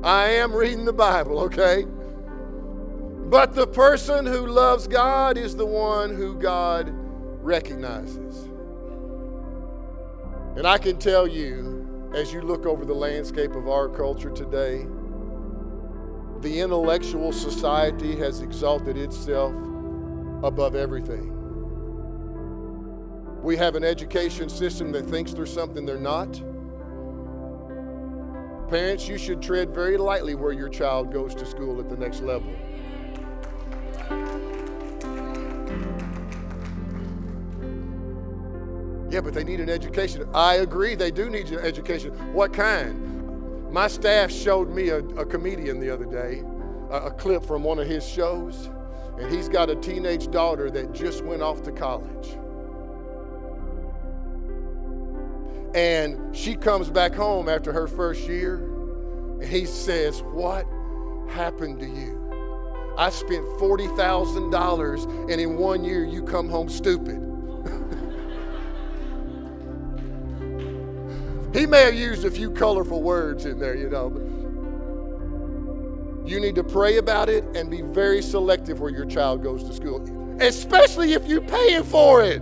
I 0.03 0.30
am 0.30 0.53
reading 0.53 0.86
the 0.86 0.93
Bible, 0.93 1.39
okay? 1.41 1.86
But 3.30 3.53
the 3.53 3.67
person 3.67 4.26
who 4.26 4.47
loves 4.47 4.88
God 4.88 5.38
is 5.38 5.55
the 5.55 5.65
one 5.65 6.15
who 6.15 6.36
God 6.36 6.89
recognizes. 7.43 8.47
And 10.55 10.65
I 10.65 10.78
can 10.78 10.97
tell 10.97 11.28
you, 11.28 11.88
as 12.14 12.34
you 12.34 12.41
look 12.41 12.66
over 12.66 12.86
the 12.86 12.93
landscape 12.93 13.55
of 13.55 13.68
our 13.68 13.88
culture 13.88 14.32
today, 14.32 14.88
the 16.41 16.60
intellectual 16.60 17.32
society 17.32 18.16
has 18.16 18.41
exalted 18.41 18.97
itself 18.97 19.53
above 20.43 20.76
everything. 20.76 21.36
We 23.43 23.55
have 23.57 23.76
an 23.76 23.84
education 23.84 24.49
system 24.49 24.91
that 24.93 25.05
thinks 25.05 25.34
they're 25.34 25.45
something 25.45 25.86
they're 25.86 25.97
not. 25.97 26.41
Parents, 28.70 29.07
you 29.07 29.18
should 29.18 29.41
tread 29.41 29.74
very 29.74 29.97
lightly 29.97 30.36
where 30.36 30.51
your 30.51 30.70
child 30.70 31.12
goes 31.12 31.34
to 31.36 31.45
school 31.45 31.80
at 31.80 31.89
the 31.89 31.97
next 31.97 32.22
level. 32.22 32.53
Yeah, 39.10 39.22
but 39.22 39.34
they 39.34 39.43
need 39.43 39.60
an 39.60 39.70
education. 39.70 40.28
I 40.34 40.55
agree, 40.55 40.95
they 40.95 41.12
do 41.12 41.30
need 41.30 41.49
an 41.49 41.60
education. 41.60 42.12
What 42.34 42.53
kind? 42.53 43.72
My 43.72 43.88
staff 43.88 44.32
showed 44.32 44.70
me 44.70 44.89
a, 44.89 44.99
a 44.99 45.26
comedian 45.26 45.80
the 45.80 45.89
other 45.89 46.05
day, 46.05 46.43
a, 46.91 47.07
a 47.07 47.12
clip 47.12 47.45
from 47.45 47.64
one 47.64 47.80
of 47.80 47.88
his 47.88 48.07
shows, 48.07 48.70
and 49.20 49.32
he's 49.32 49.49
got 49.49 49.70
a 49.70 49.76
teenage 49.76 50.30
daughter 50.32 50.70
that 50.72 50.93
just 50.93 51.24
went 51.24 51.41
off 51.41 51.64
to 51.64 51.72
college. 51.72 52.38
And 55.76 56.36
she 56.36 56.55
comes 56.55 56.89
back 56.89 57.14
home 57.14 57.47
after 57.47 57.72
her 57.72 57.88
first 57.88 58.28
year, 58.28 58.55
and 59.39 59.45
he 59.45 59.66
says, 59.66 60.22
What 60.24 60.66
happened 61.30 61.80
to 61.80 61.86
you? 61.88 62.26
I 62.97 63.10
spent 63.12 63.45
$40,000, 63.60 65.32
and 65.32 65.41
in 65.41 65.57
one 65.57 65.84
year 65.84 66.03
you 66.03 66.24
come 66.24 66.49
home 66.49 66.70
stupid. 66.70 67.28
He 71.54 71.66
may 71.66 71.82
have 71.84 71.95
used 71.95 72.26
a 72.26 72.32
few 72.32 72.52
colorful 72.52 73.02
words 73.02 73.45
in 73.45 73.58
there, 73.60 73.76
you 73.76 73.89
know. 73.89 74.10
You 76.26 76.39
need 76.39 76.56
to 76.56 76.64
pray 76.64 76.97
about 76.97 77.28
it 77.28 77.43
and 77.56 77.72
be 77.72 77.82
very 77.82 78.22
selective 78.22 78.80
where 78.80 78.91
your 78.91 79.06
child 79.06 79.41
goes 79.41 79.64
to 79.64 79.74
school, 79.74 80.06
especially 80.41 81.14
if 81.14 81.26
you're 81.26 81.41
paying 81.41 81.84
for 81.84 82.24
it. 82.24 82.39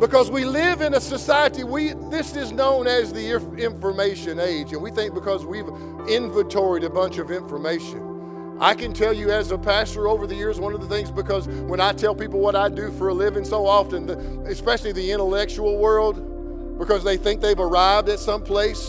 Because 0.00 0.30
we 0.32 0.44
live 0.44 0.80
in 0.80 0.94
a 0.94 1.00
society, 1.00 1.62
we 1.62 1.92
this 2.10 2.34
is 2.34 2.50
known 2.50 2.88
as 2.88 3.12
the 3.12 3.34
information 3.56 4.40
age, 4.40 4.72
and 4.72 4.82
we 4.82 4.90
think 4.90 5.14
because 5.14 5.46
we've 5.46 5.68
inventoried 6.08 6.82
a 6.82 6.90
bunch 6.90 7.18
of 7.18 7.30
information 7.30 8.13
I 8.60 8.74
can 8.74 8.92
tell 8.92 9.12
you 9.12 9.30
as 9.30 9.50
a 9.50 9.58
pastor 9.58 10.06
over 10.06 10.26
the 10.26 10.34
years, 10.34 10.60
one 10.60 10.74
of 10.74 10.80
the 10.80 10.88
things, 10.88 11.10
because 11.10 11.48
when 11.48 11.80
I 11.80 11.92
tell 11.92 12.14
people 12.14 12.40
what 12.40 12.54
I 12.54 12.68
do 12.68 12.92
for 12.92 13.08
a 13.08 13.14
living 13.14 13.44
so 13.44 13.66
often, 13.66 14.08
especially 14.46 14.92
the 14.92 15.10
intellectual 15.10 15.78
world, 15.78 16.78
because 16.78 17.02
they 17.02 17.16
think 17.16 17.40
they've 17.40 17.58
arrived 17.58 18.08
at 18.08 18.20
some 18.20 18.42
place, 18.42 18.88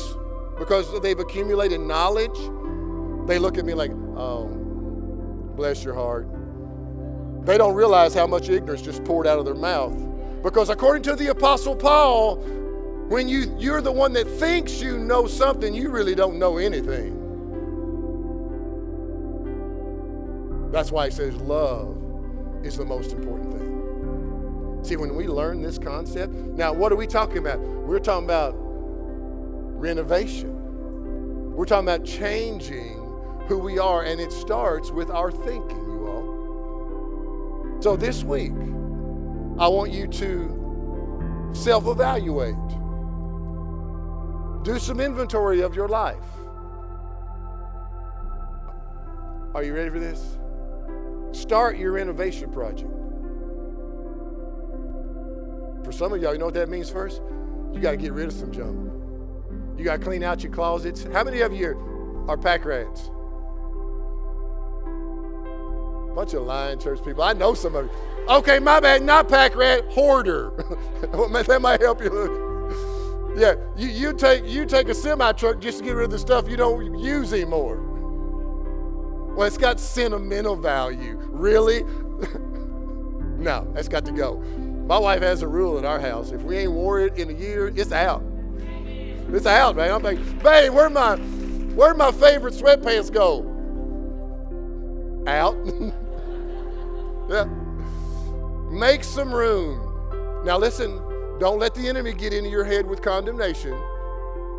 because 0.57 0.87
they've 1.01 1.19
accumulated 1.19 1.79
knowledge, 1.79 2.37
they 3.27 3.39
look 3.39 3.57
at 3.57 3.65
me 3.65 3.73
like, 3.73 3.91
oh, 4.15 4.47
bless 5.55 5.83
your 5.83 5.95
heart. 5.95 6.27
They 7.45 7.57
don't 7.57 7.75
realize 7.75 8.13
how 8.13 8.27
much 8.27 8.49
ignorance 8.49 8.81
just 8.81 9.03
poured 9.03 9.25
out 9.25 9.39
of 9.39 9.45
their 9.45 9.55
mouth. 9.55 9.95
Because 10.43 10.69
according 10.69 11.03
to 11.03 11.15
the 11.15 11.27
Apostle 11.27 11.75
Paul, 11.75 12.37
when 13.07 13.27
you, 13.27 13.55
you're 13.57 13.81
the 13.81 13.91
one 13.91 14.13
that 14.13 14.27
thinks 14.27 14.79
you 14.79 14.99
know 14.99 15.25
something, 15.25 15.73
you 15.73 15.89
really 15.89 16.13
don't 16.15 16.37
know 16.37 16.57
anything. 16.57 17.24
That's 20.71 20.91
why 20.91 21.05
he 21.05 21.11
says 21.11 21.35
love 21.35 21.97
is 22.63 22.77
the 22.77 22.85
most 22.85 23.11
important 23.11 23.53
thing. 23.53 24.79
See, 24.83 24.97
when 24.97 25.15
we 25.15 25.27
learn 25.27 25.61
this 25.61 25.77
concept, 25.77 26.33
now 26.33 26.73
what 26.73 26.91
are 26.91 26.95
we 26.95 27.07
talking 27.07 27.39
about? 27.39 27.59
We're 27.59 27.99
talking 27.99 28.25
about 28.25 28.55
renovation. 28.57 31.53
We're 31.55 31.65
talking 31.65 31.87
about 31.87 32.05
changing 32.05 33.01
who 33.47 33.59
we 33.59 33.79
are, 33.79 34.03
and 34.03 34.19
it 34.19 34.31
starts 34.31 34.91
with 34.91 35.09
our 35.09 35.31
thinking, 35.31 35.77
you 35.77 36.07
all. 36.07 37.81
So 37.81 37.95
this 37.95 38.23
week, 38.23 38.53
I 39.57 39.67
want 39.67 39.91
you 39.91 40.07
to 40.07 41.51
self 41.53 41.87
evaluate, 41.87 42.55
do 44.63 44.79
some 44.79 44.99
inventory 44.99 45.61
of 45.61 45.75
your 45.75 45.87
life. 45.87 46.17
Are 49.53 49.63
you 49.63 49.73
ready 49.73 49.89
for 49.89 49.99
this? 49.99 50.37
Start 51.35 51.77
your 51.77 51.91
renovation 51.91 52.49
project. 52.49 52.89
For 55.83 55.91
some 55.91 56.13
of 56.13 56.21
y'all, 56.21 56.31
you 56.31 56.39
know 56.39 56.45
what 56.45 56.53
that 56.53 56.69
means 56.69 56.89
first? 56.89 57.21
You 57.73 57.81
got 57.81 57.91
to 57.91 57.97
get 57.97 58.13
rid 58.13 58.27
of 58.27 58.33
some 58.33 58.53
junk. 58.53 58.89
You 59.77 59.83
got 59.83 59.99
to 59.99 60.03
clean 60.03 60.23
out 60.23 60.43
your 60.43 60.53
closets. 60.53 61.03
How 61.11 61.25
many 61.25 61.41
of 61.41 61.51
you 61.51 62.25
are 62.29 62.37
pack 62.37 62.63
rats? 62.63 63.09
Bunch 66.15 66.33
of 66.33 66.43
lying 66.43 66.79
church 66.79 67.03
people. 67.03 67.21
I 67.21 67.33
know 67.33 67.53
some 67.53 67.75
of 67.75 67.85
you. 67.85 67.91
Okay, 68.29 68.59
my 68.59 68.79
bad. 68.79 69.03
Not 69.03 69.27
pack 69.27 69.57
rat, 69.57 69.83
hoarder. 69.91 70.51
that 71.01 71.59
might 71.61 71.81
help 71.81 72.01
you. 72.01 73.35
yeah, 73.35 73.55
you, 73.75 73.89
you 73.89 74.13
take 74.13 74.45
you 74.45 74.65
take 74.65 74.87
a 74.87 74.95
semi 74.95 75.33
truck 75.33 75.59
just 75.59 75.79
to 75.79 75.83
get 75.83 75.91
rid 75.91 76.05
of 76.05 76.11
the 76.11 76.19
stuff 76.19 76.49
you 76.49 76.55
don't 76.55 76.97
use 76.97 77.33
anymore. 77.33 77.84
Well, 79.35 79.45
it's 79.45 79.57
got 79.57 79.81
sentimental 79.81 80.55
value. 80.55 81.17
Really? 81.29 81.83
no, 83.37 83.69
that's 83.73 83.89
got 83.89 84.05
to 84.05 84.13
go. 84.13 84.37
My 84.87 84.97
wife 84.97 85.21
has 85.23 85.41
a 85.41 85.47
rule 85.47 85.77
at 85.77 85.83
our 85.83 85.99
house. 85.99 86.31
If 86.31 86.41
we 86.43 86.57
ain't 86.57 86.71
wore 86.71 87.01
it 87.01 87.17
in 87.17 87.29
a 87.29 87.33
year, 87.33 87.67
it's 87.75 87.91
out. 87.91 88.23
It's 89.29 89.45
out, 89.45 89.75
man. 89.75 89.91
I'm 89.91 90.03
like, 90.03 90.17
babe, 90.41 90.71
where 90.73 90.89
my 90.89 91.17
where 91.75 91.93
my 91.93 92.11
favorite 92.13 92.53
sweatpants 92.53 93.11
go? 93.11 93.43
Out. 95.27 95.57
yeah. 97.29 97.45
Make 98.71 99.03
some 99.03 99.33
room. 99.33 100.43
Now 100.45 100.57
listen, 100.57 101.01
don't 101.39 101.59
let 101.59 101.75
the 101.75 101.89
enemy 101.89 102.13
get 102.13 102.31
into 102.31 102.49
your 102.49 102.63
head 102.63 102.87
with 102.87 103.01
condemnation. 103.01 103.77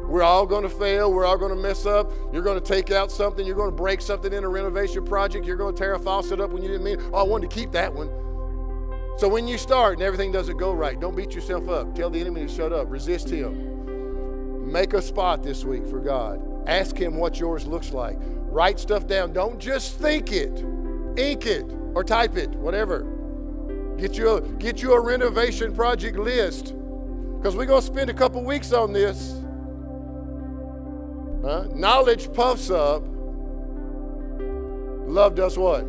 We're 0.09 0.23
all 0.23 0.47
going 0.47 0.63
to 0.63 0.69
fail. 0.69 1.13
We're 1.13 1.25
all 1.25 1.39
going 1.39 1.55
to 1.55 1.61
mess 1.61 1.85
up. 1.85 2.13
You're 2.33 2.43
going 2.43 2.61
to 2.61 2.65
take 2.65 2.91
out 2.91 3.11
something. 3.11 3.45
You're 3.45 3.57
going 3.57 3.71
to 3.71 3.77
break 3.77 4.01
something 4.01 4.33
in 4.33 4.45
a 4.45 4.49
renovation 4.49 5.05
project. 5.05 5.45
You're 5.47 5.57
going 5.57 5.75
to 5.75 5.79
tear 5.79 5.95
a 5.95 5.99
faucet 5.99 6.41
up 6.41 6.51
when 6.51 6.63
you 6.63 6.69
didn't 6.69 6.85
mean, 6.85 7.01
oh, 7.13 7.19
I 7.19 7.23
wanted 7.23 7.51
to 7.51 7.55
keep 7.55 7.73
that 7.73 7.93
one. 7.93 8.09
So 9.19 9.29
when 9.29 9.49
you 9.49 9.59
start 9.59 9.95
and 9.95 10.03
everything 10.03 10.31
doesn't 10.31 10.59
go 10.59 10.73
right, 10.73 11.01
don't 11.01 11.17
beat 11.17 11.35
yourself 11.35 11.69
up. 11.69 11.95
Tell 11.95 12.11
the 12.11 12.21
enemy 12.21 12.47
to 12.47 12.49
shut 12.49 12.73
up. 12.73 12.91
Resist 12.91 13.31
him. 13.31 14.71
Make 14.71 14.93
a 14.93 15.03
spot 15.03 15.43
this 15.43 15.65
week 15.65 15.87
for 15.87 16.01
God. 16.01 16.43
Ask 16.69 16.97
him 16.97 17.17
what 17.17 17.41
yours 17.41 17.67
looks 17.67 17.93
like. 17.93 18.19
Write 18.21 18.79
stuff 18.79 19.07
down. 19.07 19.33
Don't 19.33 19.59
just 19.59 19.99
think 19.99 20.33
it. 20.33 20.65
Ink 21.17 21.47
it 21.47 21.65
or 21.95 22.05
type 22.05 22.37
it, 22.37 22.51
whatever. 22.51 23.07
Get 23.97 24.19
you 24.19 24.31
a, 24.31 24.41
get 24.41 24.83
you 24.83 24.93
a 24.93 25.01
renovation 25.01 25.75
project 25.75 26.19
list 26.19 26.75
because 27.39 27.57
we're 27.57 27.65
going 27.65 27.81
to 27.81 27.87
spend 27.87 28.11
a 28.11 28.15
couple 28.15 28.45
weeks 28.45 28.73
on 28.73 28.93
this. 28.93 29.41
Huh? 31.47 31.69
Knowledge 31.73 32.33
puffs 32.33 32.71
up. 32.71 33.05
Love 35.07 35.37
does 35.37 35.57
what? 35.57 35.87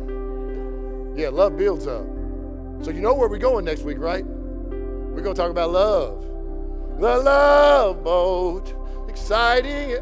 Yeah, 1.18 1.30
love 1.30 1.56
builds 1.56 1.88
up. 1.88 2.06
So 2.80 2.92
you 2.92 3.00
know 3.00 3.12
where 3.12 3.28
we're 3.28 3.38
going 3.38 3.64
next 3.64 3.82
week, 3.82 3.98
right? 3.98 4.24
We're 4.24 5.20
going 5.20 5.34
to 5.34 5.42
talk 5.42 5.50
about 5.50 5.72
love. 5.72 6.22
The 7.00 7.18
love 7.18 8.04
boat. 8.04 8.72
Exciting. 9.08 9.96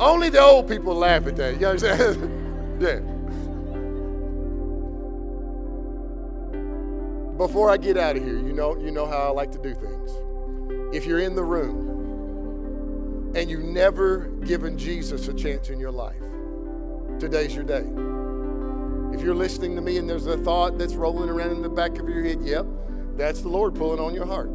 Only 0.00 0.30
the 0.30 0.40
old 0.40 0.68
people 0.68 0.94
laugh 0.94 1.26
at 1.26 1.36
that. 1.36 1.60
You 1.60 1.66
understand? 1.66 2.80
yeah. 2.80 3.00
Before 7.36 7.70
I 7.70 7.76
get 7.76 7.98
out 7.98 8.16
of 8.16 8.24
here, 8.24 8.38
you 8.38 8.54
know, 8.54 8.74
you 8.78 8.90
know 8.90 9.04
how 9.04 9.18
I 9.18 9.28
like 9.28 9.52
to 9.52 9.58
do 9.58 9.74
things. 9.74 10.12
If 10.96 11.04
you're 11.04 11.20
in 11.20 11.34
the 11.34 11.44
room 11.44 11.87
and 13.34 13.50
you've 13.50 13.64
never 13.64 14.26
given 14.44 14.78
Jesus 14.78 15.28
a 15.28 15.34
chance 15.34 15.70
in 15.70 15.78
your 15.78 15.90
life, 15.90 16.20
today's 17.18 17.54
your 17.54 17.64
day. 17.64 17.84
If 19.16 19.24
you're 19.24 19.34
listening 19.34 19.74
to 19.76 19.82
me 19.82 19.96
and 19.98 20.08
there's 20.08 20.26
a 20.26 20.36
thought 20.38 20.78
that's 20.78 20.94
rolling 20.94 21.28
around 21.28 21.50
in 21.50 21.62
the 21.62 21.68
back 21.68 21.98
of 21.98 22.08
your 22.08 22.22
head, 22.22 22.40
yep, 22.42 22.66
that's 23.16 23.40
the 23.42 23.48
Lord 23.48 23.74
pulling 23.74 24.00
on 24.00 24.14
your 24.14 24.26
heart. 24.26 24.50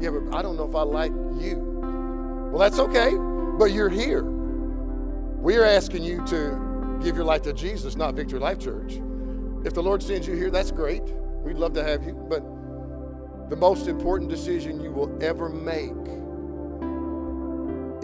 Yeah, 0.00 0.10
but 0.10 0.34
I 0.34 0.42
don't 0.42 0.56
know 0.56 0.68
if 0.68 0.74
I 0.74 0.82
like 0.82 1.12
you. 1.40 2.50
Well, 2.50 2.58
that's 2.58 2.78
okay, 2.78 3.12
but 3.58 3.66
you're 3.66 3.88
here. 3.88 4.24
We're 4.24 5.64
asking 5.64 6.02
you 6.02 6.24
to 6.26 6.98
give 7.02 7.16
your 7.16 7.24
life 7.24 7.42
to 7.42 7.52
Jesus, 7.52 7.96
not 7.96 8.14
Victory 8.14 8.40
Life 8.40 8.58
Church. 8.58 9.00
If 9.64 9.74
the 9.74 9.82
Lord 9.82 10.02
sends 10.02 10.26
you 10.26 10.34
here, 10.34 10.50
that's 10.50 10.70
great. 10.70 11.02
We'd 11.44 11.56
love 11.56 11.74
to 11.74 11.84
have 11.84 12.02
you, 12.04 12.14
but 12.28 12.40
the 13.50 13.56
most 13.56 13.88
important 13.88 14.30
decision 14.30 14.80
you 14.80 14.90
will 14.90 15.16
ever 15.22 15.48
make, 15.48 15.92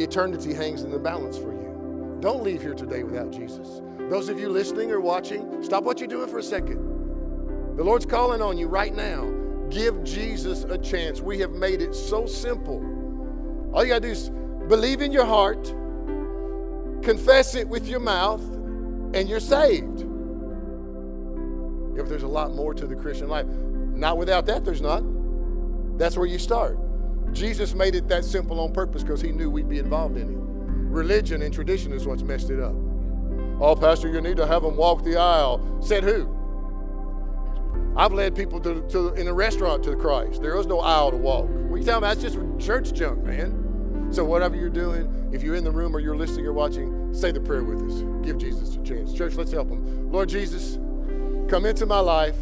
eternity 0.05 0.53
hangs 0.53 0.83
in 0.83 0.91
the 0.91 0.99
balance 0.99 1.37
for 1.37 1.53
you. 1.53 2.19
Don't 2.21 2.43
leave 2.43 2.63
here 2.63 2.75
today 2.75 3.03
without 3.03 3.31
Jesus. 3.31 3.81
Those 4.09 4.29
of 4.29 4.39
you 4.39 4.49
listening 4.49 4.91
or 4.91 5.01
watching, 5.01 5.63
stop 5.63 5.85
what 5.85 5.99
you're 5.99 6.09
doing 6.09 6.29
for 6.29 6.39
a 6.39 6.43
second. 6.43 7.77
The 7.77 7.85
Lord's 7.85 8.07
calling 8.07 8.41
on 8.41 8.57
you 8.57 8.69
right 8.69 8.95
now. 8.95 9.31
Give 9.71 10.03
Jesus 10.05 10.65
a 10.65 10.79
chance. 10.79 11.21
We 11.21 11.39
have 11.41 11.51
made 11.51 11.83
it 11.83 11.95
so 11.95 12.25
simple. 12.27 12.79
All 13.75 13.85
you 13.85 13.91
got 13.91 14.03
to 14.03 14.09
do 14.09 14.13
is 14.13 14.31
believe 14.69 15.03
in 15.03 15.13
your 15.13 15.27
heart, 15.27 15.65
confess 17.03 17.55
it 17.55 17.69
with 17.69 17.87
your 17.87 18.01
mouth, 18.01 18.43
and 19.15 19.29
you're 19.29 19.41
saved 19.41 20.07
if 21.99 22.09
there's 22.09 22.23
a 22.23 22.29
lot 22.29 22.55
more 22.55 22.75
to 22.75 22.87
the 22.87 22.95
Christian 22.95 23.29
life. 23.29 23.47
Not 23.47 24.19
without 24.19 24.47
that, 24.47 24.65
there's 24.65 24.83
not. 24.83 25.03
That's 25.99 26.17
where 26.17 26.27
you 26.27 26.39
start. 26.39 26.79
Jesus 27.37 27.75
made 27.75 27.95
it 27.95 28.09
that 28.09 28.25
simple 28.25 28.59
on 28.61 28.73
purpose 28.73 29.03
because 29.03 29.21
he 29.21 29.31
knew 29.31 29.51
we'd 29.51 29.69
be 29.69 29.79
involved 29.79 30.17
in 30.17 30.31
it. 30.31 30.37
Religion 30.93 31.43
and 31.43 31.53
tradition 31.53 31.93
is 31.93 32.07
what's 32.07 32.23
messed 32.23 32.51
it 32.51 32.61
up. 32.61 32.75
Oh, 33.61 33.77
Pastor, 33.79 34.09
you 34.09 34.21
need 34.21 34.37
to 34.39 34.47
have 34.47 34.63
them 34.63 34.77
walk 34.77 35.05
the 35.05 35.17
aisle. 35.17 35.79
Said 35.81 36.03
who? 36.03 36.33
I've 37.97 38.13
led 38.13 38.35
people 38.35 38.61
to, 38.61 38.83
to 38.89 39.15
in 39.15 39.29
a 39.29 39.33
restaurant 39.33 39.85
to 39.85 39.97
Christ. 39.97 40.43
There 40.43 40.59
is 40.59 40.67
no 40.67 40.81
aisle 40.81 41.13
to 41.13 41.17
walk. 41.17 41.47
What 41.49 41.79
you 41.79 41.85
tell 41.85 42.01
me? 42.01 42.09
That's 42.09 42.21
just 42.21 42.39
church 42.59 42.93
junk, 42.93 43.23
man. 43.23 44.09
So 44.11 44.25
whatever 44.25 44.57
you're 44.57 44.69
doing, 44.69 45.31
if 45.33 45.43
you're 45.43 45.55
in 45.55 45.65
the 45.65 45.71
room 45.71 45.95
or 45.95 46.01
you're 46.01 46.17
listening 46.17 46.47
or 46.47 46.53
watching, 46.53 47.15
say 47.15 47.33
the 47.33 47.41
prayer 47.41 47.65
with 47.65 47.83
us. 47.83 48.03
Give 48.25 48.39
Jesus 48.39 48.77
a 48.77 48.83
chance. 48.83 49.13
Church, 49.13 49.35
let's 49.35 49.53
help 49.53 49.69
him. 49.69 50.11
Lord 50.11 50.29
Jesus, 50.29 50.79
Come 51.49 51.65
into 51.65 51.87
my 51.87 52.01
life 52.01 52.35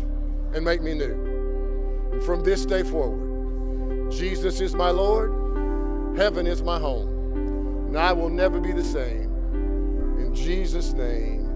and 0.55 0.64
make 0.64 0.80
me 0.80 0.95
new. 0.95 2.20
From 2.24 2.42
this 2.42 2.64
day 2.64 2.82
forward, 2.82 3.24
Jesus 4.11 4.61
is 4.61 4.74
my 4.74 4.90
Lord, 4.90 6.16
heaven 6.16 6.46
is 6.46 6.62
my 6.62 6.78
home, 6.78 7.09
and 7.88 7.98
I 7.98 8.12
will 8.12 8.30
never 8.30 8.61
be 8.61 8.72
the 8.72 8.84
same. 8.84 9.30
In 10.18 10.34
Jesus' 10.34 10.92
name, 10.92 11.50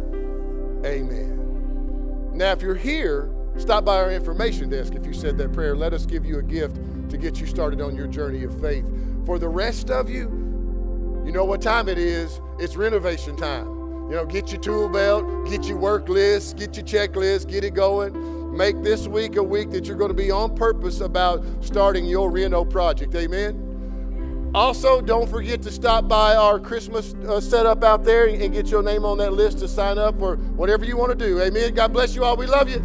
amen. 0.84 2.30
Now, 2.32 2.52
if 2.52 2.62
you're 2.62 2.74
here, 2.74 3.30
stop 3.56 3.84
by 3.84 3.96
our 3.96 4.12
information 4.12 4.68
desk 4.68 4.94
if 4.94 5.04
you 5.04 5.12
said 5.12 5.36
that 5.38 5.52
prayer. 5.52 5.76
Let 5.76 5.92
us 5.92 6.06
give 6.06 6.24
you 6.24 6.38
a 6.38 6.42
gift 6.42 6.76
to 7.10 7.16
get 7.16 7.40
you 7.40 7.46
started 7.46 7.80
on 7.80 7.96
your 7.96 8.06
journey 8.06 8.44
of 8.44 8.60
faith. 8.60 8.88
For 9.26 9.38
the 9.38 9.48
rest 9.48 9.90
of 9.90 10.08
you, 10.08 10.28
you 11.24 11.32
know 11.32 11.44
what 11.44 11.60
time 11.60 11.88
it 11.88 11.98
is? 11.98 12.40
It's 12.58 12.76
renovation 12.76 13.36
time. 13.36 13.66
You 14.08 14.14
know, 14.14 14.24
get 14.24 14.50
your 14.50 14.60
tool 14.60 14.88
belt, 14.88 15.46
get 15.48 15.64
your 15.64 15.76
work 15.76 16.08
list, 16.08 16.56
get 16.56 16.76
your 16.76 16.86
checklist, 16.86 17.48
get 17.48 17.64
it 17.64 17.74
going. 17.74 18.14
Make 18.58 18.82
this 18.82 19.06
week 19.06 19.36
a 19.36 19.42
week 19.42 19.70
that 19.70 19.86
you're 19.86 19.96
going 19.96 20.10
to 20.10 20.14
be 20.14 20.32
on 20.32 20.56
purpose 20.56 21.00
about 21.00 21.44
starting 21.60 22.04
your 22.06 22.28
Reno 22.28 22.64
project. 22.64 23.14
Amen. 23.14 24.50
Also, 24.52 25.00
don't 25.00 25.30
forget 25.30 25.62
to 25.62 25.70
stop 25.70 26.08
by 26.08 26.34
our 26.34 26.58
Christmas 26.58 27.14
uh, 27.28 27.40
setup 27.40 27.84
out 27.84 28.02
there 28.02 28.26
and 28.26 28.52
get 28.52 28.66
your 28.66 28.82
name 28.82 29.04
on 29.04 29.16
that 29.18 29.32
list 29.32 29.60
to 29.60 29.68
sign 29.68 29.96
up 29.96 30.18
for 30.18 30.38
whatever 30.56 30.84
you 30.84 30.96
want 30.96 31.16
to 31.16 31.26
do. 31.26 31.40
Amen. 31.40 31.72
God 31.72 31.92
bless 31.92 32.16
you 32.16 32.24
all. 32.24 32.36
We 32.36 32.46
love 32.46 32.68
you. 32.68 32.84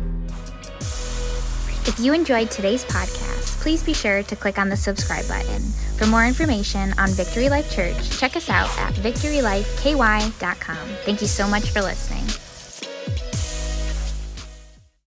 If 0.79 1.99
you 1.99 2.13
enjoyed 2.13 2.51
today's 2.51 2.85
podcast, 2.85 3.59
please 3.59 3.81
be 3.83 3.95
sure 3.95 4.21
to 4.21 4.35
click 4.35 4.59
on 4.59 4.69
the 4.69 4.77
subscribe 4.77 5.27
button. 5.27 5.63
For 5.97 6.05
more 6.05 6.27
information 6.27 6.93
on 6.99 7.09
Victory 7.09 7.49
Life 7.49 7.71
Church, 7.73 8.11
check 8.19 8.35
us 8.35 8.47
out 8.47 8.69
at 8.77 8.93
victorylifeky.com. 8.93 10.87
Thank 11.03 11.21
you 11.21 11.27
so 11.27 11.47
much 11.47 11.71
for 11.71 11.81
listening. 11.81 12.42